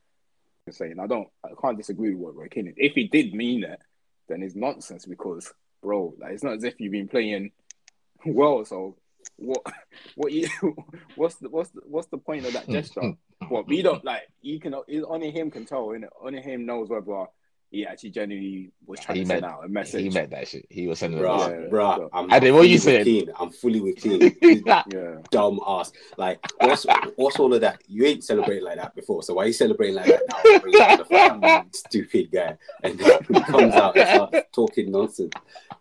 saying 0.70 1.00
I 1.00 1.06
don't, 1.06 1.28
I 1.44 1.48
can't 1.60 1.76
disagree 1.76 2.14
with 2.14 2.20
what 2.20 2.36
Roy 2.36 2.48
Keane. 2.48 2.72
If 2.76 2.94
he 2.94 3.08
did 3.08 3.34
mean 3.34 3.64
it, 3.64 3.80
then 4.28 4.42
it's 4.42 4.54
nonsense 4.54 5.06
because, 5.06 5.52
bro, 5.82 6.14
like 6.18 6.32
it's 6.32 6.44
not 6.44 6.56
as 6.56 6.64
if 6.64 6.74
you've 6.78 6.92
been 6.92 7.08
playing 7.08 7.50
well. 8.26 8.64
So 8.64 8.96
what, 9.36 9.62
what 10.14 10.32
you, 10.32 10.48
what's 11.16 11.36
the 11.36 11.48
what's 11.48 11.70
the, 11.70 11.80
what's 11.84 12.08
the 12.08 12.18
point 12.18 12.46
of 12.46 12.52
that 12.52 12.68
gesture? 12.68 13.14
Well, 13.50 13.64
we 13.66 13.82
don't 13.82 14.04
like 14.04 14.22
you 14.40 14.60
can 14.60 14.74
only 15.08 15.32
him 15.32 15.50
can 15.50 15.64
tell, 15.64 15.90
and 15.90 16.06
only 16.20 16.40
him 16.40 16.64
knows 16.64 16.88
whether 16.88 17.26
he 17.72 17.86
actually 17.86 18.10
genuinely 18.10 18.70
was 18.86 19.00
trying 19.00 19.16
He 19.16 19.22
to 19.24 19.28
send 19.28 19.44
out 19.46 19.64
a 19.64 19.68
message. 19.68 20.02
He 20.02 20.10
meant 20.10 20.30
that 20.30 20.46
shit. 20.46 20.66
He 20.68 20.86
was 20.86 20.98
sending 20.98 21.18
a 21.20 21.22
Bruh, 21.22 21.38
message. 21.38 21.60
Yeah, 21.64 21.68
bruh, 21.70 21.96
so- 21.96 22.10
I'm, 22.12 22.30
Ade, 22.30 22.44
I'm 22.44 22.54
what 22.54 22.68
you 22.68 22.78
fully 22.78 22.78
said? 22.78 22.98
with 22.98 23.04
Keane. 23.06 23.30
I'm 23.40 23.50
fully 23.50 23.80
with 23.80 23.96
Keane. 23.96 24.36
He's 24.42 24.62
Nah, 24.66 24.82
yeah, 24.92 25.14
dumb 25.30 25.58
ass. 25.66 25.90
Like, 26.18 26.38
what's 26.60 26.84
what's 27.16 27.38
all 27.38 27.54
of 27.54 27.62
that? 27.62 27.80
You 27.88 28.04
ain't 28.04 28.22
celebrating 28.24 28.64
like 28.64 28.76
that 28.76 28.94
before, 28.94 29.22
so 29.22 29.32
why 29.34 29.46
you 29.46 29.54
celebrating 29.54 29.96
like 29.96 30.04
that 30.06 30.20
now? 30.28 30.58
Bring 30.60 30.80
out 30.82 30.98
the 30.98 31.04
fucking 31.06 31.70
stupid 31.72 32.30
guy, 32.30 32.58
and 32.82 32.98
then 32.98 33.18
he 33.32 33.40
comes 33.40 33.72
out 33.74 33.96
and 33.96 34.06
starts 34.08 34.48
talking 34.54 34.92
nonsense. 34.92 35.32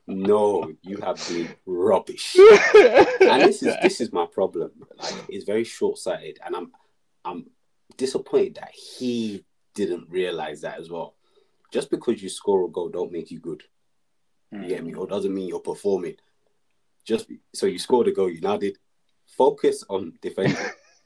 No, 0.07 0.71
you 0.81 0.97
have 1.01 1.21
been 1.27 1.49
rubbish. 1.65 2.37
And 2.37 3.41
this 3.41 3.61
is 3.63 3.75
this 3.81 3.99
is 3.99 4.13
my 4.13 4.25
problem. 4.27 4.71
Like, 4.97 5.13
it's 5.27 5.43
very 5.43 5.65
short 5.65 5.97
sighted, 5.97 6.39
and 6.45 6.55
I'm 6.55 6.71
I'm 7.25 7.47
disappointed 7.97 8.55
that 8.55 8.71
he 8.71 9.43
didn't 9.73 10.09
realize 10.09 10.61
that 10.61 10.79
as 10.79 10.89
well. 10.89 11.15
Just 11.71 11.89
because 11.89 12.21
you 12.21 12.29
score 12.29 12.65
a 12.65 12.69
goal, 12.69 12.89
don't 12.89 13.11
make 13.11 13.31
you 13.31 13.39
good. 13.39 13.63
You 14.51 14.67
get 14.67 14.83
me? 14.83 14.93
Or 14.93 15.07
doesn't 15.07 15.33
mean 15.33 15.47
you're 15.47 15.59
performing. 15.61 16.15
Just 17.05 17.29
be- 17.29 17.39
so 17.53 17.65
you 17.65 17.79
scored 17.79 18.07
a 18.09 18.11
goal, 18.11 18.29
you 18.29 18.41
now 18.41 18.57
did 18.57 18.77
focus 19.25 19.83
on 19.89 20.13
defending. 20.21 20.57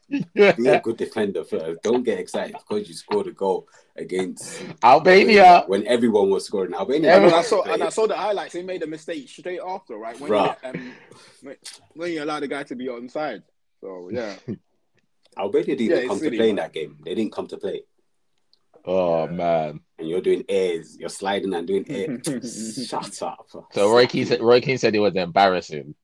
Be 0.35 0.67
a 0.67 0.79
good 0.81 0.97
defender 0.97 1.43
first. 1.43 1.81
Don't 1.81 2.03
get 2.03 2.19
excited 2.19 2.55
because 2.57 2.87
you 2.87 2.93
scored 2.93 3.25
a 3.27 3.31
goal 3.31 3.67
against 3.95 4.63
Albania. 4.83 5.63
when 5.67 5.85
everyone 5.87 6.29
was 6.29 6.45
scoring. 6.45 6.73
Albania. 6.75 7.09
And 7.15 7.23
Everyone- 7.23 7.39
I 7.39 7.41
saw 7.43 7.63
and 7.63 7.83
I 7.83 7.89
saw 7.89 8.05
the 8.07 8.15
highlights. 8.15 8.53
He 8.53 8.61
made 8.61 8.83
a 8.83 8.87
mistake 8.87 9.27
straight 9.29 9.59
after, 9.65 9.95
right? 9.97 10.19
When 10.19 10.29
Bruh. 10.31 10.55
you, 10.63 10.69
um, 10.69 10.93
when, 11.41 11.55
when 11.93 12.11
you 12.11 12.23
allow 12.23 12.39
the 12.39 12.47
guy 12.47 12.63
to 12.63 12.75
be 12.75 12.87
on 12.89 13.09
side. 13.09 13.41
So 13.81 14.09
yeah, 14.11 14.35
Albania 15.37 15.75
didn't 15.75 15.89
Yeah, 15.97 16.01
come 16.07 16.11
it's 16.17 16.19
to 16.19 16.25
silly, 16.25 16.37
play 16.37 16.49
in 16.51 16.55
that 16.57 16.73
game. 16.73 16.97
They 17.03 17.15
didn't 17.15 17.31
come 17.33 17.47
to 17.47 17.57
play. 17.57 17.81
Oh 18.85 19.27
man. 19.27 19.79
And 19.97 20.09
you're 20.09 20.21
doing 20.21 20.43
airs. 20.49 20.97
You're 20.99 21.09
sliding 21.09 21.53
and 21.53 21.65
doing 21.67 21.85
airs. 21.89 22.87
Shut 22.89 23.21
up. 23.23 23.47
So 23.71 23.91
Roy 23.91 24.05
Keane 24.07 24.25
said 24.25 24.41
Roy 24.41 24.61
Keane 24.61 24.77
said 24.77 24.95
it 24.95 24.99
was 24.99 25.15
embarrassing. 25.15 25.95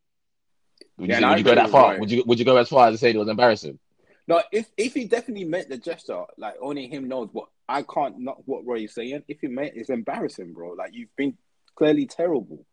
Would 0.98 1.10
you, 1.10 1.14
Yeah, 1.14 1.20
say- 1.20 1.26
I 1.26 1.30
would 1.32 1.38
you 1.40 1.44
go 1.46 1.56
that 1.56 1.70
far? 1.70 1.94
Roy. 1.94 2.00
Would 2.00 2.12
you 2.12 2.24
would 2.26 2.40
you 2.40 2.46
go 2.46 2.58
as 2.58 2.70
far 2.70 2.88
as 2.88 2.94
to 2.94 2.98
say 2.98 3.12
it 3.12 3.18
was 3.18 3.28
embarrassing? 3.28 3.80
no. 4.28 4.42
If 4.52 4.68
if 4.78 4.94
he 4.94 5.06
definitely 5.06 5.46
meant 5.46 5.70
the 5.70 5.78
gesture, 5.78 6.24
like 6.38 6.56
only 6.62 6.88
him 6.88 7.08
knows 7.08 7.30
what 7.32 7.50
I 7.68 7.84
can't 7.84 8.20
not 8.20 8.48
what 8.48 8.66
Roy 8.66 8.82
is 8.84 8.94
saying. 8.94 9.24
If 9.28 9.42
he 9.42 9.48
meant, 9.48 9.74
it's 9.76 9.90
embarrassing, 9.90 10.54
bro. 10.54 10.72
Like 10.74 10.94
you've 10.94 11.16
been 11.16 11.38
clearly 11.76 12.06
terrible. 12.06 12.66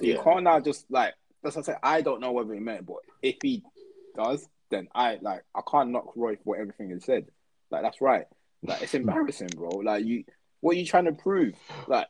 You 0.00 0.14
Yeah. 0.14 0.22
can't 0.22 0.42
now 0.44 0.60
just 0.60 0.90
like 0.90 1.14
that's 1.42 1.56
what 1.56 1.62
I 1.64 1.72
said. 1.72 1.78
I 1.82 2.00
don't 2.02 2.20
know 2.20 2.32
whether 2.32 2.52
he 2.52 2.60
meant, 2.60 2.86
but 2.86 2.96
if 3.22 3.36
he 3.42 3.62
does, 4.16 4.46
then 4.70 4.88
I 4.94 5.18
like 5.22 5.42
I 5.54 5.60
can't 5.70 5.90
knock 5.90 6.12
Roy 6.16 6.36
for 6.44 6.56
everything 6.58 6.90
he 6.90 7.00
said. 7.00 7.26
Like 7.70 7.82
that's 7.82 8.00
right. 8.00 8.24
Like 8.62 8.82
it's 8.82 8.94
embarrassing, 8.94 9.50
bro. 9.56 9.68
Like 9.68 10.04
you, 10.04 10.24
what 10.60 10.76
are 10.76 10.78
you 10.78 10.86
trying 10.86 11.06
to 11.06 11.12
prove? 11.12 11.54
Like 11.86 12.08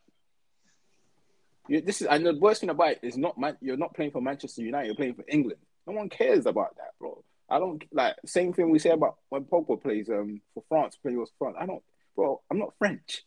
you, 1.68 1.80
this 1.80 2.00
is 2.02 2.08
and 2.08 2.26
the 2.26 2.34
worst 2.34 2.60
thing 2.60 2.70
about 2.70 2.92
it 2.92 3.00
is 3.02 3.16
not 3.16 3.38
man. 3.38 3.56
You're 3.60 3.76
not 3.76 3.94
playing 3.94 4.10
for 4.10 4.20
Manchester 4.20 4.62
United. 4.62 4.86
You're 4.86 4.96
playing 4.96 5.14
for 5.14 5.24
England. 5.28 5.60
No 5.86 5.94
one 5.94 6.08
cares 6.08 6.46
about 6.46 6.76
that, 6.76 6.92
bro. 6.98 7.22
I 7.48 7.58
don't 7.58 7.82
like 7.92 8.16
same 8.26 8.52
thing 8.52 8.70
we 8.70 8.78
say 8.78 8.90
about 8.90 9.16
when 9.28 9.44
Pogba 9.44 9.80
plays 9.80 10.08
um 10.08 10.40
for 10.54 10.64
France, 10.68 10.96
plays 10.96 11.16
for 11.16 11.26
France. 11.38 11.56
I 11.60 11.66
don't, 11.66 11.82
bro. 12.16 12.40
I'm 12.50 12.58
not 12.58 12.74
French. 12.78 13.24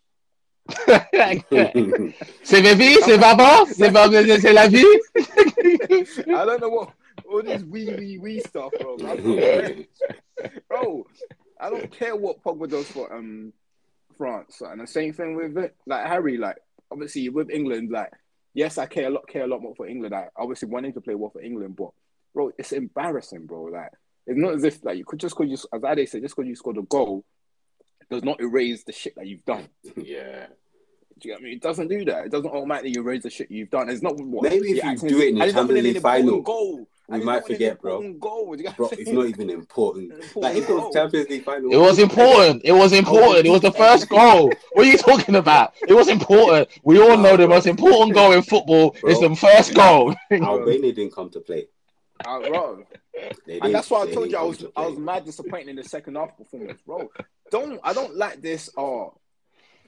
c'est 2.44 2.64
c'est 3.02 3.20
papa, 3.20 3.66
c'est 3.68 3.92
papa, 3.92 4.24
c'est 4.40 4.54
la 4.54 4.68
vie. 4.70 4.86
I 5.16 6.46
don't 6.46 6.62
know 6.62 6.70
what 6.70 6.94
all 7.30 7.44
this 7.44 7.64
wee 7.64 7.94
wee 7.98 8.18
wee 8.18 8.40
stuff, 8.40 8.72
bro. 8.80 8.96
I'm 9.00 9.06
not 9.06 9.20
French. 9.20 9.88
bro, 10.70 11.06
I 11.64 11.70
don't 11.70 11.92
care 12.00 12.16
what 12.16 12.44
Pogba 12.44 12.70
does 12.70 12.88
for 12.88 13.14
um 13.14 13.54
France, 14.18 14.62
and 14.62 14.82
the 14.82 14.88
same 14.88 15.14
thing 15.14 15.36
with 15.36 15.58
it. 15.58 15.76
Like 15.86 16.06
Harry, 16.06 16.38
like 16.38 16.58
obviously 16.92 17.30
with 17.30 17.50
England, 17.50 17.90
like 17.92 18.12
yes, 18.54 18.78
I 18.78 18.86
care 18.86 19.08
a 19.08 19.10
lot, 19.10 19.28
care 19.28 19.44
a 19.44 19.48
lot 19.48 19.62
more 19.62 19.76
for 19.76 19.88
England. 19.88 20.14
I 20.14 20.28
obviously 20.36 20.70
wanting 20.70 20.94
to 20.94 21.02
play 21.02 21.16
well 21.16 21.32
for 21.32 21.42
England, 21.42 21.76
but 21.76 21.90
bro, 22.34 22.52
it's 22.58 22.72
embarrassing, 22.72 23.46
bro. 23.46 23.64
Like 23.64 23.92
it's 24.28 24.38
not 24.38 24.54
as 24.54 24.64
if 24.64 24.84
like 24.84 24.98
you 24.98 25.06
could 25.06 25.20
just 25.20 25.38
because 25.38 25.50
you, 25.50 25.58
as 25.74 25.84
Ade 25.84 26.10
said, 26.10 26.22
just 26.22 26.36
because 26.36 26.48
you 26.48 26.56
scored 26.56 26.78
a 26.78 26.84
goal 26.84 27.26
does 28.10 28.24
not 28.24 28.40
erase 28.40 28.84
the 28.84 28.92
shit 28.92 29.16
that 29.16 29.28
you've 29.28 29.46
done. 29.46 29.68
yeah. 29.98 30.48
Do 31.20 31.30
you 31.30 31.32
get 31.32 31.34
what 31.34 31.42
I 31.42 31.44
mean? 31.44 31.54
It 31.54 31.62
doesn't 31.62 31.88
do 31.88 32.06
that. 32.06 32.26
It 32.26 32.32
doesn't 32.32 32.50
automatically 32.50 32.96
erase 32.98 33.24
the 33.24 33.30
shit 33.30 33.52
you've 33.52 33.70
done. 33.70 33.90
It's 33.90 34.02
not 34.02 34.18
what 34.18 34.50
Maybe 34.50 34.72
if 34.72 34.84
you 34.84 35.10
do 35.10 35.22
it 35.22 35.30
in 35.30 35.40
the 35.40 35.52
Champions 35.52 35.84
League 35.84 36.02
final, 36.02 36.42
goal. 36.42 36.88
We 37.10 37.16
And 37.16 37.26
might 37.26 37.34
not 37.34 37.52
even 37.52 37.52
an 37.52 37.58
forget, 37.58 37.82
bro. 37.82 38.14
Goal. 38.14 38.52
Do 38.56 38.58
you 38.58 38.68
get 38.70 38.78
Bro, 38.78 38.90
it's 38.94 39.12
not 39.12 39.26
even 39.26 39.50
important. 39.50 40.14
Important 40.14 40.36
Like 40.44 40.56
if 40.56 40.70
it 40.70 40.74
was. 40.74 40.94
Champions 40.94 41.30
League 41.30 41.44
final, 41.44 41.74
It 41.74 41.78
was 41.78 42.00
important. 42.00 42.62
It 42.64 42.72
was 42.72 42.94
important. 42.94 43.46
It 43.46 43.50
was 43.50 43.62
the 43.62 43.72
first 43.72 44.08
goal. 44.10 44.52
What 44.74 44.88
are 44.88 44.90
you 44.90 44.98
talking 44.98 45.36
about? 45.36 45.74
It 45.88 45.94
was 45.94 46.08
important. 46.08 46.70
We 46.84 47.02
all 47.02 47.18
know 47.18 47.36
the 47.36 47.48
most 47.48 47.68
important 47.68 48.14
goal 48.14 48.32
in 48.32 48.42
football 48.42 48.96
is 49.06 49.20
the 49.20 49.36
first 49.36 49.74
goal. 49.74 50.16
Albania 50.32 50.94
didn't 50.94 51.14
come 51.14 51.30
to 51.32 51.42
play. 51.42 51.68
Uh, 52.26 52.40
bro. 52.48 52.84
And 53.62 53.76
that's 53.76 53.90
why 53.90 54.04
I 54.04 54.12
told 54.12 54.32
you 54.32 54.38
I 54.38 54.44
was 54.44 54.58
to 54.60 54.72
I 54.76 54.86
was 54.88 54.98
mad 54.98 55.26
disappointed 55.26 55.70
in 55.70 55.76
the 55.76 55.84
second 55.84 56.16
half 56.16 56.38
performance, 56.38 56.82
bro. 56.86 57.10
Don't 57.52 57.80
I 57.84 57.92
don't 57.94 58.16
like 58.16 58.42
this. 58.42 58.70
Oh, 58.78 59.16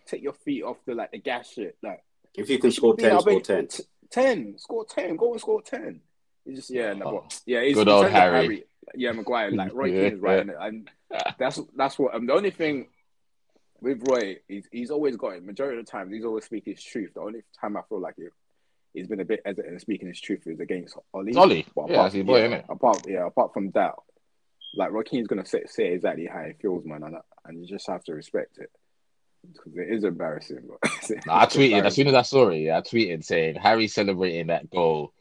take 0.05 0.21
your 0.21 0.33
feet 0.33 0.63
off 0.63 0.77
the 0.85 0.95
like 0.95 1.11
the 1.11 1.19
gas 1.19 1.49
shit. 1.53 1.77
Like 1.81 2.03
If 2.35 2.49
you 2.49 2.59
can 2.59 2.71
score 2.71 2.95
ten, 2.97 3.13
I 3.15 3.19
score 3.19 3.41
ten. 3.41 3.67
t- 3.67 3.83
ten, 4.09 4.57
score 4.57 4.85
ten, 4.85 5.15
go 5.15 5.31
and 5.31 5.39
score 5.41 5.61
ten. 5.61 6.01
It's 6.45 6.57
just 6.57 6.69
yeah, 6.69 6.93
no, 6.93 7.05
Oh, 7.05 7.11
but, 7.23 7.41
yeah. 7.45 7.59
It's, 7.59 7.75
good 7.75 7.87
old 7.87 8.05
of 8.05 8.11
Harry. 8.11 8.65
Yeah, 8.95 9.11
Maguire, 9.13 9.51
like 9.51 9.73
Roy 9.73 9.87
Yeah, 9.87 9.93
Keane 10.09 10.13
is 10.13 10.19
right, 10.19 10.47
it, 10.47 10.55
and 10.59 10.89
that's 11.39 11.59
that's 11.75 11.97
what. 11.97 12.13
Um, 12.13 12.27
the 12.27 12.33
only 12.33 12.51
thing 12.51 12.87
with 13.81 14.07
Roy, 14.07 14.37
he's 14.47 14.67
he's 14.71 14.91
always 14.91 15.15
got 15.17 15.33
it. 15.33 15.43
Majority 15.43 15.79
of 15.79 15.85
the 15.85 15.91
time, 15.91 16.11
he's 16.11 16.23
always 16.23 16.45
speaking 16.45 16.73
his 16.73 16.83
truth. 16.83 17.13
The 17.15 17.21
only 17.21 17.41
time 17.59 17.77
I 17.77 17.81
feel 17.89 17.99
like 17.99 18.15
it, 18.17 18.31
he's 18.93 19.07
been 19.07 19.19
a 19.19 19.25
bit 19.25 19.41
hesitant 19.45 19.73
in 19.73 19.79
speaking 19.79 20.07
his 20.07 20.21
truth 20.21 20.45
is 20.45 20.59
against 20.59 20.97
Ole. 21.13 21.27
It's 21.27 21.37
Ole. 21.37 21.65
But 21.75 21.89
Yeah, 21.89 22.03
that's 22.03 22.13
his 22.13 22.23
boy, 22.23 22.41
yeah, 22.41 22.47
innit? 22.47 22.69
Apart, 22.69 23.05
yeah, 23.07 23.25
apart 23.25 23.53
from 23.53 23.71
that, 23.71 23.95
like 24.75 24.91
Roy 24.91 25.03
Keane's 25.03 25.27
gonna 25.27 25.45
say, 25.45 25.63
say 25.65 25.93
exactly 25.93 26.27
how 26.27 26.43
he 26.43 26.53
feels, 26.53 26.85
man, 26.85 27.03
and 27.03 27.17
and 27.45 27.59
you 27.59 27.67
just 27.67 27.87
have 27.87 28.03
to 28.05 28.13
respect 28.13 28.59
it 28.59 28.69
because 29.51 29.77
it 29.77 29.89
is 29.89 30.03
embarrassing. 30.03 30.69
Nah, 31.27 31.41
I 31.41 31.45
tweeted 31.45 31.85
as 31.85 31.93
soon 31.93 32.07
as 32.07 32.15
I 32.15 32.23
saw 32.23 32.49
it. 32.49 32.57
Yeah, 32.57 32.77
I 32.77 32.81
tweeted 32.81 33.23
saying 33.23 33.55
Harry 33.55 33.87
celebrating 33.87 34.47
that 34.47 34.71
goal 34.71 35.13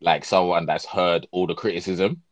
like 0.00 0.24
someone 0.24 0.66
that's 0.66 0.86
heard 0.86 1.26
all 1.30 1.46
the 1.46 1.54
criticism, 1.54 2.22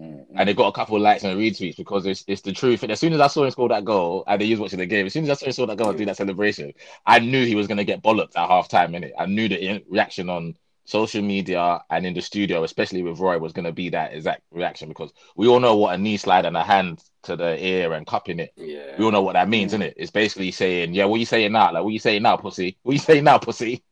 Mm, 0.00 0.26
and 0.36 0.48
they 0.48 0.54
got 0.54 0.68
a 0.68 0.72
couple 0.72 0.94
of 0.94 1.02
likes 1.02 1.24
and 1.24 1.36
retweets 1.40 1.76
because 1.76 2.06
it's 2.06 2.24
it's 2.28 2.42
the 2.42 2.52
truth. 2.52 2.84
And 2.84 2.92
as 2.92 3.00
soon 3.00 3.12
as 3.14 3.20
I 3.20 3.26
saw 3.26 3.42
him 3.44 3.50
score 3.50 3.68
that 3.70 3.84
goal, 3.84 4.22
and 4.28 4.40
he 4.40 4.52
was 4.52 4.60
watching 4.60 4.78
the 4.78 4.86
game, 4.86 5.06
as 5.06 5.12
soon 5.12 5.24
as 5.24 5.30
I 5.30 5.34
saw 5.34 5.46
him 5.46 5.52
score 5.52 5.66
that 5.66 5.76
goal 5.76 5.88
and 5.88 5.98
do 5.98 6.04
that 6.06 6.16
celebration, 6.16 6.72
I 7.04 7.18
knew 7.18 7.44
he 7.44 7.56
was 7.56 7.66
gonna 7.66 7.82
get 7.82 8.00
bollocked 8.00 8.36
at 8.36 8.48
half 8.48 8.68
time. 8.68 8.94
In 8.94 9.02
it, 9.02 9.12
I 9.18 9.26
knew 9.26 9.48
the 9.48 9.60
in- 9.60 9.82
reaction 9.88 10.30
on 10.30 10.54
social 10.84 11.20
media 11.20 11.80
and 11.90 12.06
in 12.06 12.14
the 12.14 12.20
studio, 12.20 12.62
especially 12.62 13.02
with 13.02 13.18
Roy, 13.18 13.38
was 13.38 13.52
gonna 13.52 13.72
be 13.72 13.88
that 13.88 14.14
exact 14.14 14.42
reaction 14.52 14.88
because 14.88 15.12
we 15.34 15.48
all 15.48 15.58
know 15.58 15.76
what 15.76 15.94
a 15.96 15.98
knee 15.98 16.16
slide 16.16 16.46
and 16.46 16.56
a 16.56 16.62
hand 16.62 17.02
to 17.24 17.34
the 17.34 17.60
ear 17.62 17.92
and 17.92 18.06
cupping 18.06 18.38
it 18.38 18.52
Yeah. 18.56 18.94
we 18.98 19.04
all 19.04 19.10
know 19.10 19.22
what 19.22 19.32
that 19.32 19.48
means, 19.48 19.72
Mm. 19.72 19.80
innit? 19.80 19.94
It's 19.96 20.12
basically 20.12 20.52
saying, 20.52 20.94
yeah, 20.94 21.06
what 21.06 21.18
you 21.18 21.26
saying 21.26 21.50
now? 21.50 21.72
Like, 21.72 21.82
what 21.82 21.92
you 21.92 21.98
saying 21.98 22.22
now, 22.22 22.36
pussy? 22.36 22.78
What 22.84 22.92
you 22.92 23.00
saying 23.00 23.24
now, 23.24 23.38
pussy? 23.38 23.82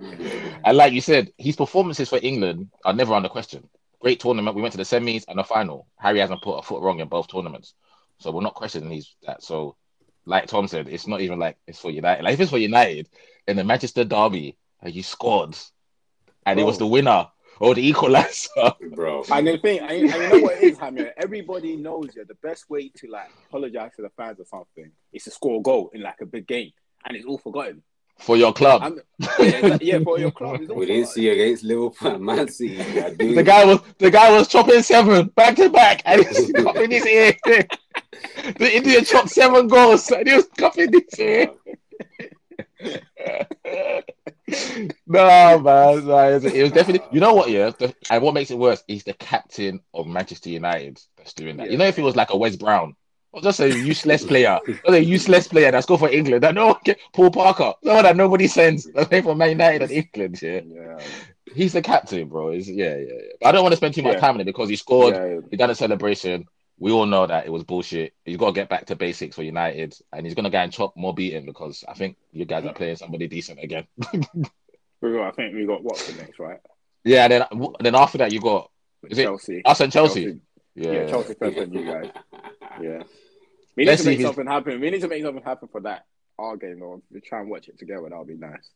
And 0.00 0.76
like 0.76 0.92
you 0.92 1.00
said, 1.00 1.32
his 1.38 1.56
performances 1.56 2.08
for 2.08 2.18
England 2.22 2.70
are 2.84 2.92
never 2.92 3.14
under 3.14 3.28
question. 3.28 3.68
Great 4.00 4.20
tournament. 4.20 4.56
We 4.56 4.62
went 4.62 4.72
to 4.72 4.78
the 4.78 4.84
semis 4.84 5.24
and 5.28 5.38
the 5.38 5.44
final. 5.44 5.86
Harry 5.98 6.18
hasn't 6.18 6.42
put 6.42 6.58
a 6.58 6.62
foot 6.62 6.82
wrong 6.82 7.00
in 7.00 7.08
both 7.08 7.28
tournaments. 7.28 7.74
So 8.18 8.30
we're 8.30 8.42
not 8.42 8.54
questioning 8.54 8.90
his 8.90 9.14
that. 9.26 9.42
So, 9.42 9.76
like 10.24 10.46
Tom 10.46 10.68
said, 10.68 10.88
it's 10.88 11.06
not 11.06 11.20
even 11.20 11.38
like 11.38 11.56
it's 11.66 11.78
for 11.78 11.90
United. 11.90 12.22
Like 12.22 12.34
if 12.34 12.40
it's 12.40 12.50
for 12.50 12.58
United 12.58 13.08
in 13.46 13.56
the 13.56 13.64
Manchester 13.64 14.04
derby, 14.04 14.56
uh, 14.82 14.86
and 14.86 14.94
you 14.94 15.02
scored, 15.02 15.56
and 16.46 16.60
it 16.60 16.64
was 16.64 16.78
the 16.78 16.86
winner 16.86 17.28
or 17.60 17.74
the 17.74 17.86
equalizer. 17.86 18.74
Bro. 18.94 19.24
And 19.30 19.46
the 19.46 19.58
thing, 19.58 19.80
and, 19.80 19.90
and 19.90 20.00
you 20.00 20.28
know 20.28 20.38
what 20.40 20.56
it 20.56 20.62
is, 20.64 20.78
Hamia? 20.78 21.12
Everybody 21.16 21.76
knows 21.76 22.10
yeah, 22.16 22.24
the 22.26 22.34
best 22.34 22.68
way 22.68 22.90
to 22.96 23.10
like 23.10 23.30
apologize 23.48 23.92
to 23.96 24.02
the 24.02 24.10
fans 24.10 24.40
or 24.40 24.44
something 24.44 24.90
is 25.12 25.24
to 25.24 25.30
score 25.30 25.60
a 25.60 25.62
goal 25.62 25.90
in 25.94 26.02
like 26.02 26.20
a 26.20 26.26
big 26.26 26.46
game, 26.46 26.72
and 27.04 27.16
it's 27.16 27.26
all 27.26 27.38
forgotten. 27.38 27.82
For 28.18 28.36
your 28.36 28.52
club. 28.52 28.82
I'm, 28.82 29.00
yeah, 29.40 29.78
yeah, 29.80 29.98
for 30.00 30.18
your 30.18 30.30
club, 30.30 30.60
We 30.60 30.86
didn't 30.86 31.06
forgotten. 31.06 31.06
see 31.06 31.28
against 31.28 31.64
Liverpool 31.64 32.12
and 32.14 32.24
Man 32.24 32.48
City. 32.48 32.76
They 33.18 33.34
The 33.34 33.42
guy 33.42 33.64
was 33.64 33.80
the 33.98 34.10
guy 34.10 34.30
was 34.36 34.48
chopping 34.48 34.82
seven 34.82 35.26
back 35.28 35.56
to 35.56 35.68
back, 35.68 36.02
and 36.04 36.24
he's 36.24 36.52
cupping 36.56 36.90
his 36.90 37.06
ear. 37.06 37.36
The 37.44 38.76
Indian 38.76 39.04
chopped 39.04 39.30
seven 39.30 39.68
goals, 39.68 40.10
and 40.10 40.26
he 40.26 40.34
was 40.34 40.46
cupping 40.56 40.92
his 40.92 41.18
ear. 41.18 41.50
no 45.06 45.58
man, 45.58 46.06
no, 46.06 46.38
it 46.38 46.62
was, 46.62 46.72
definitely. 46.72 47.06
You 47.12 47.20
know 47.20 47.34
what? 47.34 47.50
Yeah, 47.50 47.70
the, 47.78 47.94
and 48.10 48.22
what 48.22 48.34
makes 48.34 48.50
it 48.50 48.58
worse? 48.58 48.82
is 48.88 49.04
the 49.04 49.14
captain 49.14 49.80
of 49.92 50.06
Manchester 50.06 50.50
United 50.50 51.00
that's 51.16 51.32
doing 51.34 51.56
that. 51.56 51.70
You 51.70 51.78
know, 51.78 51.86
if 51.86 51.98
it 51.98 52.02
was 52.02 52.16
like 52.16 52.32
a 52.32 52.36
Wes 52.36 52.56
Brown, 52.56 52.94
or 53.34 53.40
just 53.42 53.60
a 53.60 53.68
useless 53.68 54.24
player, 54.24 54.58
or 54.86 54.94
a 54.94 54.98
useless 54.98 55.48
player 55.48 55.70
that's 55.70 55.86
good 55.86 55.98
for 55.98 56.08
England, 56.08 56.42
that 56.42 56.54
no 56.54 56.68
one 56.68 56.76
can, 56.84 56.94
Paul 57.12 57.30
Parker, 57.30 57.72
no 57.82 58.00
that 58.02 58.16
nobody 58.16 58.46
sends, 58.46 58.84
that's 58.94 59.08
playing 59.08 59.24
for 59.24 59.34
Man 59.34 59.50
United 59.50 59.82
and 59.82 59.90
England. 59.90 60.40
Yeah, 60.40 60.60
Yeah, 60.64 60.98
he's 61.54 61.72
the 61.72 61.82
captain, 61.82 62.28
bro. 62.28 62.52
He's, 62.52 62.70
yeah, 62.70 62.96
yeah, 62.96 63.04
yeah. 63.40 63.48
I 63.48 63.52
don't 63.52 63.62
want 63.62 63.72
to 63.72 63.76
spend 63.76 63.94
too 63.94 64.02
much 64.02 64.14
Yeah. 64.14 64.20
time 64.20 64.34
on 64.36 64.40
it 64.40 64.44
because 64.44 64.68
he 64.68 64.76
scored. 64.76 65.14
yeah, 65.14 65.40
He 65.50 65.56
done 65.56 65.70
a 65.70 65.74
celebration. 65.74 66.46
We 66.78 66.90
all 66.92 67.06
know 67.06 67.26
that 67.26 67.46
it 67.46 67.50
was 67.52 67.62
bullshit. 67.64 68.14
He's 68.24 68.36
got 68.36 68.46
to 68.46 68.52
get 68.52 68.68
back 68.68 68.86
to 68.86 68.96
basics 68.96 69.36
for 69.36 69.42
United, 69.44 69.96
and 70.12 70.26
he's 70.26 70.34
gonna 70.34 70.50
go 70.50 70.58
and 70.58 70.72
chop 70.72 70.96
more 70.96 71.14
beating 71.14 71.44
because 71.46 71.84
I 71.88 71.94
think 71.94 72.16
you 72.32 72.44
guys 72.44 72.64
are 72.64 72.72
playing 72.72 72.96
somebody 72.96 73.28
decent 73.28 73.60
again. 73.62 73.86
We 75.00 75.12
got- 75.12 75.28
I 75.28 75.30
think 75.32 75.54
we 75.54 75.66
got 75.66 75.84
Watford 75.84 76.16
next, 76.16 76.38
right? 76.38 76.58
yeah, 77.04 77.28
then 77.28 77.44
then 77.80 77.94
after 77.94 78.16
that 78.18 78.32
you 78.32 78.40
got 78.40 78.70
is 79.10 79.18
it 79.18 79.28
us 79.66 79.80
and 79.80 79.92
Chelsea? 79.92 80.40
Yeah, 80.74 80.92
Yeah, 80.92 81.06
Chelsea 81.10 81.34
first, 81.34 81.56
you 81.56 81.84
guys. 81.84 82.10
Yeah, 82.82 83.02
we 83.76 83.84
need 83.84 83.90
Let's 83.90 84.02
to 84.02 84.08
make 84.08 84.14
if 84.14 84.18
he's- 84.20 84.28
something 84.28 84.46
happen. 84.52 84.80
We 84.80 84.90
need 84.90 85.00
to 85.00 85.08
make 85.08 85.22
something 85.22 85.42
happen 85.44 85.68
for 85.68 85.80
that 85.82 86.06
our 86.38 86.56
game, 86.56 86.82
or 86.82 87.00
we 87.12 87.20
try 87.20 87.40
and 87.40 87.48
watch 87.50 87.68
it 87.68 87.78
together. 87.78 88.02
That'll 88.08 88.24
be 88.24 88.34
nice. 88.36 88.70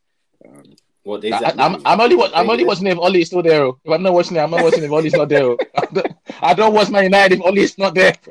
Um, 0.46 0.62
What 1.02 1.24
is 1.24 1.32
I, 1.32 1.40
that? 1.40 1.61
I'm, 1.61 1.82
I'm 1.84 2.00
only 2.00 2.14
wa- 2.14 2.30
I'm 2.34 2.48
only 2.48 2.64
watching 2.64 2.87
it 2.87 2.92
if 2.92 2.98
Ole's 2.98 3.26
still 3.26 3.42
there. 3.42 3.66
If 3.66 3.90
I'm 3.92 4.02
not 4.02 4.12
watching 4.12 4.37
it, 4.37 4.40
I'm 4.40 4.50
not 4.52 4.62
watching 4.62 4.84
if 4.84 4.90
Ole's 4.90 5.12
not 5.12 5.28
there. 5.28 5.56
I 5.76 5.87
don't, 5.92 6.12
I 6.40 6.54
don't 6.54 6.74
watch 6.74 6.90
Man 6.90 7.04
United 7.04 7.38
if 7.40 7.44
Ole's 7.44 7.76
not 7.78 7.94
there. 7.94 8.14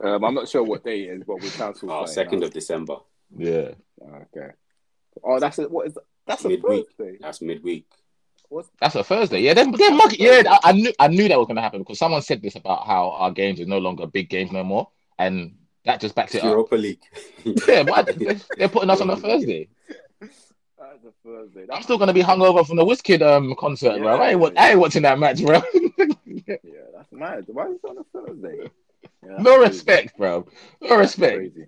um, 0.00 0.24
I'm 0.24 0.34
not 0.34 0.48
sure 0.48 0.62
what 0.62 0.84
day 0.84 1.02
it 1.04 1.18
is, 1.18 1.22
but 1.26 1.40
we 1.42 1.50
cancelled. 1.50 1.90
Oh, 1.92 2.06
second 2.06 2.42
of 2.44 2.52
December. 2.52 2.96
yeah, 3.36 3.70
Okay. 4.02 4.48
Oh, 5.24 5.40
that's 5.40 5.58
a, 5.58 5.64
what 5.68 5.86
is 5.88 5.98
that's 6.26 6.44
a 6.44 6.48
Midweek. 6.48 6.86
Thursday. 6.98 7.18
That's 7.20 7.40
midweek. 7.40 7.86
What's 8.48 8.70
that's 8.80 8.94
a 8.94 9.04
Thursday. 9.04 9.40
Yeah, 9.40 9.54
then 9.54 9.72
they're 9.72 9.92
mucking. 9.92 10.18
Yeah, 10.20 10.42
I, 10.46 10.70
I 10.70 10.72
knew 10.72 10.92
I 10.98 11.08
knew 11.08 11.28
that 11.28 11.38
was 11.38 11.46
gonna 11.46 11.62
happen 11.62 11.80
because 11.80 11.98
someone 11.98 12.22
said 12.22 12.42
this 12.42 12.56
about 12.56 12.86
how 12.86 13.10
our 13.10 13.30
games 13.30 13.60
are 13.60 13.66
no 13.66 13.78
longer 13.78 14.06
big 14.06 14.28
games 14.28 14.52
no 14.52 14.62
more, 14.64 14.88
and 15.18 15.56
that 15.84 16.00
just 16.00 16.14
backs 16.14 16.34
it 16.34 16.42
up. 16.42 16.50
Europa 16.50 16.76
League. 16.76 17.02
Yeah, 17.68 17.82
why, 17.82 18.02
they're, 18.02 18.36
they're 18.56 18.68
putting 18.68 18.90
us 18.90 19.00
on 19.00 19.10
a 19.10 19.16
Thursday. 19.16 19.68
that's 20.20 21.04
a 21.04 21.12
Thursday? 21.24 21.66
I'm 21.72 21.82
still 21.82 21.98
gonna 21.98 22.12
be 22.12 22.22
hungover 22.22 22.66
from 22.66 22.76
the 22.76 22.84
Wizkid 22.84 23.22
um 23.22 23.54
concert, 23.58 23.98
bro. 23.98 24.16
I 24.16 24.30
ain't, 24.30 24.40
wa- 24.40 24.50
I 24.56 24.70
ain't 24.70 24.80
watching 24.80 25.02
that 25.02 25.18
match, 25.18 25.42
bro. 25.42 25.62
yeah, 26.26 26.56
that's 26.94 27.12
mad. 27.12 27.44
Why 27.48 27.68
is 27.68 27.78
it 27.82 27.88
on 27.88 27.98
a 27.98 28.04
Thursday? 28.12 28.70
Yeah, 29.22 29.30
that's 29.32 29.42
no 29.42 29.56
crazy. 29.56 29.70
respect, 29.70 30.18
bro. 30.18 30.46
No 30.82 30.88
That's 30.88 31.18
respect. 31.18 31.36
Crazy. 31.36 31.66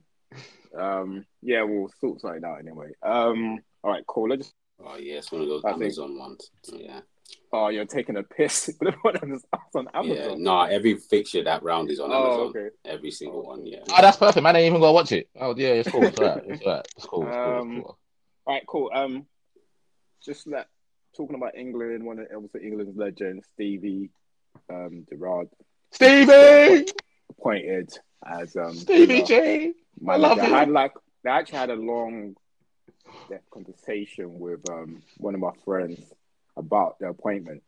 Um, 0.77 1.25
yeah, 1.43 1.63
we'll 1.63 1.91
sort 2.01 2.21
something 2.21 2.45
out 2.45 2.59
anyway. 2.61 2.91
Um, 3.03 3.61
all 3.83 3.91
right, 3.91 4.05
cool. 4.07 4.29
Let's. 4.29 4.53
Oh 4.85 4.97
yeah, 4.97 5.15
it's 5.19 5.33
one 5.33 5.43
of 5.43 5.49
those 5.49 5.65
I 5.65 5.71
think- 5.73 5.83
Amazon 5.83 6.19
ones. 6.19 6.51
Yeah, 6.73 7.01
Oh, 7.53 7.69
you're 7.69 7.85
taking 7.85 8.17
a 8.17 8.23
piss. 8.23 8.71
Put 8.81 8.89
it 9.17 9.23
on 9.23 9.33
it's 9.33 9.45
on 9.75 9.89
yeah. 9.93 9.99
Amazon. 10.15 10.43
No, 10.43 10.61
every 10.63 10.95
fixture 10.97 11.43
that 11.45 11.63
round 11.63 11.91
is 11.91 12.01
on 12.01 12.11
Oh, 12.13 12.25
Amazon. 12.25 12.47
okay. 12.49 12.69
Every 12.85 13.11
single 13.11 13.43
one. 13.43 13.67
Yeah. 13.67 13.81
Oh, 13.91 14.01
that's 14.01 14.17
perfect, 14.17 14.43
man. 14.43 14.55
I 14.57 14.61
ain't 14.61 14.67
even 14.69 14.81
gonna 14.81 14.93
watch 14.93 15.13
it. 15.13 15.29
Oh 15.39 15.55
yeah, 15.57 15.69
it's 15.69 15.91
cool. 15.91 16.05
It's 16.05 16.19
alright. 16.19 16.43
It's 16.47 16.63
alright. 16.63 16.87
It's 16.97 17.07
cool. 17.07 17.27
It's 17.27 17.35
cool. 17.37 17.55
Um, 17.61 17.77
It's 17.77 17.85
cool. 17.87 17.99
All 18.47 18.55
right, 18.55 18.67
cool. 18.67 18.91
Um, 18.95 19.27
just 20.25 20.47
like 20.47 20.67
talking 21.17 21.37
about 21.37 21.57
England, 21.57 22.05
one 22.05 22.19
of 22.19 22.27
obviously 22.35 22.65
England's 22.67 22.97
legends, 22.97 23.47
Stevie, 23.55 24.11
um, 24.71 25.07
Gerrard, 25.11 25.49
Stevie, 25.93 26.87
appointed 27.31 27.91
as 28.27 28.57
um 28.57 28.75
Stevie 28.75 29.23
uh, 29.23 29.27
J. 29.27 29.67
I 29.67 29.73
manager. 30.01 30.23
love 30.23 30.39
I 30.39 30.45
had 30.45 30.71
like 30.71 30.93
they 31.25 31.31
actually 31.31 31.59
had 31.59 31.71
a 31.71 31.75
long 31.77 32.35
depth 33.29 33.51
conversation 33.51 34.39
with 34.39 34.61
um 34.71 35.03
one 35.19 35.35
of 35.35 35.41
my 35.41 35.53
friends 35.65 36.01
about 36.57 36.99
the 37.01 37.09
appointment. 37.09 37.63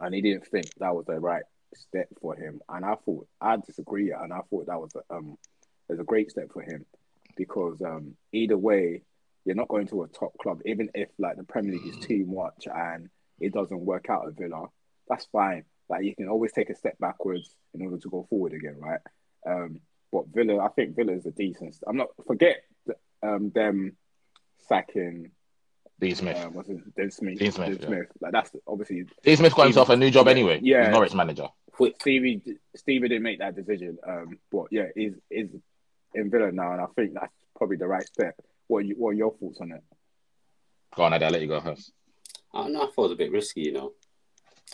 and 0.00 0.14
he 0.14 0.22
didn't 0.22 0.46
think 0.46 0.66
that 0.78 0.94
was 0.94 1.06
the 1.06 1.18
right 1.18 1.44
step 1.74 2.08
for 2.20 2.34
him. 2.36 2.60
And 2.68 2.84
I 2.84 2.94
thought 3.04 3.26
I 3.40 3.56
disagree, 3.56 4.12
and 4.12 4.32
I 4.32 4.40
thought 4.50 4.66
that 4.66 4.80
was 4.80 4.92
a, 4.96 5.14
um 5.14 5.36
was 5.88 6.00
a 6.00 6.04
great 6.04 6.30
step 6.30 6.50
for 6.52 6.62
him 6.62 6.86
because 7.36 7.80
um 7.82 8.16
either 8.32 8.58
way, 8.58 9.02
you're 9.44 9.56
not 9.56 9.68
going 9.68 9.86
to 9.88 10.02
a 10.02 10.08
top 10.08 10.36
club, 10.38 10.60
even 10.66 10.90
if 10.94 11.08
like 11.18 11.36
the 11.36 11.44
Premier 11.44 11.72
League 11.72 11.86
is 11.94 12.06
too 12.06 12.24
much 12.26 12.66
and 12.72 13.08
it 13.40 13.52
doesn't 13.52 13.80
work 13.80 14.06
out 14.10 14.26
at 14.28 14.36
Villa. 14.36 14.66
That's 15.08 15.26
fine. 15.32 15.64
Like 15.88 16.04
you 16.04 16.14
can 16.14 16.28
always 16.28 16.52
take 16.52 16.70
a 16.70 16.74
step 16.74 16.98
backwards 16.98 17.54
in 17.74 17.82
order 17.82 17.98
to 17.98 18.08
go 18.10 18.26
forward 18.28 18.52
again, 18.52 18.76
right? 18.78 19.00
Um, 19.46 19.80
but 20.12 20.24
Villa, 20.34 20.58
I 20.64 20.68
think 20.68 20.96
Villa 20.96 21.12
is 21.12 21.26
a 21.26 21.30
decent. 21.30 21.76
I'm 21.86 21.96
not 21.96 22.08
forget 22.26 22.58
um 23.22 23.50
them 23.54 23.96
sacking 24.68 25.30
Dean 26.00 26.14
Smith. 26.14 26.36
um, 26.44 26.54
what's 26.54 26.68
his 26.68 26.80
Dean 26.96 27.10
Smith. 27.10 27.38
Dean 27.38 27.52
Smith, 27.52 27.78
yeah. 27.88 28.02
Like 28.20 28.32
that's 28.32 28.50
obviously 28.66 29.04
Dean 29.22 29.36
Smith 29.36 29.54
got 29.54 29.64
himself 29.64 29.88
a 29.88 29.96
new 29.96 30.10
job 30.10 30.28
anyway. 30.28 30.60
Yeah. 30.62 30.84
He's 30.84 30.92
Norwich 30.92 31.14
manager. 31.14 31.48
Stevie. 32.00 32.42
Stevie 32.74 33.08
didn't 33.08 33.22
make 33.22 33.38
that 33.38 33.54
decision. 33.54 33.98
Um, 34.06 34.38
but 34.50 34.66
yeah, 34.70 34.86
is 34.96 35.14
is 35.30 35.48
in 36.14 36.30
Villa 36.30 36.50
now, 36.52 36.72
and 36.72 36.80
I 36.80 36.86
think 36.96 37.14
that's 37.14 37.32
probably 37.56 37.76
the 37.76 37.86
right 37.86 38.06
step. 38.06 38.34
What 38.66 38.78
are 38.78 38.86
you, 38.86 38.94
what 38.96 39.10
are 39.10 39.14
your 39.14 39.32
thoughts 39.36 39.60
on 39.60 39.72
it? 39.72 39.82
Go 40.94 41.04
on, 41.04 41.12
Eddie, 41.12 41.24
I'll 41.26 41.30
let 41.30 41.42
you 41.42 41.48
go 41.48 41.60
first. 41.60 41.92
I 42.52 42.62
don't 42.62 42.72
know. 42.72 42.82
I 42.82 42.86
thought 42.86 42.96
it 42.96 43.02
was 43.02 43.12
a 43.12 43.16
bit 43.16 43.32
risky, 43.32 43.62
you 43.62 43.72
know. 43.72 43.92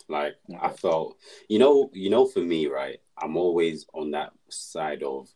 Like 0.08 0.34
I 0.60 0.66
Okay. 0.66 0.76
felt, 0.76 1.16
you 1.48 1.58
know, 1.58 1.90
you 1.92 2.10
know, 2.10 2.26
for 2.26 2.40
me, 2.40 2.66
right? 2.66 2.98
I'm 3.20 3.36
always 3.36 3.86
on 3.94 4.10
that 4.12 4.32
side 4.48 5.02
of, 5.02 5.28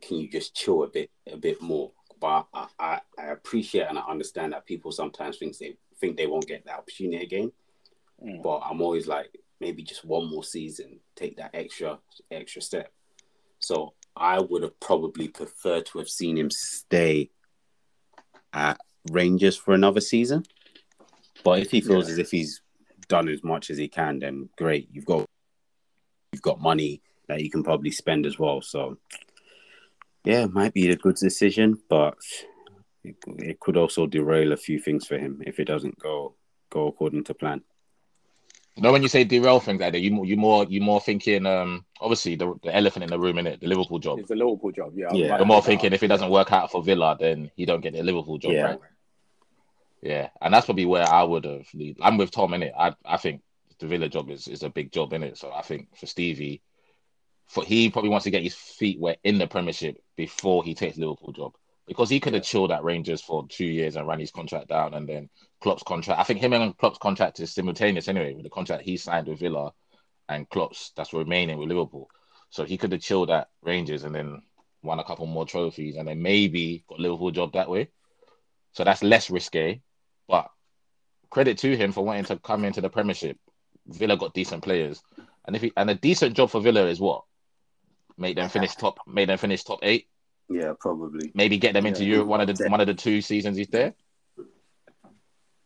can 0.00 0.18
you 0.18 0.28
just 0.30 0.54
chill 0.54 0.82
a 0.84 0.88
bit, 0.88 1.10
a 1.30 1.36
bit 1.36 1.60
more? 1.60 1.92
But 2.20 2.46
I, 2.52 2.66
I, 2.78 3.00
I 3.18 3.26
appreciate 3.26 3.86
and 3.88 3.98
I 3.98 4.02
understand 4.02 4.52
that 4.52 4.66
people 4.66 4.92
sometimes 4.92 5.38
think 5.38 5.56
they 5.58 5.76
think 6.00 6.16
they 6.16 6.26
won't 6.26 6.46
get 6.46 6.64
that 6.64 6.78
opportunity 6.78 7.22
again. 7.22 7.52
Mm. 8.24 8.42
But 8.42 8.60
I'm 8.64 8.80
always 8.80 9.06
like, 9.06 9.30
maybe 9.60 9.82
just 9.82 10.04
one 10.04 10.30
more 10.30 10.44
season, 10.44 11.00
take 11.16 11.36
that 11.36 11.50
extra, 11.54 11.98
extra 12.30 12.62
step. 12.62 12.92
So 13.58 13.94
I 14.16 14.40
would 14.40 14.62
have 14.62 14.78
probably 14.80 15.28
preferred 15.28 15.86
to 15.86 15.98
have 15.98 16.08
seen 16.08 16.38
him 16.38 16.50
stay 16.50 17.30
at 18.52 18.80
Rangers 19.10 19.56
for 19.56 19.74
another 19.74 20.00
season. 20.00 20.44
But 21.44 21.60
if 21.60 21.70
he 21.70 21.80
feels 21.80 22.06
Yeah. 22.06 22.12
as 22.12 22.18
if 22.18 22.30
he's 22.30 22.62
done 23.08 23.28
as 23.28 23.42
much 23.42 23.70
as 23.70 23.78
he 23.78 23.88
can, 23.88 24.18
then 24.20 24.48
great. 24.56 24.88
You've 24.92 25.06
got 25.06 25.24
you've 26.32 26.42
got 26.42 26.60
money 26.60 27.00
that 27.26 27.42
you 27.42 27.50
can 27.50 27.62
probably 27.62 27.90
spend 27.90 28.26
as 28.26 28.38
well. 28.38 28.60
So 28.60 28.98
yeah, 30.28 30.44
it 30.44 30.52
might 30.52 30.74
be 30.74 30.90
a 30.90 30.96
good 30.96 31.16
decision, 31.16 31.78
but 31.88 32.18
it, 33.02 33.16
it 33.38 33.60
could 33.60 33.78
also 33.78 34.06
derail 34.06 34.52
a 34.52 34.56
few 34.58 34.78
things 34.78 35.06
for 35.06 35.16
him 35.18 35.42
if 35.46 35.58
it 35.58 35.64
doesn't 35.64 35.98
go 35.98 36.34
go 36.70 36.86
according 36.88 37.24
to 37.24 37.34
plan. 37.34 37.62
You 38.76 38.82
know 38.82 38.92
when 38.92 39.02
you 39.02 39.08
say 39.08 39.24
derail 39.24 39.58
things 39.58 39.80
like 39.80 39.92
that, 39.92 40.00
you 40.00 40.24
you 40.26 40.36
more 40.36 40.66
you 40.68 40.82
more 40.82 41.00
thinking 41.00 41.46
um 41.46 41.86
obviously 41.98 42.36
the, 42.36 42.54
the 42.62 42.76
elephant 42.76 43.04
in 43.04 43.10
the 43.10 43.18
room 43.18 43.38
in 43.38 43.46
it, 43.46 43.60
the 43.60 43.66
Liverpool 43.68 43.98
job. 43.98 44.18
It's 44.18 44.30
a 44.30 44.34
Liverpool 44.34 44.70
job. 44.70 44.92
Yeah. 44.94 45.08
Yeah. 45.14 45.38
You're 45.38 45.46
more 45.46 45.62
thinking 45.62 45.94
if 45.94 46.02
it 46.02 46.08
doesn't 46.08 46.30
work 46.30 46.52
out 46.52 46.70
for 46.70 46.82
Villa, 46.82 47.16
then 47.18 47.50
he 47.56 47.64
don't 47.64 47.80
get 47.80 47.94
the 47.94 48.02
Liverpool 48.02 48.36
job, 48.38 48.52
Yeah. 48.52 48.62
right? 48.62 48.78
Yeah, 50.02 50.28
and 50.40 50.52
that's 50.54 50.66
probably 50.66 50.86
where 50.86 51.08
I 51.08 51.24
would 51.24 51.44
have. 51.44 51.66
lead- 51.74 51.98
I'm 52.00 52.18
with 52.18 52.30
Tom 52.30 52.54
in 52.54 52.62
it. 52.62 52.72
I 52.78 52.94
I 53.04 53.16
think 53.16 53.40
the 53.80 53.86
Villa 53.86 54.08
job 54.08 54.30
is, 54.30 54.46
is 54.46 54.62
a 54.62 54.68
big 54.68 54.92
job 54.92 55.12
in 55.12 55.22
it. 55.22 55.38
So 55.38 55.50
I 55.50 55.62
think 55.62 55.96
for 55.96 56.06
Stevie, 56.06 56.60
for 57.48 57.64
he 57.64 57.90
probably 57.90 58.10
wants 58.10 58.24
to 58.24 58.30
get 58.30 58.42
his 58.42 58.54
feet 58.54 59.00
wet 59.00 59.18
in 59.24 59.38
the 59.38 59.46
Premiership 59.46 60.02
before 60.16 60.62
he 60.62 60.74
takes 60.74 60.96
Liverpool 60.96 61.32
job 61.32 61.54
because 61.88 62.10
he 62.10 62.20
could 62.20 62.34
have 62.34 62.42
chilled 62.42 62.70
at 62.70 62.84
Rangers 62.84 63.22
for 63.22 63.48
two 63.48 63.64
years 63.64 63.96
and 63.96 64.06
ran 64.06 64.20
his 64.20 64.30
contract 64.30 64.68
down, 64.68 64.92
and 64.92 65.08
then 65.08 65.30
Klopp's 65.60 65.82
contract. 65.82 66.20
I 66.20 66.24
think 66.24 66.40
him 66.40 66.52
and 66.52 66.76
Klopp's 66.76 66.98
contract 66.98 67.40
is 67.40 67.52
simultaneous 67.52 68.08
anyway 68.08 68.34
with 68.34 68.44
the 68.44 68.50
contract 68.50 68.84
he 68.84 68.98
signed 68.98 69.26
with 69.26 69.40
Villa 69.40 69.72
and 70.28 70.48
Klopp's 70.50 70.92
that's 70.94 71.14
remaining 71.14 71.58
with 71.58 71.68
Liverpool. 71.68 72.10
So 72.50 72.64
he 72.64 72.76
could 72.76 72.92
have 72.92 73.00
chilled 73.00 73.30
at 73.30 73.48
Rangers 73.62 74.04
and 74.04 74.14
then 74.14 74.42
won 74.82 74.98
a 74.98 75.04
couple 75.04 75.26
more 75.26 75.46
trophies 75.46 75.96
and 75.96 76.06
then 76.06 76.22
maybe 76.22 76.84
got 76.88 77.00
Liverpool 77.00 77.30
job 77.30 77.54
that 77.54 77.70
way. 77.70 77.88
So 78.72 78.84
that's 78.84 79.02
less 79.02 79.30
risque. 79.30 79.80
But 80.28 80.50
credit 81.30 81.58
to 81.58 81.74
him 81.74 81.92
for 81.92 82.04
wanting 82.04 82.24
to 82.24 82.38
come 82.38 82.64
into 82.66 82.82
the 82.82 82.90
Premiership. 82.90 83.38
Villa 83.86 84.18
got 84.18 84.34
decent 84.34 84.62
players, 84.62 85.02
and 85.46 85.56
if 85.56 85.62
he, 85.62 85.72
and 85.74 85.88
a 85.88 85.94
decent 85.94 86.36
job 86.36 86.50
for 86.50 86.60
Villa 86.60 86.86
is 86.86 87.00
what 87.00 87.24
make 88.18 88.36
them 88.36 88.48
finish 88.48 88.74
top, 88.76 88.98
make 89.06 89.26
them 89.28 89.38
finish 89.38 89.64
top 89.64 89.80
eight, 89.82 90.08
Yeah, 90.48 90.72
probably. 90.78 91.30
maybe 91.34 91.58
get 91.58 91.72
them 91.72 91.86
into 91.86 92.04
Yeah. 92.04 92.14
Europe 92.14 92.28
one 92.28 92.40
of 92.40 92.56
the 92.56 92.68
one 92.68 92.80
of 92.80 92.86
the 92.86 92.94
two 92.94 93.20
seasons 93.22 93.56
he's 93.56 93.68
there. 93.68 93.94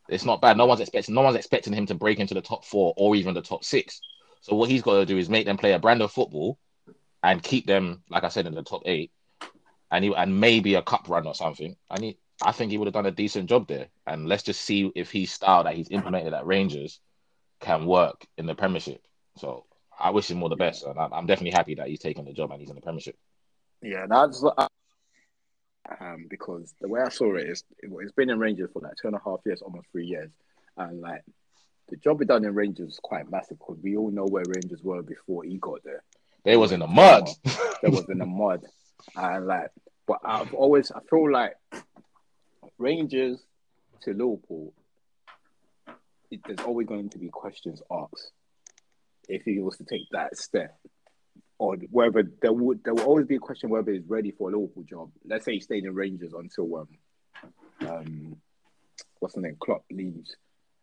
It's 0.09 0.25
not 0.25 0.41
bad. 0.41 0.57
No 0.57 0.67
one's 0.67 0.81
expecting 0.81 1.15
no 1.15 1.23
one's 1.23 1.37
expecting 1.37 1.73
him 1.73 1.87
to 1.87 1.95
break 1.95 2.19
into 2.19 2.35
the 2.35 2.41
top 2.43 2.65
four 2.65 2.93
or 2.97 3.15
even 3.17 3.35
the 3.35 3.43
top 3.43 3.65
six. 3.65 4.01
So 4.41 4.55
what 4.57 4.69
he's 4.69 4.83
got 4.83 4.95
to 4.95 5.07
do 5.07 5.17
is 5.17 5.29
make 5.31 5.47
them 5.47 5.57
play 5.57 5.73
a 5.73 5.79
brand 5.79 6.03
of 6.03 6.11
football 6.13 6.59
and 7.23 7.43
keep 7.43 7.67
them, 7.67 8.03
like 8.11 8.25
I 8.25 8.29
said, 8.29 8.47
in 8.47 8.55
the 8.55 8.65
top 8.65 8.83
eight, 8.85 9.13
and 9.93 10.05
he, 10.05 10.13
and 10.15 10.41
maybe 10.41 10.75
a 10.75 10.83
cup 10.83 11.09
run 11.09 11.27
or 11.29 11.35
something. 11.35 11.77
And 11.89 12.03
he, 12.03 12.19
I 12.43 12.51
think 12.51 12.73
he 12.73 12.79
would 12.79 12.87
have 12.87 12.95
done 12.95 13.07
a 13.07 13.13
decent 13.13 13.49
job 13.49 13.69
there. 13.69 13.87
And 14.05 14.29
let's 14.29 14.43
just 14.43 14.61
see 14.63 14.91
if 14.97 15.13
his 15.13 15.31
style 15.31 15.63
that 15.65 15.77
he's 15.77 15.91
implemented 15.91 16.33
at 16.35 16.45
Rangers 16.47 16.99
can 17.61 17.87
work 17.87 18.27
in 18.37 18.47
the 18.47 18.57
Premiership. 18.57 19.01
So 19.37 19.65
I 20.03 20.11
wish 20.11 20.31
him 20.31 20.43
all 20.43 20.49
the 20.49 20.57
best, 20.57 20.85
and 20.85 20.99
I'm, 20.99 21.27
definitely 21.27 21.53
happy 21.53 21.77
that 21.77 21.87
he's 21.87 22.01
taken 22.01 22.25
the 22.25 22.33
job 22.33 22.51
and 22.51 22.61
he's 22.61 22.71
in 22.71 22.75
the 22.75 22.83
Premiership. 22.83 23.17
Yeah, 23.81 24.07
that's 24.09 24.45
um 26.01 26.27
because 26.29 26.75
the 26.81 26.89
way 26.89 27.01
I 27.01 27.09
saw 27.09 27.35
it 27.37 27.49
is 27.49 27.65
it's 27.81 28.13
been 28.13 28.31
in 28.31 28.39
Rangers 28.39 28.71
for 28.73 28.81
like 28.81 28.95
two 29.01 29.09
and 29.09 29.17
a 29.17 29.21
half 29.25 29.41
years, 29.45 29.63
almost 29.63 29.87
three 29.93 30.07
years, 30.07 30.31
and 30.77 31.01
like 31.01 31.23
the 31.89 31.97
job 31.97 32.19
he 32.19 32.27
done 32.27 32.45
in 32.45 32.55
Rangers 32.55 32.95
is 32.95 33.01
quite 33.03 33.31
massive 33.31 33.59
because 33.59 33.79
we 33.83 33.97
all 33.97 34.11
know 34.11 34.25
where 34.25 34.45
Rangers 34.45 34.83
were 34.83 35.03
before 35.03 35.45
he 35.45 35.59
got 35.59 35.83
there. 35.85 36.03
They 36.45 36.57
was 36.57 36.73
in 36.73 36.81
the 36.81 36.87
mud. 36.87 37.29
They 37.83 37.89
was 37.89 38.09
in 38.09 38.19
the 38.19 38.27
mud, 38.27 38.65
and 39.17 39.47
like, 39.49 39.71
but 40.07 40.21
I've 40.25 40.55
always 40.55 40.93
I 40.93 41.01
feel 41.11 41.33
like 41.33 41.57
Rangers 42.79 43.41
to 44.03 44.11
Liverpool, 44.11 44.73
it, 46.31 46.41
there's 46.47 46.61
always 46.61 46.87
going 46.87 47.09
to 47.11 47.19
be 47.19 47.29
questions 47.29 47.83
asked 47.91 48.31
if 49.29 49.43
he 49.45 49.61
was 49.61 49.77
to 49.79 49.85
take 49.85 50.09
that 50.11 50.37
step 50.37 50.77
or 51.59 51.77
whether 51.91 52.25
there 52.41 52.53
would 52.53 52.83
there 52.85 52.95
will 52.95 53.05
always 53.05 53.27
be 53.27 53.37
a 53.37 53.41
question 53.41 53.71
whether 53.71 53.93
he's 53.93 54.07
ready 54.07 54.33
for 54.33 54.51
a 54.51 54.53
Liverpool 54.53 54.83
job. 54.83 55.11
Let's 55.25 55.45
say 55.45 55.53
he 55.55 55.61
stayed 55.61 55.85
in 55.85 55.95
Rangers 55.95 56.33
until 56.33 56.77
um 56.77 57.89
um 57.89 58.37
what's 59.21 59.35
the 59.35 59.41
name 59.41 59.57
Klopp 59.61 59.85
leaves. 59.91 60.37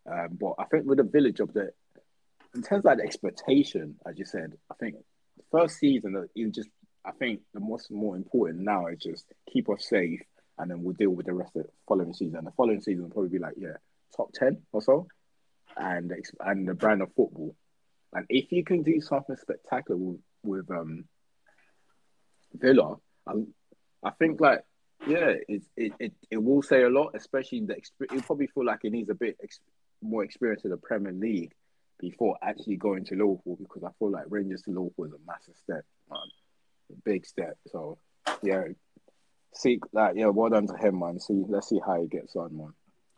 Um, 0.10 0.38
but 0.40 0.54
I 0.58 0.66
think 0.66 0.86
with 0.86 0.98
the 0.98 1.04
Villa 1.04 1.32
job 1.32 1.54
that 1.54 1.74
in 2.56 2.64
terms 2.64 2.86
of 2.86 2.98
the 2.98 3.04
expectation, 3.04 3.96
as 4.08 4.18
you 4.18 4.26
said, 4.26 4.54
I 4.72 4.76
think 4.76 4.96
the 5.38 5.44
first 5.52 5.78
season 5.80 6.28
you 6.34 6.50
just 6.50 6.70
I 7.06 7.12
think 7.12 7.42
the 7.54 7.60
most 7.60 7.92
more 7.92 8.16
important 8.16 8.62
now 8.62 8.88
is 8.88 9.00
just 9.00 9.26
keep 9.52 9.70
us 9.70 9.88
safe 9.88 10.22
and 10.58 10.70
then 10.70 10.84
we'll 10.84 10.94
deal 10.94 11.12
with 11.12 11.26
the 11.26 11.34
rest 11.34 11.56
of 11.56 11.64
the 11.64 11.70
following 11.88 12.14
season. 12.14 12.46
The 12.46 12.52
following 12.52 12.82
season 12.82 13.04
will 13.04 13.12
probably 13.12 13.30
be 13.30 13.40
like 13.40 13.56
yeah 13.58 13.78
top 14.16 14.32
ten 14.34 14.62
or 14.72 14.82
so, 14.82 15.08
and 15.76 16.14
and 16.40 16.68
the 16.68 16.74
brand 16.74 17.02
of 17.02 17.10
football. 17.16 17.56
And 18.14 18.26
if 18.30 18.52
you 18.52 18.64
can 18.64 18.84
do 18.84 19.02
something 19.02 19.36
spectacular 19.36 20.00
with, 20.44 20.72
um 20.72 21.06
Villa, 22.54 22.96
I, 23.28 23.34
I 24.04 24.10
think 24.12 24.42
like 24.42 24.64
yeah, 25.08 25.34
it, 25.48 25.64
it 25.78 25.94
it 26.00 26.14
it 26.32 26.38
will 26.38 26.62
say 26.62 26.84
a 26.84 26.90
lot, 26.90 27.12
especially 27.16 27.62
the. 27.62 27.78
You 28.12 28.22
probably 28.22 28.48
feel 28.48 28.66
like 28.66 28.80
it 28.84 28.92
needs 28.92 29.10
a 29.10 29.16
bit 29.16 29.38
ex- 29.42 29.60
more 30.02 30.24
experience 30.24 30.66
in 30.66 30.72
the 30.72 30.78
Premier 30.78 31.14
League 31.14 31.54
before 32.00 32.38
actually 32.42 32.78
going 32.78 33.06
to 33.06 33.16
Liverpool 33.16 33.58
because 33.60 33.84
I 33.84 33.90
feel 34.00 34.12
like 34.12 34.26
Rangers 34.30 34.62
to 34.64 34.72
Liverpool 34.72 35.06
is 35.06 35.14
a 35.14 35.26
massive 35.26 35.56
step, 35.58 35.84
man, 36.10 36.20
a 36.92 36.96
big 37.06 37.26
step. 37.26 37.58
So 37.68 37.98
yeah, 38.42 38.64
see 39.54 39.80
that 39.94 40.18
yeah, 40.18 40.28
well 40.28 40.50
done 40.50 40.68
to 40.68 40.76
him, 40.76 41.00
man. 41.00 41.20
See, 41.20 41.44
let's 41.48 41.70
see 41.70 41.80
how 41.86 42.02
he 42.02 42.08
gets 42.08 42.36
on, 42.36 42.58
man. 42.58 42.74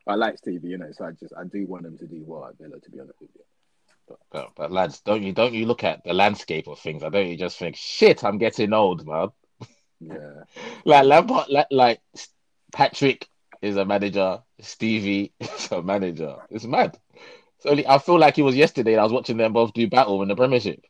I 0.07 0.15
like 0.15 0.37
Stevie, 0.37 0.69
you 0.69 0.77
know, 0.77 0.91
so 0.91 1.05
I 1.05 1.11
just 1.11 1.33
I 1.37 1.43
do 1.45 1.65
want 1.65 1.85
him 1.85 1.97
to 1.97 2.07
do 2.07 2.23
well 2.25 2.45
at 2.45 2.57
Villa, 2.57 2.79
to 2.79 2.89
be 2.91 2.99
honest 2.99 3.19
with 3.21 3.29
you. 3.35 3.43
But, 4.31 4.51
but 4.55 4.71
lads, 4.71 5.01
don't 5.01 5.23
you 5.23 5.33
don't 5.33 5.53
you 5.53 5.65
look 5.65 5.83
at 5.83 6.03
the 6.03 6.13
landscape 6.13 6.67
of 6.67 6.79
things? 6.79 7.03
I 7.03 7.09
don't 7.09 7.27
you 7.27 7.37
just 7.37 7.57
think, 7.57 7.75
shit, 7.75 8.23
I'm 8.23 8.37
getting 8.37 8.73
old, 8.73 9.05
man. 9.05 9.29
Yeah, 9.99 10.43
Like 10.85 11.05
Lampard, 11.05 11.49
like, 11.49 11.67
like 11.71 12.01
Patrick 12.71 13.27
is 13.61 13.77
a 13.77 13.85
manager, 13.85 14.41
Stevie 14.59 15.33
is 15.39 15.71
a 15.71 15.81
manager. 15.81 16.37
It's 16.49 16.65
mad. 16.65 16.97
It's 17.57 17.65
only 17.65 17.85
I 17.85 17.99
feel 17.99 18.17
like 18.19 18.37
it 18.37 18.43
was 18.43 18.55
yesterday. 18.55 18.97
I 18.97 19.03
was 19.03 19.13
watching 19.13 19.37
them 19.37 19.53
both 19.53 19.73
do 19.73 19.87
battle 19.87 20.21
in 20.23 20.29
the 20.29 20.35
Premiership, 20.35 20.83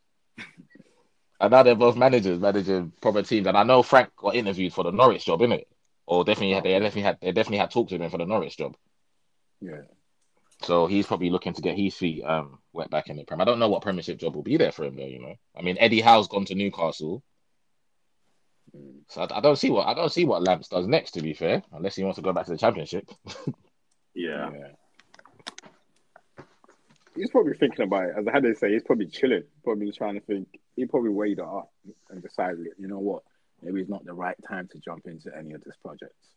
and 1.40 1.52
now 1.52 1.64
they're 1.64 1.76
both 1.76 1.98
managers 1.98 2.40
managing 2.40 2.94
proper 3.02 3.24
teams. 3.24 3.48
And 3.48 3.58
I 3.58 3.64
know 3.64 3.84
Frank 3.84 4.16
got 4.16 4.36
interviewed 4.36 4.74
for 4.74 4.84
the 4.84 4.92
Norwich 4.92 5.26
job, 5.26 5.42
innit? 5.42 5.66
Or 6.06 6.24
definitely 6.24 6.54
had 6.54 6.64
they 6.64 6.76
oh. 6.76 6.80
definitely 6.80 7.02
had 7.02 7.18
they 7.22 7.32
definitely 7.32 7.58
had 7.58 7.72
talked 7.72 7.90
to 7.90 7.98
him 7.98 8.10
for 8.10 8.18
the 8.18 8.26
Norwich 8.26 8.58
job. 8.58 8.76
yeah. 9.62 9.82
So 10.64 10.88
he's 10.88 11.08
probably 11.08 11.30
looking 11.30 11.54
to 11.54 11.62
get 11.62 11.78
his 11.78 11.96
feet 11.96 12.24
um 12.24 12.60
wet 12.74 12.90
back 12.90 13.10
in 13.10 13.18
the 13.18 13.24
Prem. 13.24 13.42
I 13.42 13.46
don't 13.46 13.60
know 13.60 13.70
what 13.70 13.82
Premiership 13.82 14.20
job 14.20 14.36
will 14.36 14.44
be 14.44 14.58
there 14.58 14.72
for 14.72 14.84
him 14.84 14.96
though. 14.96 15.06
You 15.06 15.20
know, 15.20 15.36
I 15.56 15.62
mean 15.62 15.78
Eddie 15.80 16.02
Howe's 16.02 16.28
gone 16.28 16.46
to 16.46 16.56
Newcastle, 16.56 17.24
so 19.10 19.22
I, 19.22 19.38
I 19.38 19.42
don't 19.42 19.58
see 19.58 19.70
what 19.70 19.88
I 19.88 19.94
don't 19.94 20.12
see 20.12 20.26
what 20.26 20.44
Lamps 20.44 20.68
does 20.68 20.88
next. 20.88 21.12
To 21.12 21.22
be 21.22 21.34
fair, 21.34 21.64
unless 21.74 21.96
he 21.96 22.04
wants 22.04 22.18
to 22.18 22.22
go 22.22 22.34
back 22.34 22.46
to 22.46 22.52
the 22.52 22.58
Championship. 22.58 23.10
Yeah. 24.14 24.52
Yeah. 24.52 26.44
he's 27.16 27.30
probably 27.32 27.54
thinking 27.54 27.86
about 27.86 28.10
it. 28.10 28.16
As 28.18 28.28
I 28.28 28.32
had 28.32 28.44
to 28.44 28.56
say, 28.56 28.72
he's 28.72 28.84
probably 28.84 29.08
chilling, 29.08 29.44
probably 29.64 29.92
trying 29.92 30.16
to 30.16 30.22
think. 30.22 30.48
He 30.76 30.86
probably 30.86 31.10
weighed 31.10 31.40
it 31.40 31.46
up 31.46 31.72
and 32.10 32.22
decided, 32.22 32.68
you 32.78 32.88
know 32.88 33.00
what, 33.00 33.24
maybe 33.62 33.82
it's 33.82 33.90
not 33.90 34.06
the 34.06 34.14
right 34.14 34.38
time 34.48 34.68
to 34.72 34.80
jump 34.80 35.06
into 35.06 35.30
any 35.38 35.54
of 35.54 35.64
these 35.64 35.76
projects. 35.84 36.28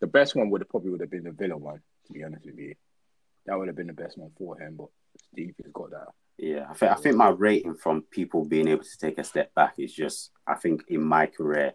The 0.00 0.06
best 0.06 0.36
one 0.36 0.50
would 0.50 0.60
have 0.60 0.68
probably 0.68 0.90
would 0.90 1.00
have 1.00 1.10
been 1.10 1.24
the 1.24 1.32
Villa 1.32 1.56
one, 1.56 1.80
to 2.06 2.12
be 2.12 2.22
honest 2.22 2.44
with 2.44 2.58
you. 2.58 2.74
That 3.46 3.58
would 3.58 3.68
have 3.68 3.76
been 3.76 3.86
the 3.86 3.92
best 3.92 4.18
one 4.18 4.30
for 4.36 4.58
him, 4.58 4.76
but 4.76 4.88
Steve 5.32 5.54
has 5.62 5.72
got 5.72 5.90
that. 5.90 6.08
Yeah, 6.38 6.66
I 6.68 6.74
think 6.74 6.92
I 6.92 6.94
think 6.96 7.16
my 7.16 7.28
rating 7.30 7.76
from 7.76 8.02
people 8.02 8.44
being 8.44 8.68
able 8.68 8.84
to 8.84 8.98
take 8.98 9.18
a 9.18 9.24
step 9.24 9.54
back 9.54 9.74
is 9.78 9.92
just 9.94 10.30
I 10.46 10.54
think 10.54 10.82
in 10.88 11.02
my 11.02 11.26
career 11.26 11.72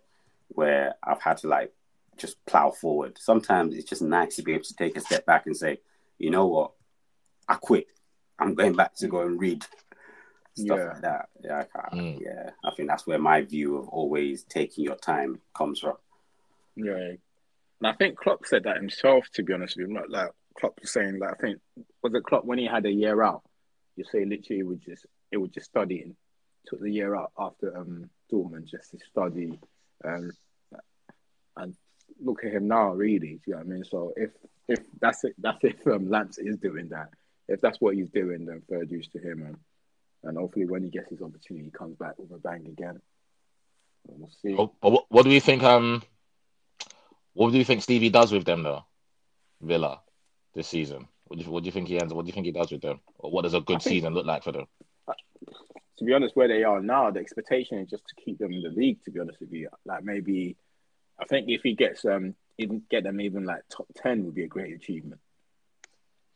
where 0.49 0.95
I've 1.03 1.21
had 1.21 1.37
to 1.37 1.47
like 1.47 1.73
just 2.17 2.43
plow 2.45 2.69
forward. 2.71 3.17
Sometimes 3.17 3.75
it's 3.75 3.89
just 3.89 4.01
nice 4.01 4.35
to 4.35 4.43
be 4.43 4.53
able 4.53 4.65
to 4.65 4.75
take 4.75 4.95
a 4.97 5.01
step 5.01 5.25
back 5.25 5.45
and 5.47 5.55
say, 5.57 5.79
you 6.19 6.29
know 6.29 6.45
what, 6.45 6.71
I 7.47 7.55
quit. 7.55 7.87
I'm 8.37 8.53
going 8.53 8.73
back 8.73 8.95
to 8.97 9.07
go 9.07 9.21
and 9.21 9.39
read 9.39 9.63
stuff 10.55 10.77
Yeah. 10.77 10.85
like 10.89 11.01
that. 11.01 11.29
Yeah, 11.43 11.59
I 11.59 11.63
can't, 11.63 11.93
Mm. 11.93 12.21
yeah. 12.21 12.49
I 12.65 12.71
think 12.75 12.89
that's 12.89 13.07
where 13.07 13.17
my 13.17 13.41
view 13.41 13.77
of 13.77 13.87
always 13.87 14.43
taking 14.43 14.83
your 14.83 14.97
time 14.97 15.41
comes 15.55 15.79
from. 15.79 15.95
Yeah, 16.75 16.93
and 17.79 17.87
I 17.87 17.93
think 17.93 18.17
Klopp 18.17 18.45
said 18.45 18.63
that 18.65 18.77
himself. 18.77 19.27
To 19.33 19.43
be 19.43 19.53
honest 19.53 19.77
with 19.77 19.87
you, 19.87 19.93
not 19.93 20.09
like 20.09 20.31
Klopp 20.59 20.79
was 20.79 20.91
saying 20.91 21.19
that. 21.19 21.31
I 21.31 21.41
think 21.41 21.59
was 22.03 22.13
it 22.13 22.23
Klopp 22.23 22.45
when 22.45 22.59
he 22.59 22.65
had 22.65 22.85
a 22.85 22.91
year 22.91 23.21
out. 23.21 23.43
You 23.95 24.05
say 24.05 24.25
literally 24.25 24.59
it 24.59 24.67
was 24.67 24.79
just 24.79 25.05
it 25.31 25.37
was 25.37 25.51
just 25.51 25.67
studying. 25.67 26.15
Took 26.67 26.81
the 26.81 26.91
year 26.91 27.15
out 27.15 27.31
after 27.37 27.75
um 27.77 28.09
Dortmund 28.31 28.65
just 28.65 28.91
to 28.91 28.99
study, 29.09 29.59
um, 30.05 30.31
and 31.57 31.75
look 32.23 32.43
at 32.45 32.51
him 32.51 32.67
now. 32.67 32.91
Really, 32.91 33.39
you 33.45 33.53
know 33.53 33.57
what 33.57 33.65
I 33.65 33.69
mean? 33.69 33.83
So 33.83 34.13
if 34.15 34.31
if 34.67 34.79
that's 34.99 35.23
it, 35.23 35.35
that's 35.37 35.63
if 35.63 35.85
um, 35.87 36.09
Lamps 36.09 36.37
is 36.37 36.57
doing 36.57 36.89
that. 36.89 37.09
If 37.47 37.61
that's 37.61 37.81
what 37.81 37.95
he's 37.95 38.09
doing, 38.09 38.45
then 38.45 38.61
fair 38.69 38.85
dues 38.85 39.07
to 39.09 39.19
him, 39.19 39.43
and 39.45 39.57
and 40.23 40.37
hopefully 40.37 40.65
when 40.65 40.83
he 40.83 40.89
gets 40.89 41.09
his 41.09 41.21
opportunity, 41.21 41.65
he 41.65 41.71
comes 41.71 41.97
back 41.97 42.17
with 42.17 42.31
a 42.31 42.37
bang 42.37 42.67
again. 42.67 43.01
We'll 44.07 44.29
see. 44.41 44.53
But, 44.55 44.71
but 44.81 44.91
what, 44.91 45.05
what 45.09 45.23
do 45.23 45.31
you 45.31 45.41
think? 45.41 45.63
Um, 45.63 46.03
what 47.33 47.51
do 47.51 47.57
you 47.57 47.65
think 47.65 47.81
Stevie 47.81 48.09
does 48.09 48.31
with 48.31 48.45
them 48.45 48.63
though, 48.63 48.83
Villa, 49.61 50.01
this 50.53 50.67
season? 50.67 51.07
What 51.25 51.39
do 51.39 51.45
you 51.45 51.51
what 51.51 51.63
do 51.63 51.67
you 51.67 51.71
think 51.71 51.87
he 51.87 51.99
ends? 51.99 52.13
What 52.13 52.25
do 52.25 52.27
you 52.29 52.33
think 52.33 52.45
he 52.45 52.51
does 52.51 52.71
with 52.71 52.81
them? 52.81 52.99
Or 53.19 53.31
what 53.31 53.43
does 53.43 53.53
a 53.53 53.61
good 53.61 53.77
I 53.77 53.79
think- 53.79 53.93
season 53.93 54.13
look 54.13 54.25
like 54.25 54.43
for 54.43 54.51
them? 54.51 54.65
to 55.97 56.05
be 56.05 56.13
honest, 56.13 56.35
where 56.35 56.47
they 56.47 56.63
are 56.63 56.81
now, 56.81 57.11
the 57.11 57.19
expectation 57.19 57.77
is 57.77 57.87
just 57.89 58.03
to 58.07 58.15
keep 58.15 58.39
them 58.39 58.51
in 58.51 58.63
the 58.63 58.69
league. 58.69 59.03
To 59.03 59.11
be 59.11 59.19
honest 59.19 59.39
with 59.39 59.53
you, 59.53 59.69
like 59.85 60.03
maybe, 60.03 60.55
I 61.19 61.25
think 61.25 61.47
if 61.47 61.61
he 61.61 61.75
gets 61.75 62.03
um, 62.05 62.33
even 62.57 62.81
get 62.89 63.03
them 63.03 63.21
even 63.21 63.45
like 63.45 63.61
top 63.69 63.85
ten 63.95 64.25
would 64.25 64.33
be 64.35 64.43
a 64.43 64.47
great 64.47 64.73
achievement. 64.75 65.21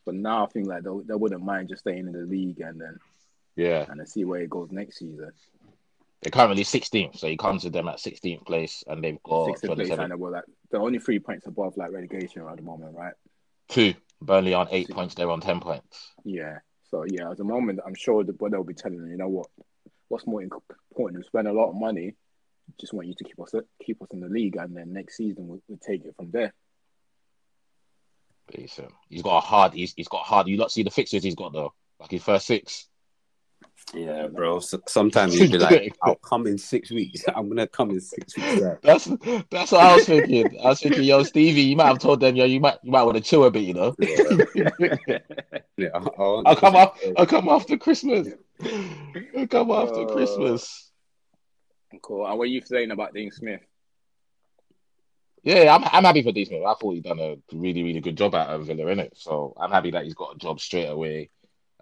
But 0.06 0.14
now 0.16 0.46
I 0.46 0.50
think 0.50 0.68
like 0.68 0.84
they, 0.84 0.92
they 1.06 1.16
wouldn't 1.16 1.44
mind 1.44 1.70
just 1.70 1.82
staying 1.82 2.06
in 2.06 2.12
the 2.12 2.20
league 2.20 2.60
and 2.60 2.80
then 2.80 3.00
Yeah, 3.56 3.86
and 3.90 4.00
then 4.00 4.06
see 4.06 4.24
where 4.24 4.40
it 4.42 4.52
goes 4.52 4.70
next 4.72 5.00
season. 5.00 5.32
they're 6.22 6.30
currently 6.32 6.64
16th, 6.64 7.18
so 7.18 7.28
he 7.28 7.36
comes 7.36 7.64
to 7.64 7.72
them 7.72 7.88
at 7.88 7.98
16th 7.98 8.46
place, 8.46 8.84
and 8.88 9.04
they've 9.04 9.22
got 9.24 9.48
16th 9.48 9.62
place 9.62 9.62
27 9.62 10.04
and 10.04 10.12
they 10.12 10.16
were 10.16 10.30
like 10.30 10.44
they're 10.70 10.82
only 10.82 11.00
three 11.00 11.18
points 11.20 11.48
above 11.48 11.76
like 11.76 11.92
relegation 11.92 12.44
at 12.48 12.56
the 12.56 12.62
moment, 12.62 12.96
right? 12.96 13.14
two. 13.68 13.96
Burnley 14.22 14.54
on 14.54 14.68
eight 14.72 14.90
points, 14.90 15.16
they're 15.16 15.30
on 15.30 15.42
10 15.42 15.60
points. 15.60 16.14
Yeah. 16.24 16.60
So 16.90 17.04
yeah, 17.08 17.32
at 17.32 17.38
the 17.38 17.44
moment, 17.44 17.80
I'm 17.86 17.96
sure 17.96 18.24
that 18.24 18.40
what 18.40 18.52
they'll 18.52 18.64
be 18.64 18.74
telling 18.74 19.00
them, 19.00 19.10
you 19.10 19.18
know 19.18 19.28
what, 19.28 19.48
what's 20.08 20.28
more 20.28 20.42
important? 20.42 21.18
We 21.18 21.24
spend 21.24 21.48
a 21.48 21.54
lot 21.54 21.70
of 21.70 21.76
money. 21.76 22.16
Just 22.80 22.94
want 22.94 23.08
you 23.08 23.14
to 23.16 23.24
keep 23.24 23.40
us 23.40 23.54
keep 23.84 24.02
us 24.02 24.10
in 24.12 24.22
the 24.22 24.28
league, 24.28 24.56
and 24.56 24.76
then 24.76 24.92
next 24.92 25.18
season 25.18 25.48
we'll, 25.48 25.62
we'll 25.68 25.78
take 25.78 26.04
it 26.04 26.16
from 26.16 26.32
there. 26.32 26.52
Decent. 28.52 28.88
Um, 28.88 28.94
he's 29.10 29.22
got 29.22 29.38
a 29.38 29.42
hard. 29.42 29.74
He's, 29.74 29.94
he's 29.94 30.08
got 30.08 30.24
hard. 30.24 30.48
You 30.48 30.58
lot 30.58 30.72
see 30.72 30.84
the 30.84 30.90
fixtures 30.90 31.24
he's 31.24 31.36
got 31.36 31.54
though. 31.54 31.74
Like 32.00 32.12
his 32.12 32.24
first 32.24 32.48
six. 32.48 32.88
Yeah, 33.94 34.28
bro. 34.28 34.60
So, 34.60 34.82
sometimes 34.88 35.36
you'd 35.40 35.52
be 35.52 35.58
like, 35.60 35.96
I'll 36.02 36.16
come 36.16 36.48
in 36.48 36.58
six 36.58 36.92
weeks. 36.92 37.24
I'm 37.36 37.48
gonna 37.48 37.68
come 37.68 37.92
in 37.92 38.02
six 38.02 38.36
weeks. 38.36 38.62
Yeah. 38.62 38.76
That's 38.82 39.06
that's 39.50 39.72
what 39.72 39.82
I 39.82 39.96
was 39.96 40.06
thinking. 40.06 40.60
I 40.64 40.70
was 40.70 40.82
thinking, 40.82 41.04
yo, 41.04 41.24
Stevie, 41.24 41.62
you 41.62 41.76
might 41.76 41.88
have 41.88 42.00
told 42.00 42.20
them, 42.20 42.36
yo, 42.36 42.46
you 42.46 42.60
might 42.60 42.78
you 42.84 42.92
might 42.92 43.04
want 43.04 43.18
to 43.18 43.24
chill 43.24 43.44
a 43.46 43.52
bit, 43.52 43.64
you 43.64 43.74
know. 43.74 43.96
Yeah, 45.78 45.90
I'll, 45.94 46.44
I'll 46.46 46.56
come 46.56 46.76
up. 46.76 46.98
I'll 47.18 47.26
come 47.26 47.48
after 47.50 47.78
Christmas. 47.78 48.30
I'll 48.64 49.48
come 49.48 49.72
after 49.72 50.02
Uh, 50.02 50.14
Christmas. 50.14 50.92
Cool. 52.02 52.28
And 52.28 52.38
what 52.38 52.44
are 52.46 52.48
you 52.48 52.62
saying 52.62 52.92
about 52.92 53.14
Dean 53.14 53.32
Smith? 53.32 53.62
Yeah, 55.44 55.76
I'm 55.76 55.84
I'm 55.84 56.04
happy 56.04 56.24
for 56.24 56.32
Dean 56.32 56.46
Smith. 56.48 56.64
I 56.66 56.74
thought 56.74 56.96
he 56.96 57.02
done 57.02 57.20
a 57.20 57.36
really 57.54 57.84
really 57.84 58.02
good 58.02 58.18
job 58.18 58.34
at 58.36 58.50
um, 58.50 58.66
Villa, 58.66 58.84
innit? 58.84 59.12
So 59.14 59.54
I'm 59.58 59.72
happy 59.72 59.92
that 59.92 60.04
he's 60.04 60.16
got 60.16 60.36
a 60.36 60.40
job 60.40 60.60
straight 60.60 60.88
away. 60.88 61.30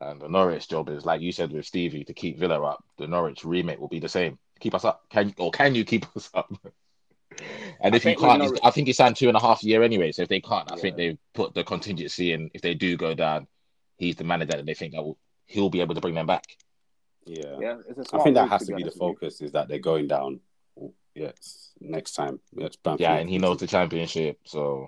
And 0.06 0.22
the 0.22 0.28
Norwich 0.28 0.68
job 0.68 0.90
is 0.90 1.06
like 1.06 1.22
you 1.22 1.32
said 1.32 1.52
with 1.52 1.66
Stevie 1.66 2.04
to 2.06 2.14
keep 2.14 2.38
Villa 2.38 2.62
up. 2.62 2.84
The 2.98 3.08
Norwich 3.08 3.46
remake 3.46 3.80
will 3.80 3.88
be 3.88 4.00
the 4.00 4.10
same. 4.10 4.38
Keep 4.60 4.76
us 4.76 4.86
up. 4.86 5.04
Can 5.10 5.34
or 5.38 5.52
can 5.52 5.76
you 5.76 5.86
keep 5.86 6.06
us 6.16 6.30
up? 6.34 6.52
And 7.82 7.94
I 7.96 7.98
if 7.98 8.06
you 8.06 8.16
can't, 8.16 8.40
Norwich- 8.40 8.60
I 8.64 8.70
think 8.70 8.86
he 8.88 8.94
signed 8.94 9.16
two 9.16 9.28
and 9.28 9.36
a 9.36 9.40
half 9.40 9.64
year 9.64 9.82
anyway. 9.82 10.12
So 10.12 10.22
if 10.22 10.30
they 10.30 10.40
can't, 10.40 10.72
I 10.72 10.76
think 10.76 10.98
Yeah. 10.98 11.10
they 11.12 11.18
put 11.34 11.54
the 11.56 11.64
contingency 11.64 12.32
in. 12.32 12.52
If 12.54 12.62
they 12.62 12.76
do 12.76 12.96
go 12.96 13.16
down, 13.16 13.48
he's 13.98 14.16
the 14.16 14.24
manager 14.24 14.56
that 14.56 14.66
they 14.68 14.76
think 14.76 14.94
that 14.94 15.04
will, 15.04 15.18
he'll 15.48 15.72
be 15.72 15.82
able 15.82 15.96
to 15.96 16.00
bring 16.02 16.14
them 16.14 16.28
back. 16.28 16.46
Yeah. 17.26 17.58
Yeah, 17.60 17.78
it's 17.90 17.98
a 17.98 18.02
I 18.02 18.06
smart 18.06 18.24
think 18.24 18.36
that 18.36 18.50
has 18.50 18.62
to 18.68 18.76
be 18.76 18.84
the 18.84 18.90
honest 18.90 19.02
with 19.02 19.08
you. 19.10 19.14
focus 19.16 19.42
is 19.42 19.52
that 19.54 19.68
they're 19.68 19.80
going 19.80 20.08
down. 20.08 20.42
Yes, 21.16 21.72
next 21.82 22.14
time. 22.14 22.40
Yes, 22.56 22.74
Yeah, 23.00 23.16
and 23.16 23.28
he 23.30 23.40
knows 23.40 23.58
the 23.58 23.68
championship. 23.68 24.40
So 24.46 24.88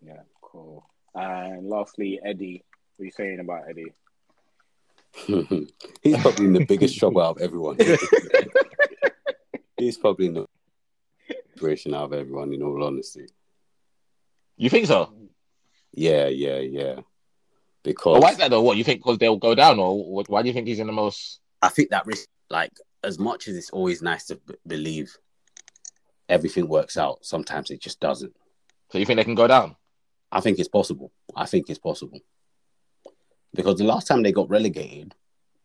Yeah, 0.00 0.22
cool. 0.40 0.86
And 1.14 1.68
lastly, 1.68 2.20
Eddie. 2.24 2.64
What 2.96 3.02
are 3.02 3.06
you 3.06 3.10
saying 3.12 3.40
about 3.40 3.64
Eddie? 3.68 3.92
He's 6.02 6.18
probably 6.18 6.46
in 6.46 6.52
the 6.52 6.64
biggest 6.66 6.98
trouble 6.98 7.20
out 7.22 7.36
of 7.36 7.42
everyone. 7.42 7.76
He's 9.76 9.98
probably 9.98 10.26
in 10.26 10.34
the 10.34 10.46
situation 11.54 11.94
out 11.94 12.04
of 12.04 12.12
everyone. 12.12 12.52
In 12.52 12.62
all 12.62 12.82
honesty, 12.82 13.26
you 14.56 14.70
think 14.70 14.86
so? 14.86 15.12
yeah, 15.92 16.28
yeah, 16.28 16.58
yeah. 16.58 16.94
But 16.96 17.04
Because 17.90 18.22
why 18.22 18.30
is 18.30 18.36
that 18.38 18.50
though? 18.50 18.62
What 18.62 18.76
you 18.76 18.84
think? 18.84 19.00
Because 19.00 19.18
they'll 19.18 19.36
go 19.36 19.54
down, 19.54 19.78
or 19.78 20.22
why 20.28 20.42
do 20.42 20.48
you 20.48 20.54
think 20.54 20.68
he's 20.68 20.78
in 20.78 20.86
the 20.86 20.92
most? 20.92 21.40
I 21.60 21.68
think 21.68 21.90
that 21.90 22.06
risk, 22.06 22.28
like, 22.48 22.72
as 23.04 23.18
much 23.18 23.48
as 23.48 23.56
it's 23.56 23.70
always 23.70 24.02
nice 24.02 24.26
to 24.26 24.36
b- 24.36 24.54
believe 24.66 25.16
everything 26.28 26.68
works 26.68 26.96
out, 26.96 27.24
sometimes 27.24 27.70
it 27.70 27.80
just 27.80 28.00
doesn't. 28.00 28.34
So 28.90 28.98
you 28.98 29.04
think 29.06 29.16
they 29.16 29.24
can 29.24 29.34
go 29.34 29.46
down? 29.46 29.76
I 30.30 30.40
think 30.40 30.58
it's 30.58 30.68
possible. 30.68 31.12
I 31.34 31.46
think 31.46 31.68
it's 31.68 31.78
possible. 31.78 32.20
Because 33.54 33.76
the 33.78 33.84
last 33.84 34.06
time 34.06 34.22
they 34.22 34.32
got 34.32 34.48
relegated, 34.48 35.14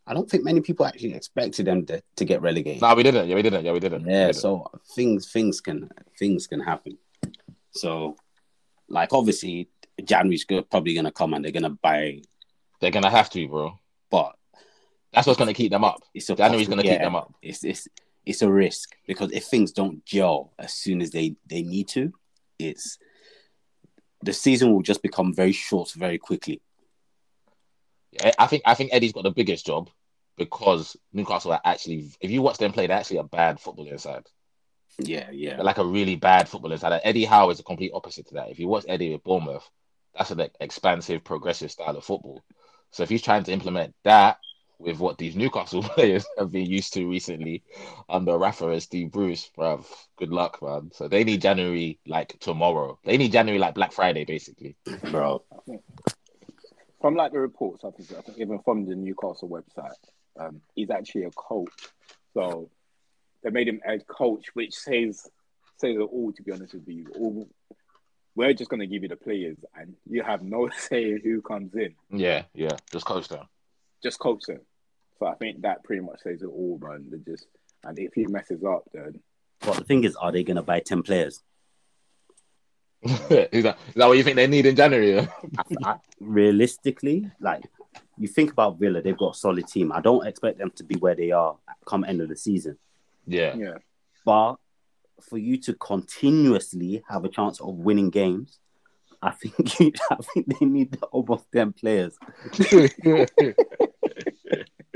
I 0.06 0.14
don't 0.14 0.30
think 0.30 0.44
many 0.44 0.62
people 0.62 0.86
actually 0.86 1.14
expected 1.14 1.68
them 1.68 1.86
to, 1.88 2.02
to 2.16 2.26
get 2.26 2.42
relegated. 2.42 2.82
No, 2.82 2.96
we 2.96 3.04
didn't. 3.04 3.28
Yeah, 3.28 3.36
we 3.36 3.42
didn't. 3.42 3.66
Yeah, 3.66 3.74
we 3.74 3.80
didn't. 3.80 4.04
We 4.04 4.12
yeah, 4.12 4.28
didn't. 4.28 4.42
so 4.42 4.70
things 4.96 5.32
things 5.32 5.60
can 5.62 5.90
things 6.18 6.48
can 6.48 6.62
happen. 6.62 6.98
So, 7.72 8.16
like 8.88 9.14
obviously, 9.14 9.70
January's 10.04 10.46
probably 10.46 10.94
gonna 10.94 11.12
come 11.12 11.34
and 11.34 11.44
they're 11.44 11.52
gonna 11.52 11.70
buy, 11.70 12.22
they're 12.80 12.92
gonna 12.92 13.10
have 13.10 13.30
to, 13.32 13.48
bro. 13.48 13.80
but 14.10 14.36
That's 15.14 15.28
what's 15.28 15.40
gonna 15.40 15.54
keep 15.54 15.72
them 15.72 15.84
up. 15.84 16.02
it's 16.14 16.30
a 16.30 16.36
January's 16.36 16.70
gonna 16.70 16.84
keep 16.84 17.00
them 17.00 17.16
up. 17.16 17.34
It's 17.42 17.64
it's 17.64 17.88
it's 18.26 18.42
a 18.42 18.52
risk 18.52 18.96
because 19.08 19.32
if 19.32 19.46
things 19.46 19.72
don't 19.72 20.06
gel 20.06 20.54
as 20.60 20.74
soon 20.74 21.02
as 21.02 21.12
they 21.12 21.36
they 21.48 21.64
need 21.64 21.88
to, 21.90 22.14
it's 22.60 22.98
the 24.22 24.34
season 24.34 24.74
will 24.74 24.82
just 24.82 25.02
become 25.02 25.34
very 25.34 25.52
short 25.52 25.92
very 25.92 26.18
quickly. 26.18 26.62
I 28.38 28.47
think 28.47 28.63
I 28.65 28.74
think 28.74 28.91
Eddie's 28.93 29.13
got 29.13 29.24
the 29.24 29.32
biggest 29.32 29.65
job 29.65 29.89
because 30.38 30.97
Newcastle 31.13 31.53
are 31.53 31.61
actually. 31.63 32.09
If 32.22 32.32
you 32.32 32.41
watch 32.41 32.57
them 32.57 32.74
play, 32.74 32.88
they're 32.88 32.97
actually 32.97 33.18
a 33.18 33.24
bad 33.24 33.59
football 33.59 33.88
inside. 33.88 34.24
Yeah, 34.99 35.30
yeah, 35.32 35.57
They're 35.57 35.65
like 35.65 35.78
a 35.78 35.86
really 35.86 36.15
bad 36.15 36.49
football 36.49 36.72
inside. 36.72 36.93
And 36.93 37.01
Eddie 37.03 37.26
Howe 37.26 37.49
is 37.51 37.57
the 37.57 37.63
complete 37.63 37.91
opposite 37.93 38.28
to 38.28 38.34
that. 38.36 38.49
If 38.49 38.59
you 38.59 38.68
watch 38.68 38.86
Eddie 38.88 39.11
with 39.11 39.24
Bournemouth, 39.24 39.70
that's 40.15 40.32
an 40.32 40.47
expansive, 40.59 41.24
progressive 41.24 41.72
style 41.72 41.95
of 41.95 42.03
football. 42.03 42.43
So 42.91 43.03
if 43.03 43.09
he's 43.09 43.22
trying 43.22 43.43
to 43.43 43.51
implement 43.51 43.93
that 44.03 44.38
with 44.80 44.99
what 44.99 45.18
these 45.18 45.36
Newcastle 45.36 45.84
players 45.84 46.26
have 46.38 46.51
been 46.51 46.65
used 46.65 46.93
to 46.93 47.07
recently 47.07 47.63
under 48.09 48.38
Rafa 48.38 48.70
and 48.70 48.82
Steve 48.82 49.11
Bruce, 49.11 49.49
bruv, 49.57 49.86
good 50.18 50.30
luck, 50.30 50.61
man. 50.61 50.91
So 50.93 51.07
they 51.07 51.24
need 51.24 51.41
January 51.41 51.99
like 52.07 52.38
tomorrow. 52.39 52.99
They 53.03 53.18
need 53.18 53.32
January 53.32 53.59
like 53.59 53.76
Black 53.76 53.91
Friday, 53.91 54.26
basically. 54.26 54.76
bro. 55.11 55.43
From 57.02 57.16
like 57.16 57.32
the 57.32 57.39
reports, 57.39 57.84
I 57.84 57.91
think, 57.91 58.12
I 58.18 58.22
think 58.22 58.39
even 58.39 58.60
from 58.60 58.86
the 58.86 58.95
Newcastle 58.95 59.50
website, 59.50 59.91
um, 60.39 60.62
he's 60.76 60.89
actually 60.89 61.24
a 61.24 61.32
coach. 61.32 61.70
So 62.34 62.70
they 63.43 63.50
made 63.50 63.68
him 63.68 63.82
a 63.88 64.00
coach, 64.00 64.48
which 64.54 64.74
says 64.74 65.28
says 65.78 65.95
it 65.95 66.00
all. 66.00 66.32
To 66.34 66.43
be 66.43 66.52
honest 66.52 66.74
with 66.74 66.88
you, 66.88 67.08
all, 67.16 67.48
we're 68.36 68.54
just 68.54 68.70
going 68.70 68.80
to 68.80 68.88
give 68.88 69.04
you 69.04 69.10
the 69.10 69.16
players, 69.16 69.58
and 69.76 69.95
you 70.10 70.24
have 70.24 70.41
no 70.41 70.70
say 70.78 71.20
who 71.20 71.41
comes 71.41 71.76
in. 71.76 71.95
Yeah, 72.12 72.43
yeah. 72.54 72.78
Just 72.91 73.06
coach 73.06 73.28
them. 73.28 73.48
Just 74.04 74.20
coach 74.20 74.43
them. 74.48 74.62
So 75.20 75.26
I 75.26 75.36
think 75.36 75.62
that 75.62 75.84
pretty 75.84 76.02
much 76.04 76.22
says 76.22 76.41
it 76.41 76.48
all, 76.48 76.80
man. 76.82 77.08
They 77.10 77.32
just 77.32 77.48
and 77.84 77.98
if 78.00 78.14
he 78.14 78.26
messes 78.28 78.64
up, 78.64 78.84
then 78.93 79.20
But 79.62 79.78
the 79.78 79.84
thing 79.84 80.04
is, 80.04 80.16
are 80.16 80.32
they 80.32 80.43
gonna 80.43 80.64
buy 80.64 80.80
ten 80.80 81.04
players? 81.04 81.41
is, 83.04 83.64
that, 83.64 83.78
is 83.88 83.95
that 83.95 84.08
what 84.08 84.18
you 84.18 84.24
think 84.24 84.36
they 84.36 84.48
need 84.48 84.66
in 84.66 84.76
January? 84.76 85.20
I, 85.20 85.28
I, 85.84 85.95
realistically, 86.20 87.30
like 87.39 87.64
you 88.18 88.28
think 88.28 88.52
about 88.52 88.80
Villa, 88.80 89.02
they've 89.02 89.18
got 89.18 89.36
a 89.36 89.38
solid 89.38 89.68
team. 89.68 89.91
I 89.91 90.02
don't 90.02 90.26
expect 90.26 90.58
them 90.58 90.72
to 90.72 90.84
be 90.84 90.95
where 90.95 91.16
they 91.16 91.32
are 91.32 91.56
come 91.86 92.04
end 92.04 92.22
of 92.22 92.30
the 92.30 92.36
season. 92.36 92.78
Yeah. 93.26 93.56
Yeah. 93.56 93.78
But 94.26 94.56
for 95.22 95.38
you 95.38 95.58
to 95.58 95.74
continuously 95.74 97.04
have 97.10 97.24
a 97.26 97.30
chance 97.30 97.62
of 97.62 97.76
winning 97.76 98.10
games, 98.10 98.60
I 99.22 99.32
think 99.32 99.80
you, 99.80 99.91
I 100.12 100.16
think 100.34 100.60
they 100.60 100.66
need 100.66 100.91
the 100.91 101.08
of 101.12 101.45
them 101.52 101.74
players. 101.74 102.18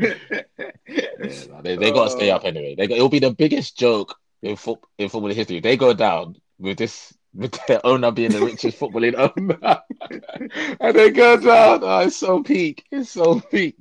Yeah, 0.87 1.61
they 1.61 1.75
they 1.75 1.91
got 1.91 2.05
to 2.05 2.09
stay 2.09 2.31
oh. 2.31 2.35
up 2.35 2.45
anyway. 2.45 2.75
They 2.75 2.87
got, 2.87 2.95
it'll 2.95 3.09
be 3.09 3.19
the 3.19 3.31
biggest 3.31 3.77
joke 3.77 4.15
in, 4.41 4.55
fo- 4.55 4.81
in 4.97 5.09
football 5.09 5.31
history. 5.31 5.57
If 5.57 5.63
they 5.63 5.77
go 5.77 5.93
down 5.93 6.37
with 6.57 6.77
this 6.77 7.13
with 7.33 7.57
their 7.67 7.85
owner 7.85 8.11
being 8.11 8.31
the 8.31 8.41
richest 8.41 8.79
footballing 8.79 9.15
owner, 9.15 9.81
and 10.79 10.95
they 10.95 11.11
go 11.11 11.37
down. 11.37 11.79
Oh, 11.83 11.99
it's 11.99 12.17
so 12.17 12.43
peak. 12.43 12.85
It's 12.91 13.11
so 13.11 13.39
peak. 13.39 13.77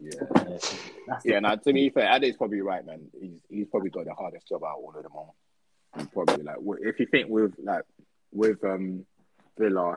Yeah. 0.00 0.58
Yeah, 1.24 1.40
now 1.40 1.56
to 1.56 1.72
be 1.72 1.90
fair, 1.90 2.10
Ade's 2.12 2.36
probably 2.36 2.60
right, 2.60 2.84
man. 2.84 3.08
He's 3.20 3.40
he's 3.48 3.66
probably 3.68 3.90
got 3.90 4.04
the 4.04 4.14
hardest 4.14 4.48
job 4.48 4.64
out 4.64 4.78
of 4.78 4.84
all 4.84 4.94
of 4.96 5.02
them 5.02 5.12
all. 5.14 5.34
And 5.94 6.12
probably 6.12 6.42
like 6.42 6.56
if 6.80 7.00
you 7.00 7.06
think 7.06 7.28
with 7.28 7.54
like 7.62 7.84
with 8.32 8.62
um 8.64 9.06
Villa, 9.58 9.96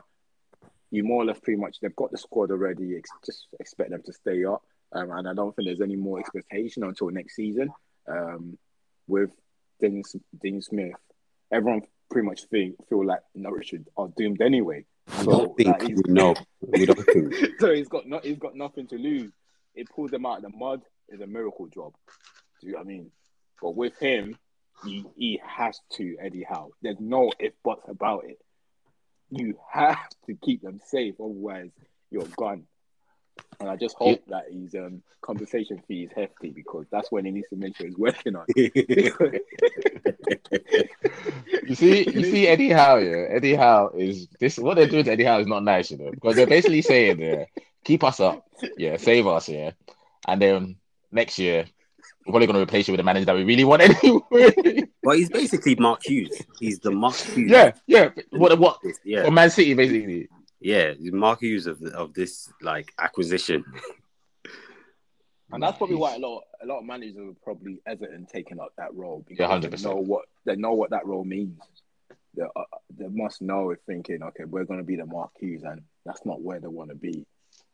you 0.90 1.04
more 1.04 1.22
or 1.22 1.26
less 1.26 1.40
pretty 1.40 1.60
much 1.60 1.80
they've 1.80 1.94
got 1.96 2.10
the 2.10 2.18
squad 2.18 2.50
already. 2.50 2.96
Ex- 2.96 3.10
just 3.24 3.46
expect 3.60 3.90
them 3.90 4.02
to 4.04 4.12
stay 4.12 4.44
up, 4.44 4.62
um, 4.92 5.10
and 5.10 5.28
I 5.28 5.34
don't 5.34 5.54
think 5.54 5.68
there's 5.68 5.80
any 5.80 5.96
more 5.96 6.18
expectation 6.18 6.84
until 6.84 7.10
next 7.10 7.36
season. 7.36 7.70
Um, 8.08 8.58
with 9.06 9.30
Dean, 9.80 10.02
Dean 10.42 10.62
Smith, 10.62 10.94
everyone 11.52 11.82
pretty 12.12 12.26
much 12.26 12.44
think 12.44 12.76
feel 12.88 13.04
like 13.04 13.20
Norwich 13.34 13.74
are 13.96 14.08
doomed 14.16 14.40
anyway. 14.42 14.84
I 15.10 15.24
don't 15.24 15.56
think 15.56 15.68
like, 15.68 15.82
he's- 15.82 16.00
we 16.60 16.86
don't 16.86 17.04
think. 17.04 17.34
so 17.58 17.72
he's 17.74 17.88
got 17.88 18.06
not 18.06 18.24
he's 18.24 18.38
got 18.38 18.54
nothing 18.54 18.86
to 18.88 18.96
lose. 18.98 19.32
It 19.74 19.88
pulls 19.90 20.10
them 20.10 20.26
out 20.26 20.36
of 20.36 20.42
the 20.42 20.56
mud 20.56 20.82
is 21.08 21.20
a 21.20 21.26
miracle 21.26 21.66
job. 21.66 21.94
Do 22.60 22.66
you 22.66 22.72
know 22.74 22.78
what 22.78 22.84
I 22.84 22.88
mean? 22.88 23.10
But 23.60 23.74
with 23.76 23.98
him, 23.98 24.36
he, 24.84 25.04
he 25.16 25.40
has 25.44 25.80
to 25.94 26.16
Eddie 26.20 26.44
Howe. 26.48 26.70
There's 26.82 27.00
no 27.00 27.32
if 27.38 27.52
buts 27.64 27.88
about 27.88 28.24
it. 28.26 28.38
You 29.30 29.56
have 29.72 29.98
to 30.26 30.34
keep 30.34 30.62
them 30.62 30.80
safe, 30.86 31.14
otherwise 31.18 31.70
you're 32.10 32.26
gone. 32.36 32.64
And 33.62 33.70
I 33.70 33.76
just 33.76 33.94
hope 33.94 34.20
that 34.26 34.46
his 34.52 34.74
um, 34.74 35.02
compensation 35.20 35.80
fee 35.86 36.02
is 36.02 36.10
hefty 36.16 36.50
because 36.50 36.84
that's 36.90 37.12
when 37.12 37.24
he 37.24 37.30
needs 37.30 37.48
to 37.50 37.56
make 37.56 37.76
sure 37.76 37.86
he's 37.86 37.96
working 37.96 38.34
on. 38.34 38.44
You 41.64 41.76
see, 41.76 42.10
you 42.10 42.24
see 42.24 42.48
Eddie 42.48 42.70
Howe, 42.70 42.96
yeah. 42.96 43.26
Eddie 43.30 43.54
Howe 43.54 43.92
is 43.96 44.26
this 44.40 44.58
what 44.58 44.74
they're 44.74 44.88
doing 44.88 45.04
to 45.04 45.12
Eddie 45.12 45.24
Howe 45.24 45.38
is 45.38 45.46
not 45.46 45.62
nice, 45.62 45.92
you 45.92 45.96
know, 45.98 46.10
because 46.10 46.34
they're 46.34 46.46
basically 46.46 46.82
saying, 46.82 47.20
yeah, 47.20 47.44
keep 47.84 48.02
us 48.02 48.18
up, 48.18 48.46
yeah, 48.76 48.96
save 48.96 49.26
us, 49.28 49.48
yeah, 49.48 49.70
and 50.26 50.42
then 50.42 50.76
next 51.12 51.38
year 51.38 51.66
we're 52.26 52.32
probably 52.32 52.46
going 52.46 52.56
to 52.56 52.62
replace 52.62 52.88
you 52.88 52.92
with 52.92 53.00
a 53.00 53.04
manager 53.04 53.26
that 53.26 53.36
we 53.36 53.44
really 53.44 53.64
want 53.64 53.82
anyway. 53.82 54.84
Well, 55.04 55.16
he's 55.16 55.30
basically 55.30 55.74
Mark 55.76 56.00
Hughes. 56.04 56.42
He's 56.60 56.78
the 56.78 56.90
Mark 56.90 57.14
Hughes. 57.16 57.50
yeah, 57.50 57.72
yeah. 57.86 58.10
What, 58.30 58.56
what? 58.58 58.78
yeah, 59.04 59.24
For 59.24 59.30
Man 59.30 59.50
City, 59.50 59.74
basically. 59.74 60.28
Yeah. 60.62 60.92
He's 60.94 61.12
Mark 61.12 61.40
Hughes 61.40 61.66
of 61.66 61.82
of 61.82 62.14
this 62.14 62.52
like 62.60 62.92
acquisition. 62.98 63.64
And 65.52 65.62
that's 65.62 65.76
probably 65.76 65.96
why 65.96 66.14
a 66.14 66.18
lot 66.18 66.44
a 66.62 66.66
lot 66.66 66.78
of 66.78 66.84
managers 66.86 67.18
are 67.18 67.34
probably 67.44 67.80
hesitant 67.86 68.28
taking 68.30 68.58
up 68.58 68.72
that 68.78 68.94
role 68.94 69.24
because 69.28 69.38
Yeah, 69.50 69.58
they 69.58 69.68
100%. 69.68 69.84
know 69.84 69.96
what 69.96 70.24
they 70.46 70.56
know 70.56 70.72
what 70.72 70.90
that 70.90 71.06
role 71.06 71.24
means. 71.24 71.60
They, 72.34 72.44
uh, 72.44 72.62
they 72.96 73.08
must 73.08 73.42
know 73.42 73.70
if 73.70 73.80
thinking, 73.86 74.22
okay, 74.22 74.44
we're 74.44 74.64
going 74.64 74.78
to 74.80 74.84
be 74.86 74.96
the 74.96 75.04
Mark 75.04 75.32
Hughes, 75.38 75.62
and 75.64 75.82
that's 76.06 76.24
not 76.24 76.40
where 76.40 76.58
they 76.60 76.66
want 76.68 76.88
to 76.88 76.96
be. 76.96 77.26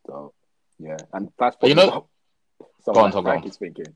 So, 0.07 0.34
yeah, 0.80 0.97
and 1.12 1.30
that's 1.39 1.57
But 1.61 1.68
you 1.68 1.76
know- 1.76 1.86
what 2.59 2.68
so 2.84 2.93
Go 2.93 2.99
on, 3.01 3.05
like 3.05 3.12
go 3.14 3.22
Frank 3.22 3.45
on. 3.45 3.51
is 3.51 3.57
thinking. 3.57 3.86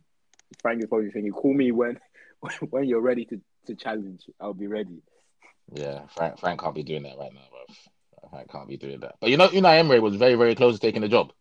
Frank 0.61 0.80
is 0.80 0.86
probably 0.88 1.11
thinking, 1.11 1.32
call 1.32 1.53
me 1.53 1.72
when 1.72 1.99
when 2.70 2.84
you're 2.84 3.01
ready 3.01 3.24
to, 3.24 3.40
to 3.66 3.74
challenge. 3.74 4.22
I'll 4.40 4.55
be 4.55 4.68
ready. 4.68 5.03
Yeah, 5.72 6.03
Frank, 6.14 6.38
Frank 6.38 6.61
can't 6.61 6.74
be 6.76 6.84
doing 6.84 7.03
that 7.03 7.18
right 7.18 7.32
now, 7.34 7.40
bro. 7.51 7.74
Frank 8.33 8.51
can't 8.51 8.68
be 8.68 8.78
doing 8.78 9.01
that. 9.01 9.16
But 9.20 9.30
you 9.30 9.37
know, 9.37 9.49
Unai 9.49 9.78
Emery 9.78 10.01
was 10.01 10.16
very, 10.16 10.35
very 10.35 10.55
close 10.55 10.74
to 10.74 10.80
taking 10.80 11.03
the 11.03 11.09
job. 11.09 11.33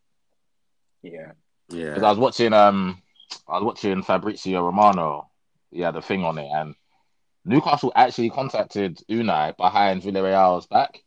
Yeah, 1.02 1.32
yeah. 1.70 1.90
Because 1.90 2.04
I 2.04 2.10
was 2.10 2.20
watching, 2.20 2.52
um, 2.52 3.02
I 3.48 3.54
was 3.54 3.64
watching 3.64 4.04
Fabrizio 4.04 4.64
Romano. 4.64 5.30
Yeah, 5.72 5.92
the 5.92 6.02
thing 6.02 6.26
on 6.26 6.38
it, 6.38 6.50
and 6.54 6.76
Newcastle 7.46 7.94
actually 7.96 8.30
contacted 8.30 9.00
Unai 9.10 9.56
behind 9.56 10.04
Villarreal's 10.04 10.68
back. 10.68 11.02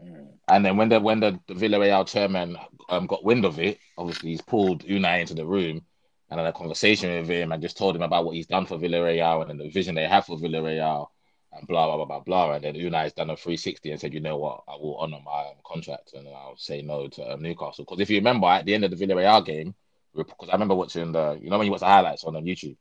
Mm. 0.00 0.28
And 0.46 0.64
then 0.64 0.76
when 0.76 0.90
the 0.90 1.00
when 1.00 1.20
the, 1.20 1.40
the 1.48 1.54
Villarreal 1.54 2.06
chairman 2.06 2.58
um, 2.90 3.06
got 3.06 3.24
wind 3.24 3.46
of 3.46 3.58
it, 3.58 3.78
obviously 3.96 4.30
he's 4.30 4.42
pulled 4.42 4.84
Unai 4.84 5.22
into 5.22 5.34
the 5.34 5.46
room 5.46 5.80
and 6.28 6.38
had 6.38 6.46
a 6.46 6.52
conversation 6.52 7.18
with 7.18 7.30
him 7.30 7.50
and 7.50 7.62
just 7.62 7.78
told 7.78 7.96
him 7.96 8.02
about 8.02 8.26
what 8.26 8.36
he's 8.36 8.46
done 8.46 8.66
for 8.66 8.76
Villarreal 8.76 9.40
and 9.40 9.48
then 9.48 9.58
the 9.58 9.70
vision 9.70 9.94
they 9.94 10.06
have 10.06 10.26
for 10.26 10.36
Villarreal 10.36 11.08
and 11.52 11.66
blah 11.66 11.96
blah 11.96 12.04
blah 12.04 12.20
blah. 12.20 12.52
And 12.54 12.64
then 12.64 12.74
Unai's 12.74 13.12
done 13.12 13.30
a 13.30 13.36
360 13.36 13.90
and 13.90 14.00
said, 14.00 14.14
you 14.14 14.20
know 14.20 14.38
what, 14.38 14.62
I 14.68 14.72
will 14.76 14.96
honor 14.96 15.18
my 15.24 15.48
um, 15.48 15.56
contract 15.64 16.12
and 16.14 16.28
I'll 16.28 16.56
say 16.56 16.82
no 16.82 17.08
to 17.08 17.32
um, 17.32 17.42
Newcastle. 17.42 17.84
Because 17.84 18.00
if 18.00 18.10
you 18.10 18.18
remember 18.18 18.46
at 18.46 18.64
the 18.64 18.74
end 18.74 18.84
of 18.84 18.90
the 18.90 18.96
Villarreal 18.96 19.44
game, 19.44 19.74
because 20.14 20.48
I 20.48 20.52
remember 20.52 20.74
watching 20.74 21.12
the, 21.12 21.38
you 21.40 21.50
know 21.50 21.58
when 21.58 21.66
you 21.66 21.70
watch 21.72 21.80
the 21.80 21.86
highlights 21.86 22.24
on 22.24 22.36
um, 22.36 22.44
YouTube, 22.44 22.76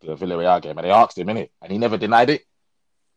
the 0.00 0.16
Villarreal 0.16 0.62
game, 0.62 0.78
and 0.78 0.86
they 0.86 0.90
asked 0.90 1.18
him 1.18 1.28
in 1.28 1.36
it, 1.36 1.52
and 1.60 1.72
he 1.72 1.78
never 1.78 1.96
denied 1.98 2.30
it. 2.30 2.42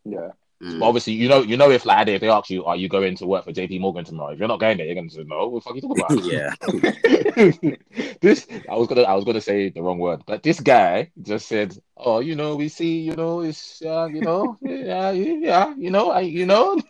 yeah, 0.06 0.32
Mm. 0.64 0.80
But 0.80 0.86
obviously, 0.86 1.14
you 1.14 1.28
know, 1.28 1.42
you 1.42 1.58
know, 1.58 1.70
if 1.70 1.86
like 1.86 2.08
if 2.08 2.22
they 2.22 2.30
ask 2.30 2.50
you, 2.50 2.64
are 2.66 2.78
you 2.78 2.88
going 2.88 3.16
to 3.18 3.28
work 3.28 3.44
for 3.44 3.52
JP 3.52 3.82
Morgan 3.82 4.06
tomorrow? 4.06 4.32
If 4.32 4.40
you're 4.40 4.48
not 4.48 4.60
going 4.60 4.78
there, 4.78 4.86
you're 4.86 4.96
going 4.96 5.10
to 5.10 5.16
say 5.16 5.24
no. 5.24 5.48
What 5.48 5.64
the 5.64 5.70
fuck 5.70 5.74
are 5.74 5.76
you 5.76 5.82
talking 5.82 6.04
about? 6.04 6.26
yeah. 6.32 8.16
this 8.22 8.48
I 8.70 8.76
was 8.76 8.88
gonna 8.88 9.02
I 9.02 9.14
was 9.14 9.26
gonna 9.26 9.42
say 9.42 9.70
the 9.70 9.82
wrong 9.82 10.00
word, 10.00 10.24
but 10.26 10.44
this 10.44 10.62
guy 10.62 11.12
just 11.22 11.48
said, 11.48 11.78
"Oh, 11.98 12.20
you 12.20 12.36
know, 12.36 12.56
we 12.56 12.70
see, 12.70 13.00
you 13.00 13.16
know, 13.16 13.42
it's 13.42 13.82
uh, 13.82 14.06
you 14.06 14.22
know, 14.22 14.58
yeah, 14.62 15.12
yeah, 15.12 15.74
you 15.78 15.92
know, 15.92 16.12
I, 16.12 16.22
you 16.22 16.46
know." 16.46 16.82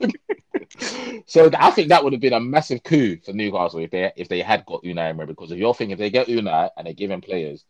so 1.25 1.49
I 1.57 1.71
think 1.71 1.89
that 1.89 2.03
would 2.03 2.13
have 2.13 2.21
been 2.21 2.33
a 2.33 2.39
massive 2.39 2.83
coup 2.83 3.17
for 3.25 3.33
Newcastle 3.33 3.79
if 3.79 3.91
they 3.91 4.11
if 4.15 4.27
they 4.27 4.41
had 4.41 4.65
got 4.65 4.83
Unai 4.83 5.09
Emery 5.09 5.27
because 5.27 5.51
if 5.51 5.57
you're 5.57 5.73
thinking 5.73 5.93
if 5.93 5.99
they 5.99 6.09
get 6.11 6.27
Unai 6.27 6.69
and 6.77 6.85
they 6.85 6.93
give 6.93 7.09
him 7.09 7.21
players, 7.21 7.65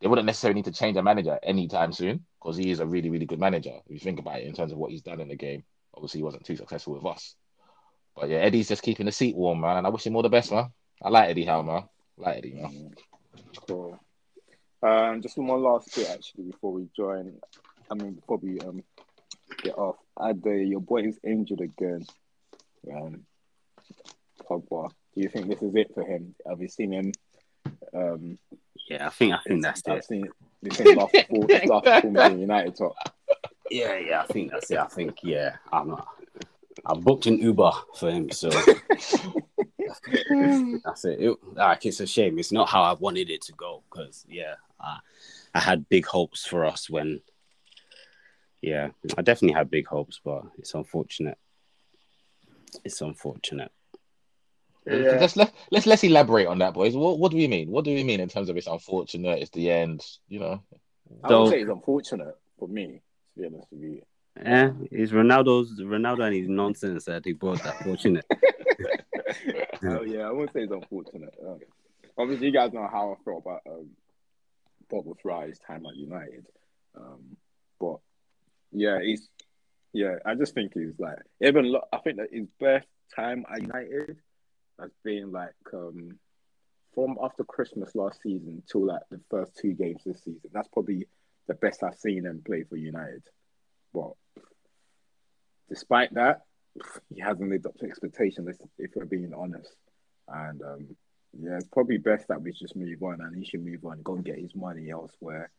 they 0.00 0.08
wouldn't 0.08 0.26
necessarily 0.26 0.56
need 0.56 0.66
to 0.66 0.72
change 0.72 0.96
a 0.96 1.02
manager 1.02 1.38
anytime 1.42 1.92
soon 1.92 2.24
because 2.40 2.56
he 2.56 2.70
is 2.70 2.80
a 2.80 2.86
really 2.86 3.10
really 3.10 3.26
good 3.26 3.40
manager. 3.40 3.72
If 3.86 3.92
you 3.92 3.98
think 3.98 4.18
about 4.18 4.40
it 4.40 4.46
in 4.46 4.54
terms 4.54 4.72
of 4.72 4.78
what 4.78 4.90
he's 4.90 5.02
done 5.02 5.20
in 5.20 5.28
the 5.28 5.36
game, 5.36 5.64
obviously 5.94 6.18
he 6.18 6.24
wasn't 6.24 6.44
too 6.44 6.56
successful 6.56 6.94
with 6.94 7.06
us. 7.06 7.34
But 8.14 8.28
yeah, 8.28 8.38
Eddie's 8.38 8.68
just 8.68 8.82
keeping 8.82 9.06
the 9.06 9.12
seat 9.12 9.36
warm, 9.36 9.60
man, 9.60 9.78
and 9.78 9.86
I 9.86 9.90
wish 9.90 10.06
him 10.06 10.16
all 10.16 10.22
the 10.22 10.28
best, 10.28 10.50
man. 10.50 10.70
I 11.02 11.10
like 11.10 11.30
Eddie 11.30 11.44
Howe, 11.44 11.62
man. 11.62 11.84
I 12.18 12.22
like 12.22 12.38
Eddie, 12.38 12.54
man. 12.54 12.70
Mm. 12.70 13.66
Cool. 13.66 14.00
Um, 14.82 15.20
just 15.20 15.36
one 15.36 15.62
last 15.62 15.94
bit 15.94 16.08
actually 16.10 16.44
before 16.44 16.72
we 16.72 16.88
join. 16.96 17.38
I 17.90 17.94
mean, 17.94 18.14
before 18.14 18.38
we 18.38 18.58
um 18.60 18.82
get 19.62 19.76
off. 19.76 19.96
Ade, 20.20 20.68
your 20.68 20.80
boy 20.80 21.02
is 21.02 21.18
injured 21.24 21.60
again. 21.60 22.06
Um, 22.90 23.22
Pogba. 24.48 24.90
Do 25.14 25.22
you 25.22 25.28
think 25.28 25.48
this 25.48 25.62
is 25.62 25.74
it 25.74 25.92
for 25.94 26.04
him? 26.04 26.34
Have 26.48 26.60
you 26.60 26.68
seen 26.68 26.92
him? 26.92 27.12
Um, 27.94 28.38
Yeah, 28.88 29.06
I 29.06 29.10
think 29.10 29.34
I 29.34 29.38
think 29.46 29.62
that's 29.62 29.82
I've 29.86 29.98
it. 29.98 30.04
seen 30.04 30.28
this 30.62 30.80
is 30.80 30.96
last 30.96 31.16
full 31.28 31.40
last 31.66 31.84
performance 31.84 32.32
in 32.32 32.40
United 32.40 32.76
top. 32.76 32.94
Yeah, 33.70 33.96
yeah, 33.96 34.22
I 34.22 34.26
think 34.26 34.52
that's 34.52 34.70
it. 34.70 34.78
I 34.78 34.86
think 34.86 35.18
yeah, 35.22 35.56
I'm 35.72 35.88
not. 35.88 36.08
I 36.84 36.94
booked 36.94 37.26
an 37.26 37.38
Uber 37.38 37.72
for 37.96 38.10
him, 38.10 38.30
so 38.30 38.48
that's 39.84 41.04
it. 41.04 41.20
it. 41.20 41.36
Like 41.54 41.84
it's 41.84 42.00
a 42.00 42.06
shame. 42.06 42.38
It's 42.38 42.52
not 42.52 42.68
how 42.68 42.82
I 42.82 42.92
wanted 42.92 43.30
it 43.30 43.42
to 43.42 43.52
go 43.52 43.82
because 43.90 44.24
yeah, 44.28 44.54
I, 44.80 44.98
I 45.54 45.60
had 45.60 45.88
big 45.88 46.06
hopes 46.06 46.46
for 46.46 46.64
us 46.64 46.88
when. 46.88 47.20
Yeah, 48.62 48.88
I 49.16 49.22
definitely 49.22 49.54
had 49.54 49.70
big 49.70 49.86
hopes, 49.86 50.20
but 50.24 50.42
it's 50.58 50.74
unfortunate. 50.74 51.38
It's 52.84 53.00
unfortunate. 53.00 53.70
Yeah. 54.86 55.18
Let's 55.20 55.36
let, 55.36 55.52
let's 55.70 55.86
let's 55.86 56.04
elaborate 56.04 56.46
on 56.46 56.58
that, 56.58 56.74
boys. 56.74 56.96
What 56.96 57.18
what 57.18 57.30
do 57.32 57.36
we 57.36 57.48
mean? 57.48 57.70
What 57.70 57.84
do 57.84 57.92
we 57.94 58.04
mean 58.04 58.20
in 58.20 58.28
terms 58.28 58.48
of 58.48 58.56
it's 58.56 58.66
unfortunate? 58.68 59.40
It's 59.40 59.50
the 59.50 59.70
end, 59.70 60.04
you 60.28 60.38
know. 60.40 60.62
I 61.24 61.28
So- 61.28 61.42
would 61.42 61.50
say 61.50 61.60
it's 61.62 61.70
unfortunate 61.70 62.34
for 62.58 62.68
me, 62.68 63.02
to 63.34 63.40
be 63.40 63.46
honest 63.46 63.66
with 63.72 63.80
you. 63.82 64.02
Yeah, 64.40 64.72
it's 64.90 65.12
Ronaldo's 65.12 65.80
Ronaldo 65.80 66.26
and 66.26 66.36
his 66.36 66.48
nonsense 66.48 67.06
that 67.06 67.24
he 67.24 67.32
brought 67.32 67.62
that 67.64 67.82
fortunate. 67.82 68.26
oh 69.84 70.02
yeah, 70.02 70.28
I 70.28 70.30
wouldn't 70.30 70.52
say 70.52 70.62
it's 70.62 70.72
unfortunate. 70.72 71.34
Um, 71.44 71.58
obviously, 72.18 72.46
you 72.48 72.52
guys 72.52 72.72
know 72.72 72.86
how 72.90 73.12
I 73.18 73.24
felt 73.24 73.42
about 73.44 73.60
um, 73.68 73.88
Bob 74.90 75.06
with 75.06 75.20
Fry's 75.20 75.58
time 75.66 75.84
at 75.86 75.96
United. 75.96 76.46
Um, 76.96 77.36
but 77.80 77.96
yeah, 78.72 79.00
he's 79.02 79.28
yeah. 79.92 80.16
I 80.24 80.34
just 80.34 80.54
think 80.54 80.72
he's 80.74 80.98
like 80.98 81.18
even. 81.40 81.72
lo- 81.72 81.86
I 81.92 81.98
think 81.98 82.18
that 82.18 82.28
his 82.32 82.46
best 82.60 82.86
time 83.14 83.44
at 83.50 83.62
United 83.62 84.18
has 84.80 84.90
being 85.04 85.32
like 85.32 85.54
um, 85.72 86.18
from 86.94 87.16
after 87.22 87.44
Christmas 87.44 87.94
last 87.94 88.20
season 88.22 88.62
till 88.70 88.86
like 88.86 89.02
the 89.10 89.20
first 89.30 89.56
two 89.56 89.72
games 89.72 90.02
this 90.04 90.24
season. 90.24 90.50
That's 90.52 90.68
probably 90.68 91.06
the 91.46 91.54
best 91.54 91.82
I've 91.82 91.96
seen 91.96 92.24
him 92.24 92.42
play 92.44 92.64
for 92.64 92.76
United. 92.76 93.22
But 93.92 94.12
despite 95.68 96.14
that, 96.14 96.42
he 97.14 97.20
hasn't 97.20 97.48
lived 97.48 97.66
up 97.66 97.76
to 97.78 97.86
expectations. 97.86 98.48
If, 98.48 98.56
if 98.78 98.90
we're 98.94 99.04
being 99.06 99.32
honest, 99.34 99.74
and 100.28 100.62
um, 100.62 100.96
yeah, 101.38 101.56
it's 101.56 101.68
probably 101.68 101.98
best 101.98 102.28
that 102.28 102.42
we 102.42 102.52
just 102.52 102.76
move 102.76 103.02
on, 103.02 103.20
and 103.20 103.36
he 103.36 103.44
should 103.44 103.64
move 103.64 103.84
on, 103.84 104.02
go 104.02 104.14
and 104.14 104.24
get 104.24 104.38
his 104.38 104.54
money 104.54 104.90
elsewhere, 104.90 105.50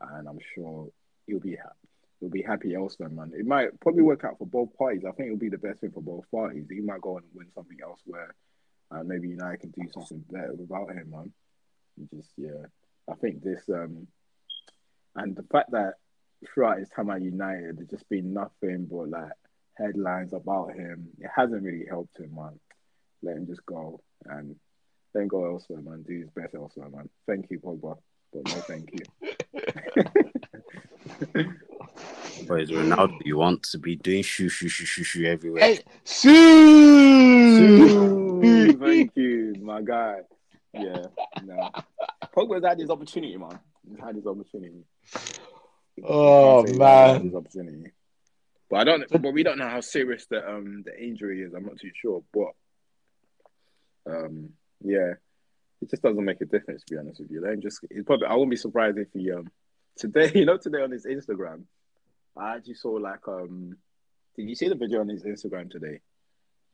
and 0.00 0.28
I'm 0.28 0.38
sure 0.54 0.88
he'll 1.26 1.40
be 1.40 1.56
happy. 1.56 1.88
He'll 2.20 2.30
be 2.30 2.42
happy 2.42 2.74
elsewhere, 2.74 3.08
man. 3.10 3.32
It 3.38 3.46
might 3.46 3.78
probably 3.80 4.02
work 4.02 4.24
out 4.24 4.38
for 4.38 4.46
both 4.46 4.76
parties. 4.76 5.04
I 5.06 5.12
think 5.12 5.26
it'll 5.28 5.38
be 5.38 5.50
the 5.50 5.58
best 5.58 5.80
thing 5.80 5.92
for 5.92 6.02
both 6.02 6.28
parties. 6.30 6.66
He 6.68 6.80
might 6.80 7.00
go 7.00 7.16
and 7.18 7.26
win 7.32 7.46
something 7.54 7.78
elsewhere, 7.82 8.34
and 8.90 9.08
maybe 9.08 9.28
United 9.28 9.60
can 9.60 9.70
do 9.70 9.88
something 9.92 10.24
better 10.30 10.54
without 10.54 10.90
him, 10.90 11.10
man. 11.10 11.32
Just 12.14 12.30
yeah, 12.36 12.66
I 13.10 13.14
think 13.14 13.42
this 13.42 13.62
um, 13.68 14.06
and 15.16 15.34
the 15.36 15.42
fact 15.44 15.72
that 15.72 15.94
throughout 16.46 16.78
his 16.78 16.88
time 16.90 17.10
at 17.10 17.22
United, 17.22 17.78
there's 17.78 17.88
just 17.88 18.08
been 18.08 18.32
nothing 18.32 18.86
but 18.90 19.08
like 19.08 19.32
headlines 19.76 20.32
about 20.32 20.74
him. 20.74 21.08
It 21.18 21.30
hasn't 21.34 21.62
really 21.62 21.86
helped 21.88 22.18
him, 22.18 22.34
man. 22.34 22.58
Let 23.22 23.36
him 23.36 23.46
just 23.46 23.66
go 23.66 24.00
and 24.24 24.56
then 25.14 25.28
go 25.28 25.44
elsewhere, 25.46 25.80
man. 25.80 26.04
Do 26.06 26.20
his 26.20 26.30
best 26.30 26.54
elsewhere, 26.54 26.88
man. 26.88 27.08
Thank 27.26 27.50
you, 27.50 27.58
Pogba, 27.58 27.98
but 28.32 28.46
no, 28.46 28.54
thank 28.68 28.90
you. 28.92 29.04
Whereas 32.46 32.70
Ronaldo, 32.70 33.18
you 33.24 33.36
want 33.36 33.64
to 33.64 33.78
be 33.78 33.96
doing 33.96 34.22
shoo 34.22 34.48
shoo 34.48 34.68
shoo 34.68 34.84
shoo 34.84 35.02
shoo 35.04 35.24
everywhere. 35.24 35.62
Hey, 35.62 35.80
Thank 38.80 39.12
you, 39.16 39.54
my 39.60 39.82
guy. 39.82 40.20
Yeah, 40.72 41.06
no. 41.44 41.70
Pogba's 42.36 42.64
had 42.64 42.78
his 42.78 42.90
opportunity, 42.90 43.36
man. 43.36 43.58
He's 43.88 43.98
had 43.98 44.16
his 44.16 44.26
opportunity. 44.26 44.84
Oh, 46.04 46.62
man. 46.74 47.24
his 47.24 47.34
opportunity. 47.34 47.92
But 48.70 48.80
I 48.80 48.84
don't. 48.84 49.08
But 49.10 49.32
we 49.32 49.42
don't 49.42 49.58
know 49.58 49.68
how 49.68 49.80
serious 49.80 50.26
the 50.26 50.46
um 50.46 50.82
the 50.84 50.96
injury 51.02 51.42
is. 51.42 51.54
I'm 51.54 51.64
not 51.64 51.78
too 51.78 51.90
sure, 51.94 52.22
but 52.32 54.12
um 54.12 54.50
yeah, 54.82 55.14
it 55.80 55.90
just 55.90 56.02
doesn't 56.02 56.24
make 56.24 56.40
a 56.40 56.44
difference 56.44 56.84
to 56.84 56.94
be 56.94 56.98
honest 56.98 57.20
with 57.20 57.30
you. 57.30 57.40
Then 57.40 57.60
just 57.62 57.80
it's 57.90 58.04
probably 58.04 58.26
I 58.26 58.34
wouldn't 58.34 58.50
be 58.50 58.56
surprised 58.56 58.98
if 58.98 59.08
he 59.12 59.32
um 59.32 59.50
today 59.96 60.30
you 60.34 60.44
know 60.44 60.58
today 60.58 60.82
on 60.82 60.90
his 60.90 61.06
Instagram, 61.06 61.64
I 62.36 62.56
actually 62.56 62.74
saw 62.74 62.90
like 62.90 63.26
um 63.26 63.76
did 64.36 64.48
you 64.48 64.54
see 64.54 64.68
the 64.68 64.76
video 64.76 65.00
on 65.00 65.08
his 65.08 65.24
Instagram 65.24 65.70
today? 65.70 66.00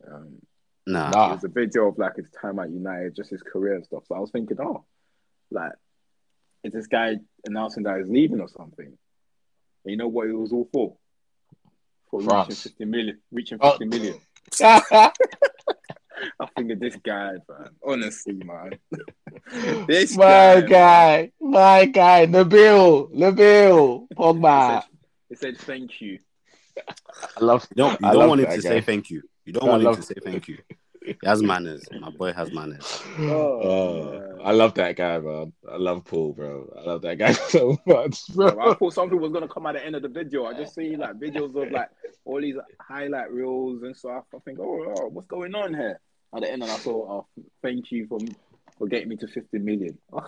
Um, 0.06 0.42
Nah. 0.86 1.10
Nah. 1.10 1.30
it 1.30 1.34
was 1.36 1.44
a 1.44 1.48
video 1.48 1.88
of 1.88 1.98
like 1.98 2.16
his 2.16 2.30
time 2.30 2.58
at 2.58 2.70
United, 2.70 3.14
just 3.16 3.30
his 3.30 3.42
career 3.42 3.74
and 3.74 3.84
stuff. 3.84 4.04
So 4.06 4.14
I 4.14 4.18
was 4.18 4.30
thinking, 4.30 4.58
oh, 4.60 4.84
like, 5.50 5.72
is 6.62 6.72
this 6.72 6.86
guy 6.86 7.16
announcing 7.46 7.84
that 7.84 7.98
he's 7.98 8.08
leaving 8.08 8.40
or 8.40 8.48
something? 8.48 8.86
And 8.86 9.90
you 9.90 9.96
know 9.96 10.08
what 10.08 10.28
it 10.28 10.32
was 10.34 10.52
all 10.52 10.68
for? 10.72 10.96
For 12.10 12.20
reaching 12.20 12.54
50 12.54 12.84
million. 12.84 13.18
Reaching 13.32 13.58
Oh. 13.60 13.70
50 13.78 13.84
million. 13.86 14.20
I 16.40 16.46
think 16.56 16.70
of 16.70 16.80
this 16.80 16.96
guy, 16.96 17.32
man. 17.48 17.70
Honestly, 17.84 18.34
man. 18.34 18.72
this 19.86 20.16
my 20.16 20.60
guy. 20.60 20.60
guy, 20.60 21.32
my 21.40 21.84
guy, 21.86 22.26
Nabil, 22.26 23.12
Nabil, 23.14 24.06
He 24.08 24.14
Pogba. 24.14 24.82
said, 24.82 24.88
he 25.28 25.34
said 25.34 25.58
thank 25.58 26.00
you. 26.00 26.18
I 27.36 27.44
love. 27.44 27.66
You 27.70 27.76
don't, 27.76 28.00
you 28.00 28.06
I 28.08 28.10
don't 28.12 28.20
love 28.20 28.28
want 28.30 28.40
him 28.42 28.46
to 28.50 28.52
guy. 28.56 28.60
say 28.60 28.80
thank 28.80 29.10
you. 29.10 29.22
You 29.44 29.52
don't 29.52 29.68
I 29.68 29.72
want 29.72 29.82
him 29.84 29.94
to 29.96 30.02
say 30.02 30.14
thank 30.22 30.48
you. 30.48 30.58
He 31.04 31.14
has 31.22 31.42
manners. 31.42 31.84
My 32.00 32.08
boy 32.08 32.32
has 32.32 32.50
manners. 32.50 33.02
Oh, 33.18 33.60
Oh, 33.60 34.10
man. 34.12 34.38
I 34.42 34.52
love 34.52 34.72
that 34.76 34.96
guy, 34.96 35.18
bro. 35.18 35.52
I 35.70 35.76
love 35.76 36.02
Paul, 36.06 36.32
bro. 36.32 36.72
I 36.78 36.80
love 36.80 37.02
that 37.02 37.18
guy 37.18 37.32
so 37.50 37.76
much, 37.86 38.26
Bro, 38.28 38.58
I 38.58 38.72
thought 38.72 38.94
something 38.94 39.20
was 39.20 39.30
gonna 39.30 39.46
come 39.46 39.66
at 39.66 39.74
the 39.74 39.84
end 39.84 39.96
of 39.96 40.00
the 40.00 40.08
video. 40.08 40.46
I 40.46 40.54
just 40.54 40.74
see 40.74 40.96
like 40.96 41.16
videos 41.20 41.54
of 41.62 41.70
like 41.70 41.90
all 42.24 42.40
these 42.40 42.56
highlight 42.80 43.30
reels 43.30 43.82
and 43.82 43.94
stuff. 43.94 44.24
I 44.34 44.38
think, 44.46 44.58
oh, 44.60 44.94
oh, 44.98 45.08
what's 45.08 45.26
going 45.26 45.54
on 45.54 45.74
here? 45.74 46.00
At 46.34 46.40
the 46.40 46.50
end, 46.50 46.62
and 46.62 46.72
I 46.72 46.76
thought, 46.76 47.06
oh, 47.10 47.42
thank 47.62 47.92
you 47.92 48.06
for 48.06 48.18
for 48.78 48.86
getting 48.88 49.10
me 49.10 49.16
to 49.16 49.28
fifty 49.28 49.58
million. 49.58 49.98
Ugh. 50.10 50.24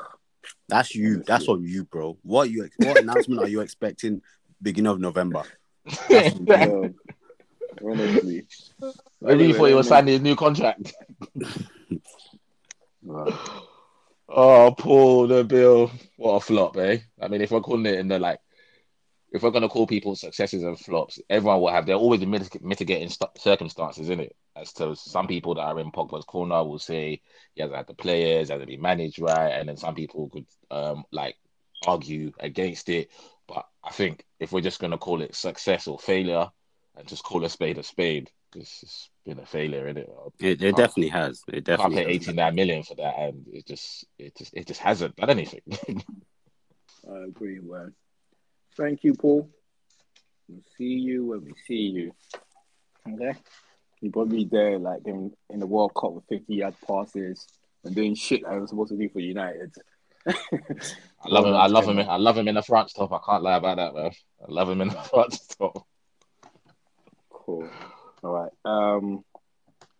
That's 0.68 0.94
you. 0.94 1.22
That's 1.26 1.48
on 1.48 1.64
you, 1.64 1.84
bro. 1.84 2.18
What 2.22 2.50
you? 2.50 2.68
What 2.76 2.98
announcement 2.98 3.40
are 3.40 3.48
you 3.48 3.62
expecting? 3.62 4.20
Beginning 4.60 4.92
of 4.92 5.00
November. 5.00 5.44
Dog. 6.44 6.94
Honestly, 7.84 8.46
Maybe 9.20 9.46
he 9.46 9.52
thought 9.52 9.64
he 9.66 9.74
was 9.74 9.88
signing 9.88 10.12
his 10.14 10.22
new 10.22 10.36
contract. 10.36 10.94
Right. 13.02 13.32
Oh, 14.28 14.74
Paul, 14.76 15.28
the 15.28 15.44
Bill. 15.44 15.92
what 16.16 16.32
a 16.32 16.40
flop, 16.40 16.76
eh? 16.76 16.98
I 17.20 17.28
mean, 17.28 17.40
if 17.40 17.52
we're 17.52 17.60
calling 17.60 17.86
it 17.86 18.00
in 18.00 18.08
the 18.08 18.18
like, 18.18 18.40
if 19.30 19.42
we're 19.42 19.50
gonna 19.52 19.68
call 19.68 19.86
people 19.86 20.16
successes 20.16 20.64
and 20.64 20.78
flops, 20.78 21.20
everyone 21.30 21.60
will 21.60 21.70
have. 21.70 21.86
They're 21.86 21.94
always 21.94 22.24
mit- 22.26 22.62
mitigating 22.62 23.08
st- 23.10 23.38
circumstances, 23.38 24.08
in 24.08 24.20
it. 24.20 24.34
As 24.56 24.72
to 24.74 24.96
some 24.96 25.28
people 25.28 25.54
that 25.54 25.60
are 25.62 25.78
in 25.78 25.92
Pogba's 25.92 26.24
corner 26.24 26.64
will 26.64 26.78
say 26.78 27.20
he 27.54 27.60
hasn't 27.62 27.76
had 27.76 27.86
the 27.86 27.94
players, 27.94 28.48
hasn't 28.48 28.68
been 28.68 28.80
managed 28.80 29.20
right, 29.20 29.50
and 29.50 29.68
then 29.68 29.76
some 29.76 29.94
people 29.94 30.28
could 30.30 30.46
um 30.70 31.04
like 31.12 31.36
argue 31.86 32.32
against 32.40 32.88
it. 32.88 33.10
But 33.46 33.66
I 33.84 33.90
think 33.90 34.24
if 34.40 34.50
we're 34.50 34.60
just 34.62 34.80
gonna 34.80 34.98
call 34.98 35.22
it 35.22 35.34
success 35.36 35.86
or 35.86 35.98
failure, 35.98 36.50
and 36.97 37.07
just 37.07 37.24
call 37.24 37.44
a 37.44 37.49
spade 37.49 37.78
a 37.78 37.82
spade, 37.82 38.30
it's 38.55 38.80
just 38.80 39.11
been 39.24 39.38
a 39.38 39.47
failure, 39.47 39.88
in 39.88 39.99
it. 39.99 40.09
It, 40.38 40.62
it 40.62 40.76
definitely 40.76 41.09
has. 41.09 41.42
It 41.49 41.53
Can't 41.53 41.64
definitely. 41.64 41.97
pay 42.05 42.14
has. 42.14 42.28
89 42.28 42.55
million 42.55 42.82
for 42.82 42.94
that, 42.97 43.18
and 43.18 43.47
it 43.53 43.66
just, 43.66 44.07
it 44.18 44.36
just, 44.36 44.55
it 44.55 44.66
just 44.66 44.80
hasn't 44.80 45.16
done 45.16 45.30
anything. 45.30 45.62
I 47.11 47.24
agree, 47.26 47.61
man. 47.61 47.94
Thank 48.76 49.05
you, 49.05 49.14
Paul. 49.14 49.51
We'll 50.49 50.62
see 50.78 50.84
you 50.84 51.26
when 51.26 51.44
we 51.44 51.53
see 51.66 51.74
you. 51.74 52.12
Okay. 53.09 53.38
You 54.01 54.11
probably 54.11 54.44
there 54.44 54.78
like 54.78 55.03
in, 55.07 55.32
in 55.51 55.61
the 55.61 55.66
World 55.66 55.92
Cup 55.94 56.12
with 56.12 56.24
50 56.28 56.55
yard 56.55 56.74
passes 56.86 57.47
and 57.84 57.94
doing 57.94 58.14
shit 58.14 58.44
I 58.44 58.59
was 58.59 58.70
supposed 58.70 58.90
to 58.90 58.97
do 58.97 59.09
for 59.09 59.20
United. 59.20 59.74
I 60.28 60.34
love 61.26 61.47
him. 61.47 61.55
I 61.55 61.66
love 61.66 61.84
him. 61.88 61.99
I 61.99 62.16
love 62.16 62.36
him 62.36 62.49
in 62.49 62.57
the 62.57 62.62
front 62.62 62.92
top. 62.94 63.12
I 63.12 63.18
can't 63.24 63.42
lie 63.42 63.57
about 63.57 63.76
that, 63.76 63.94
man. 63.94 64.11
I 64.40 64.51
love 64.53 64.68
him 64.68 64.80
in 64.80 64.88
the 64.88 64.94
front 64.94 65.32
stop. 65.32 65.86
Cool. 67.47 67.70
All 68.24 68.32
right. 68.32 68.53
Um. 68.64 69.24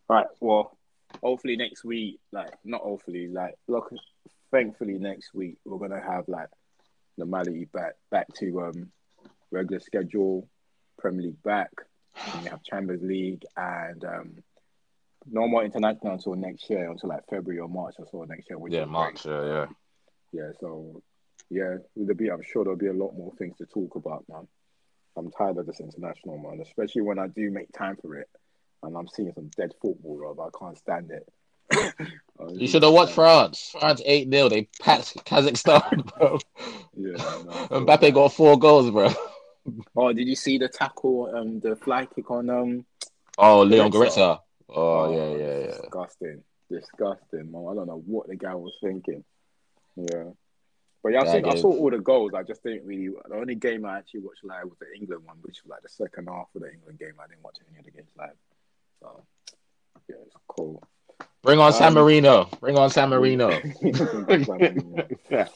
All 0.09 0.16
right. 0.16 0.26
Well, 0.40 0.76
hopefully 1.22 1.57
next 1.57 1.84
week, 1.84 2.18
like 2.32 2.53
not 2.64 2.82
hopefully, 2.82 3.28
like 3.28 3.55
look, 3.68 3.92
thankfully 4.51 4.99
next 4.99 5.32
week 5.32 5.57
we're 5.64 5.78
gonna 5.78 6.03
have 6.03 6.28
like 6.28 6.49
normality 7.16 7.66
back 7.72 7.92
back 8.11 8.26
to 8.34 8.62
um 8.62 8.90
regular 9.53 9.80
schedule, 9.80 10.49
Premier 10.99 11.22
League 11.26 11.42
back. 11.42 11.70
And 12.32 12.42
we 12.42 12.51
have 12.51 12.62
Champions 12.64 13.03
League 13.03 13.44
and 13.57 14.05
um 14.05 14.32
no 15.30 15.47
more 15.47 15.64
international 15.64 16.14
until 16.14 16.34
next 16.34 16.68
year, 16.68 16.90
until 16.90 17.11
like 17.11 17.28
February 17.28 17.61
or 17.61 17.68
March 17.68 17.94
or 17.99 18.07
so 18.11 18.24
next 18.24 18.51
year. 18.51 18.59
Which 18.59 18.72
Yeah. 18.72 18.84
March. 18.86 19.24
Yeah, 19.24 19.44
yeah. 19.44 19.66
Yeah, 20.32 20.51
so 20.61 21.03
yeah, 21.49 21.76
there'll 21.94 22.14
be. 22.16 22.30
I'm 22.30 22.42
sure 22.42 22.64
there'll 22.64 22.78
be 22.78 22.88
a 22.88 22.92
lot 22.92 23.14
more 23.14 23.32
things 23.38 23.57
to 23.59 23.66
talk 23.66 23.94
about, 23.94 24.24
man. 24.28 24.49
I'm 25.16 25.30
tired 25.30 25.58
of 25.58 25.66
this 25.66 25.80
international, 25.80 26.38
man. 26.38 26.60
Especially 26.60 27.02
when 27.02 27.18
I 27.18 27.28
do 27.28 27.50
make 27.50 27.72
time 27.72 27.96
for 27.96 28.16
it, 28.16 28.28
and 28.82 28.96
I'm 28.96 29.08
seeing 29.08 29.32
some 29.32 29.50
dead 29.56 29.72
football, 29.80 30.18
Rob. 30.18 30.40
I 30.40 30.48
can't 30.58 30.78
stand 30.78 31.10
it. 31.10 31.28
You 32.52 32.68
should 32.68 32.82
have 32.82 32.92
watched 32.92 33.14
France. 33.14 33.74
France 33.80 34.02
eight 34.04 34.30
0 34.30 34.50
They 34.50 34.68
packed 34.80 35.24
Kazakhstan, 35.24 36.04
bro. 36.18 36.38
Yeah, 36.94 37.12
no, 37.16 37.80
Mbappe 37.80 38.12
got 38.12 38.32
four 38.32 38.58
goals, 38.58 38.90
bro. 38.90 39.10
Oh, 39.96 40.12
did 40.12 40.28
you 40.28 40.36
see 40.36 40.58
the 40.58 40.68
tackle? 40.68 41.34
Um, 41.34 41.60
the 41.60 41.76
fly 41.76 42.06
kick 42.06 42.30
on 42.30 42.50
um. 42.50 42.84
Oh, 43.38 43.62
Leon 43.62 43.90
Goretzka. 43.90 44.38
Goretzka. 44.38 44.40
Oh, 44.68 45.16
yeah, 45.16 45.36
yeah, 45.38 45.58
yeah. 45.58 45.66
Disgusting, 45.66 46.42
disgusting, 46.70 47.50
man. 47.50 47.66
I 47.70 47.74
don't 47.74 47.86
know 47.86 48.02
what 48.06 48.28
the 48.28 48.36
guy 48.36 48.54
was 48.54 48.74
thinking. 48.82 49.24
Yeah, 49.96 50.24
but 51.03 51.12
yeah, 51.12 51.20
I, 51.20 51.24
Yeah, 51.24 51.32
seen, 51.32 51.44
I 51.47 51.55
saw 51.57 51.68
all 51.72 51.90
the 51.90 51.99
goals. 51.99 52.32
I 52.34 52.42
just 52.42 52.62
didn't 52.62 52.86
really. 52.86 53.09
The 53.28 53.34
only 53.36 53.55
game 53.55 53.84
I 53.84 53.99
actually 53.99 54.20
watched 54.20 54.44
live 54.44 54.64
was 54.64 54.78
the 54.80 54.86
England 54.94 55.22
one, 55.24 55.36
which 55.42 55.62
was 55.62 55.70
like 55.70 55.82
the 55.82 55.88
second 55.88 56.26
half 56.28 56.49
of 56.55 56.62
the 56.62 56.72
England 56.72 56.99
game. 56.99 57.12
I 57.22 57.26
didn't 57.28 57.42
watch 57.44 57.57
any 57.68 57.78
of 57.78 57.84
the 57.84 57.90
games 57.92 58.11
live. 58.18 58.30
So 59.01 59.22
yeah, 60.09 60.16
it's 60.26 60.34
cool. 60.49 60.82
Bring 61.42 61.59
on 61.61 61.72
San 61.72 61.88
Um, 61.88 61.94
Marino. 61.94 62.49
Bring 62.61 62.76
on 62.76 62.90
San 62.90 63.09
Marino. 63.11 63.49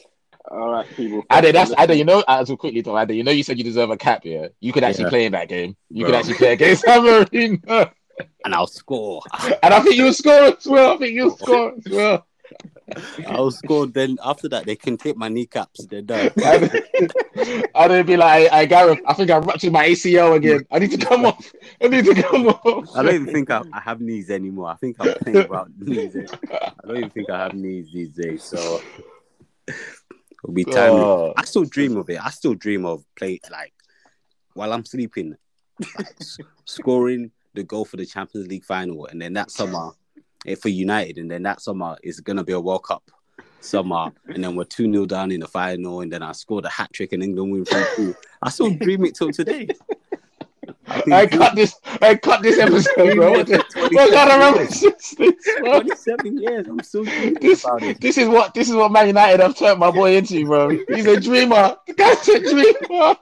all 0.49 0.71
right, 0.71 0.85
people. 0.95 1.25
Ade, 1.31 1.53
that's 1.55 1.71
Ade. 1.77 1.97
You 1.97 2.05
know, 2.05 2.23
as 2.27 2.49
we 2.49 2.55
quickly 2.55 2.81
talk, 2.81 3.01
Ade, 3.09 3.15
you 3.17 3.23
know, 3.23 3.31
you 3.31 3.43
said 3.43 3.57
you 3.57 3.63
deserve 3.63 3.89
a 3.89 3.97
cap. 3.97 4.21
Yeah, 4.25 4.47
you 4.59 4.71
could 4.73 4.83
actually 4.83 5.03
Yeah. 5.05 5.09
play 5.09 5.25
in 5.25 5.31
that 5.33 5.49
game. 5.49 5.75
You 5.89 6.03
Bro. 6.05 6.11
could 6.11 6.15
actually 6.19 6.33
play 6.35 6.53
against 6.53 6.81
San 6.85 7.03
Marino, 7.03 7.91
And 8.45 8.55
I'll 8.55 8.67
score. 8.67 9.21
and 9.63 9.73
I 9.73 9.79
think 9.81 9.95
you'll 9.95 10.13
score 10.13 10.33
as 10.57 10.65
well. 10.65 10.93
I 10.95 10.97
think 10.97 11.13
you'll 11.13 11.35
score 11.37 11.73
as 11.77 11.83
well. 11.91 12.25
I'll 13.27 13.51
score. 13.51 13.87
Then 13.87 14.17
after 14.23 14.49
that, 14.49 14.65
they 14.65 14.75
can 14.75 14.97
take 14.97 15.17
my 15.17 15.29
kneecaps. 15.29 15.85
They're 15.85 16.01
done. 16.01 16.31
I'd 17.75 17.87
then 17.91 18.05
be 18.05 18.17
like, 18.17 18.51
I, 18.51 18.59
I 18.61 18.65
Gareth, 18.65 18.99
I 19.05 19.13
think 19.13 19.31
I 19.31 19.37
ruptured 19.37 19.71
my 19.71 19.87
ACL 19.87 20.35
again. 20.35 20.65
I 20.71 20.79
need 20.79 20.91
to 20.91 20.97
come 20.97 21.25
off. 21.25 21.51
I 21.81 21.87
need 21.87 22.05
to 22.05 22.21
come 22.21 22.47
off. 22.47 22.95
I 22.95 23.03
don't 23.03 23.15
even 23.15 23.33
think 23.33 23.49
I, 23.49 23.63
I 23.73 23.79
have 23.79 24.01
knees 24.01 24.29
anymore. 24.29 24.69
I 24.69 24.75
think 24.75 24.97
I'm 24.99 25.13
playing 25.15 25.37
about 25.45 25.71
knees. 25.77 26.15
I 26.15 26.87
don't 26.87 26.97
even 26.97 27.09
think 27.09 27.29
I 27.29 27.43
have 27.43 27.53
knees 27.53 27.91
these 27.91 28.09
days. 28.09 28.43
So 28.43 28.81
it'll 29.67 30.53
be 30.53 30.63
time. 30.63 30.91
Oh. 30.91 31.33
I 31.37 31.45
still 31.45 31.65
dream 31.65 31.97
of 31.97 32.09
it. 32.09 32.23
I 32.23 32.29
still 32.29 32.53
dream 32.53 32.85
of 32.85 33.03
play 33.15 33.39
like 33.51 33.73
while 34.53 34.73
I'm 34.73 34.85
sleeping. 34.85 35.35
scoring 36.65 37.31
the 37.53 37.63
goal 37.63 37.85
for 37.85 37.97
the 37.97 38.05
Champions 38.05 38.47
League 38.47 38.63
final, 38.63 39.07
and 39.07 39.21
then 39.21 39.33
that 39.33 39.51
summer 39.51 39.91
Eh, 40.45 40.55
for 40.55 40.69
United, 40.69 41.17
and 41.19 41.29
then 41.29 41.43
that 41.43 41.61
summer 41.61 41.95
is 42.01 42.19
gonna 42.19 42.43
be 42.43 42.53
a 42.53 42.59
World 42.59 42.83
Cup 42.83 43.11
summer, 43.59 44.11
and 44.27 44.43
then 44.43 44.55
we're 44.55 44.63
2 44.63 44.91
0 44.91 45.05
down 45.05 45.31
in 45.31 45.39
the 45.39 45.47
final, 45.47 46.01
and 46.01 46.11
then 46.11 46.23
I 46.23 46.31
scored 46.31 46.65
a 46.65 46.69
hat 46.69 46.91
trick 46.93 47.13
and 47.13 47.21
England 47.21 47.51
win 47.51 47.65
3 47.65 47.83
2. 47.95 48.15
I 48.41 48.49
still 48.49 48.71
dream 48.71 49.05
it 49.05 49.15
till 49.15 49.31
today. 49.31 49.67
I 51.11 51.25
cut 51.25 51.55
this. 51.55 51.75
I 52.01 52.15
cut 52.15 52.41
this 52.41 52.59
episode, 52.59 53.15
bro. 53.15 53.31
What, 53.31 53.49
what 53.49 54.13
kind 54.13 54.31
of 54.31 54.39
rubbish 54.39 54.83
is 54.83 55.15
this, 55.17 55.57
bro? 55.59 55.81
27 55.81 56.37
years, 56.37 56.67
I'm 56.67 56.79
still 56.81 57.03
This, 57.41 57.63
about 57.63 57.83
it. 57.83 57.99
this 58.01 58.17
is 58.17 58.27
what 58.27 58.53
this 58.53 58.69
is 58.69 58.75
what 58.75 58.91
Man 58.91 59.07
United 59.07 59.39
have 59.39 59.57
turned 59.57 59.79
my 59.79 59.89
boy 59.91 60.15
into, 60.17 60.45
bro. 60.45 60.69
He's 60.69 61.05
a 61.05 61.19
dreamer. 61.19 61.77
The 61.87 61.93
guy's 61.93 62.27
a 62.29 62.39
dreamer. 62.39 63.15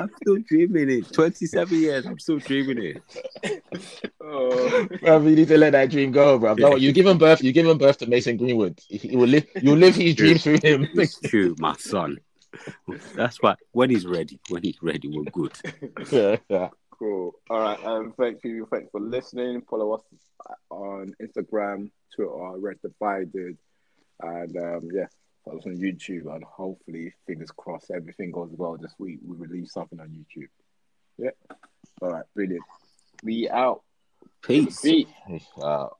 I'm 0.00 0.10
still 0.22 0.38
dreaming 0.48 0.90
it. 0.90 1.12
27 1.12 1.78
years, 1.80 2.06
I'm 2.06 2.18
still 2.18 2.38
dreaming 2.38 2.78
it. 3.42 3.62
Oh, 4.26 4.88
Bro, 5.02 5.26
you 5.26 5.36
need 5.36 5.48
to 5.48 5.58
let 5.58 5.72
that 5.72 5.90
dream 5.90 6.10
go, 6.10 6.38
bro. 6.38 6.54
No, 6.54 6.76
you 6.76 6.92
give 6.92 7.06
him 7.06 7.18
birth. 7.18 7.42
You 7.42 7.52
give 7.52 7.66
him 7.66 7.76
birth 7.76 7.98
to 7.98 8.06
Mason 8.06 8.38
Greenwood. 8.38 8.80
He, 8.88 8.96
he 8.96 9.16
will 9.16 9.28
live. 9.28 9.44
You'll 9.60 9.76
live 9.76 9.94
his 9.94 10.14
dreams 10.14 10.42
through 10.42 10.60
him. 10.62 10.88
It's 10.94 11.20
true, 11.20 11.54
my 11.58 11.74
son. 11.74 12.18
That's 13.14 13.42
why 13.42 13.56
when 13.72 13.90
he's 13.90 14.06
ready, 14.06 14.38
when 14.48 14.62
he's 14.62 14.82
ready, 14.82 15.08
we're 15.08 15.24
good. 15.24 15.52
yeah, 16.10 16.36
yeah. 16.48 16.68
cool. 16.90 17.34
All 17.50 17.60
right. 17.60 17.84
Um, 17.84 18.12
thank 18.18 18.44
you. 18.44 18.66
Thanks 18.70 18.90
for 18.90 19.00
listening. 19.00 19.62
Follow 19.68 19.92
us 19.92 20.02
on 20.70 21.14
Instagram, 21.22 21.90
Twitter, 22.14 22.58
Red 22.58 22.76
Divided, 22.82 23.58
and 24.20 24.56
um, 24.56 24.88
yeah, 24.92 25.06
follow 25.44 25.58
us 25.58 25.66
on 25.66 25.76
YouTube. 25.76 26.32
And 26.34 26.44
hopefully, 26.44 27.12
fingers 27.26 27.50
crossed, 27.56 27.90
everything 27.90 28.30
goes 28.30 28.50
well 28.52 28.76
this 28.76 28.94
week. 28.98 29.20
We 29.24 29.36
release 29.36 29.72
something 29.72 30.00
on 30.00 30.08
YouTube. 30.08 30.48
Yeah. 31.18 31.30
All 32.02 32.10
right. 32.10 32.24
Brilliant. 32.34 32.64
We 33.22 33.48
out. 33.48 33.82
Peace. 34.42 34.80
Peace. 34.80 35.06
Wow. 35.56 35.96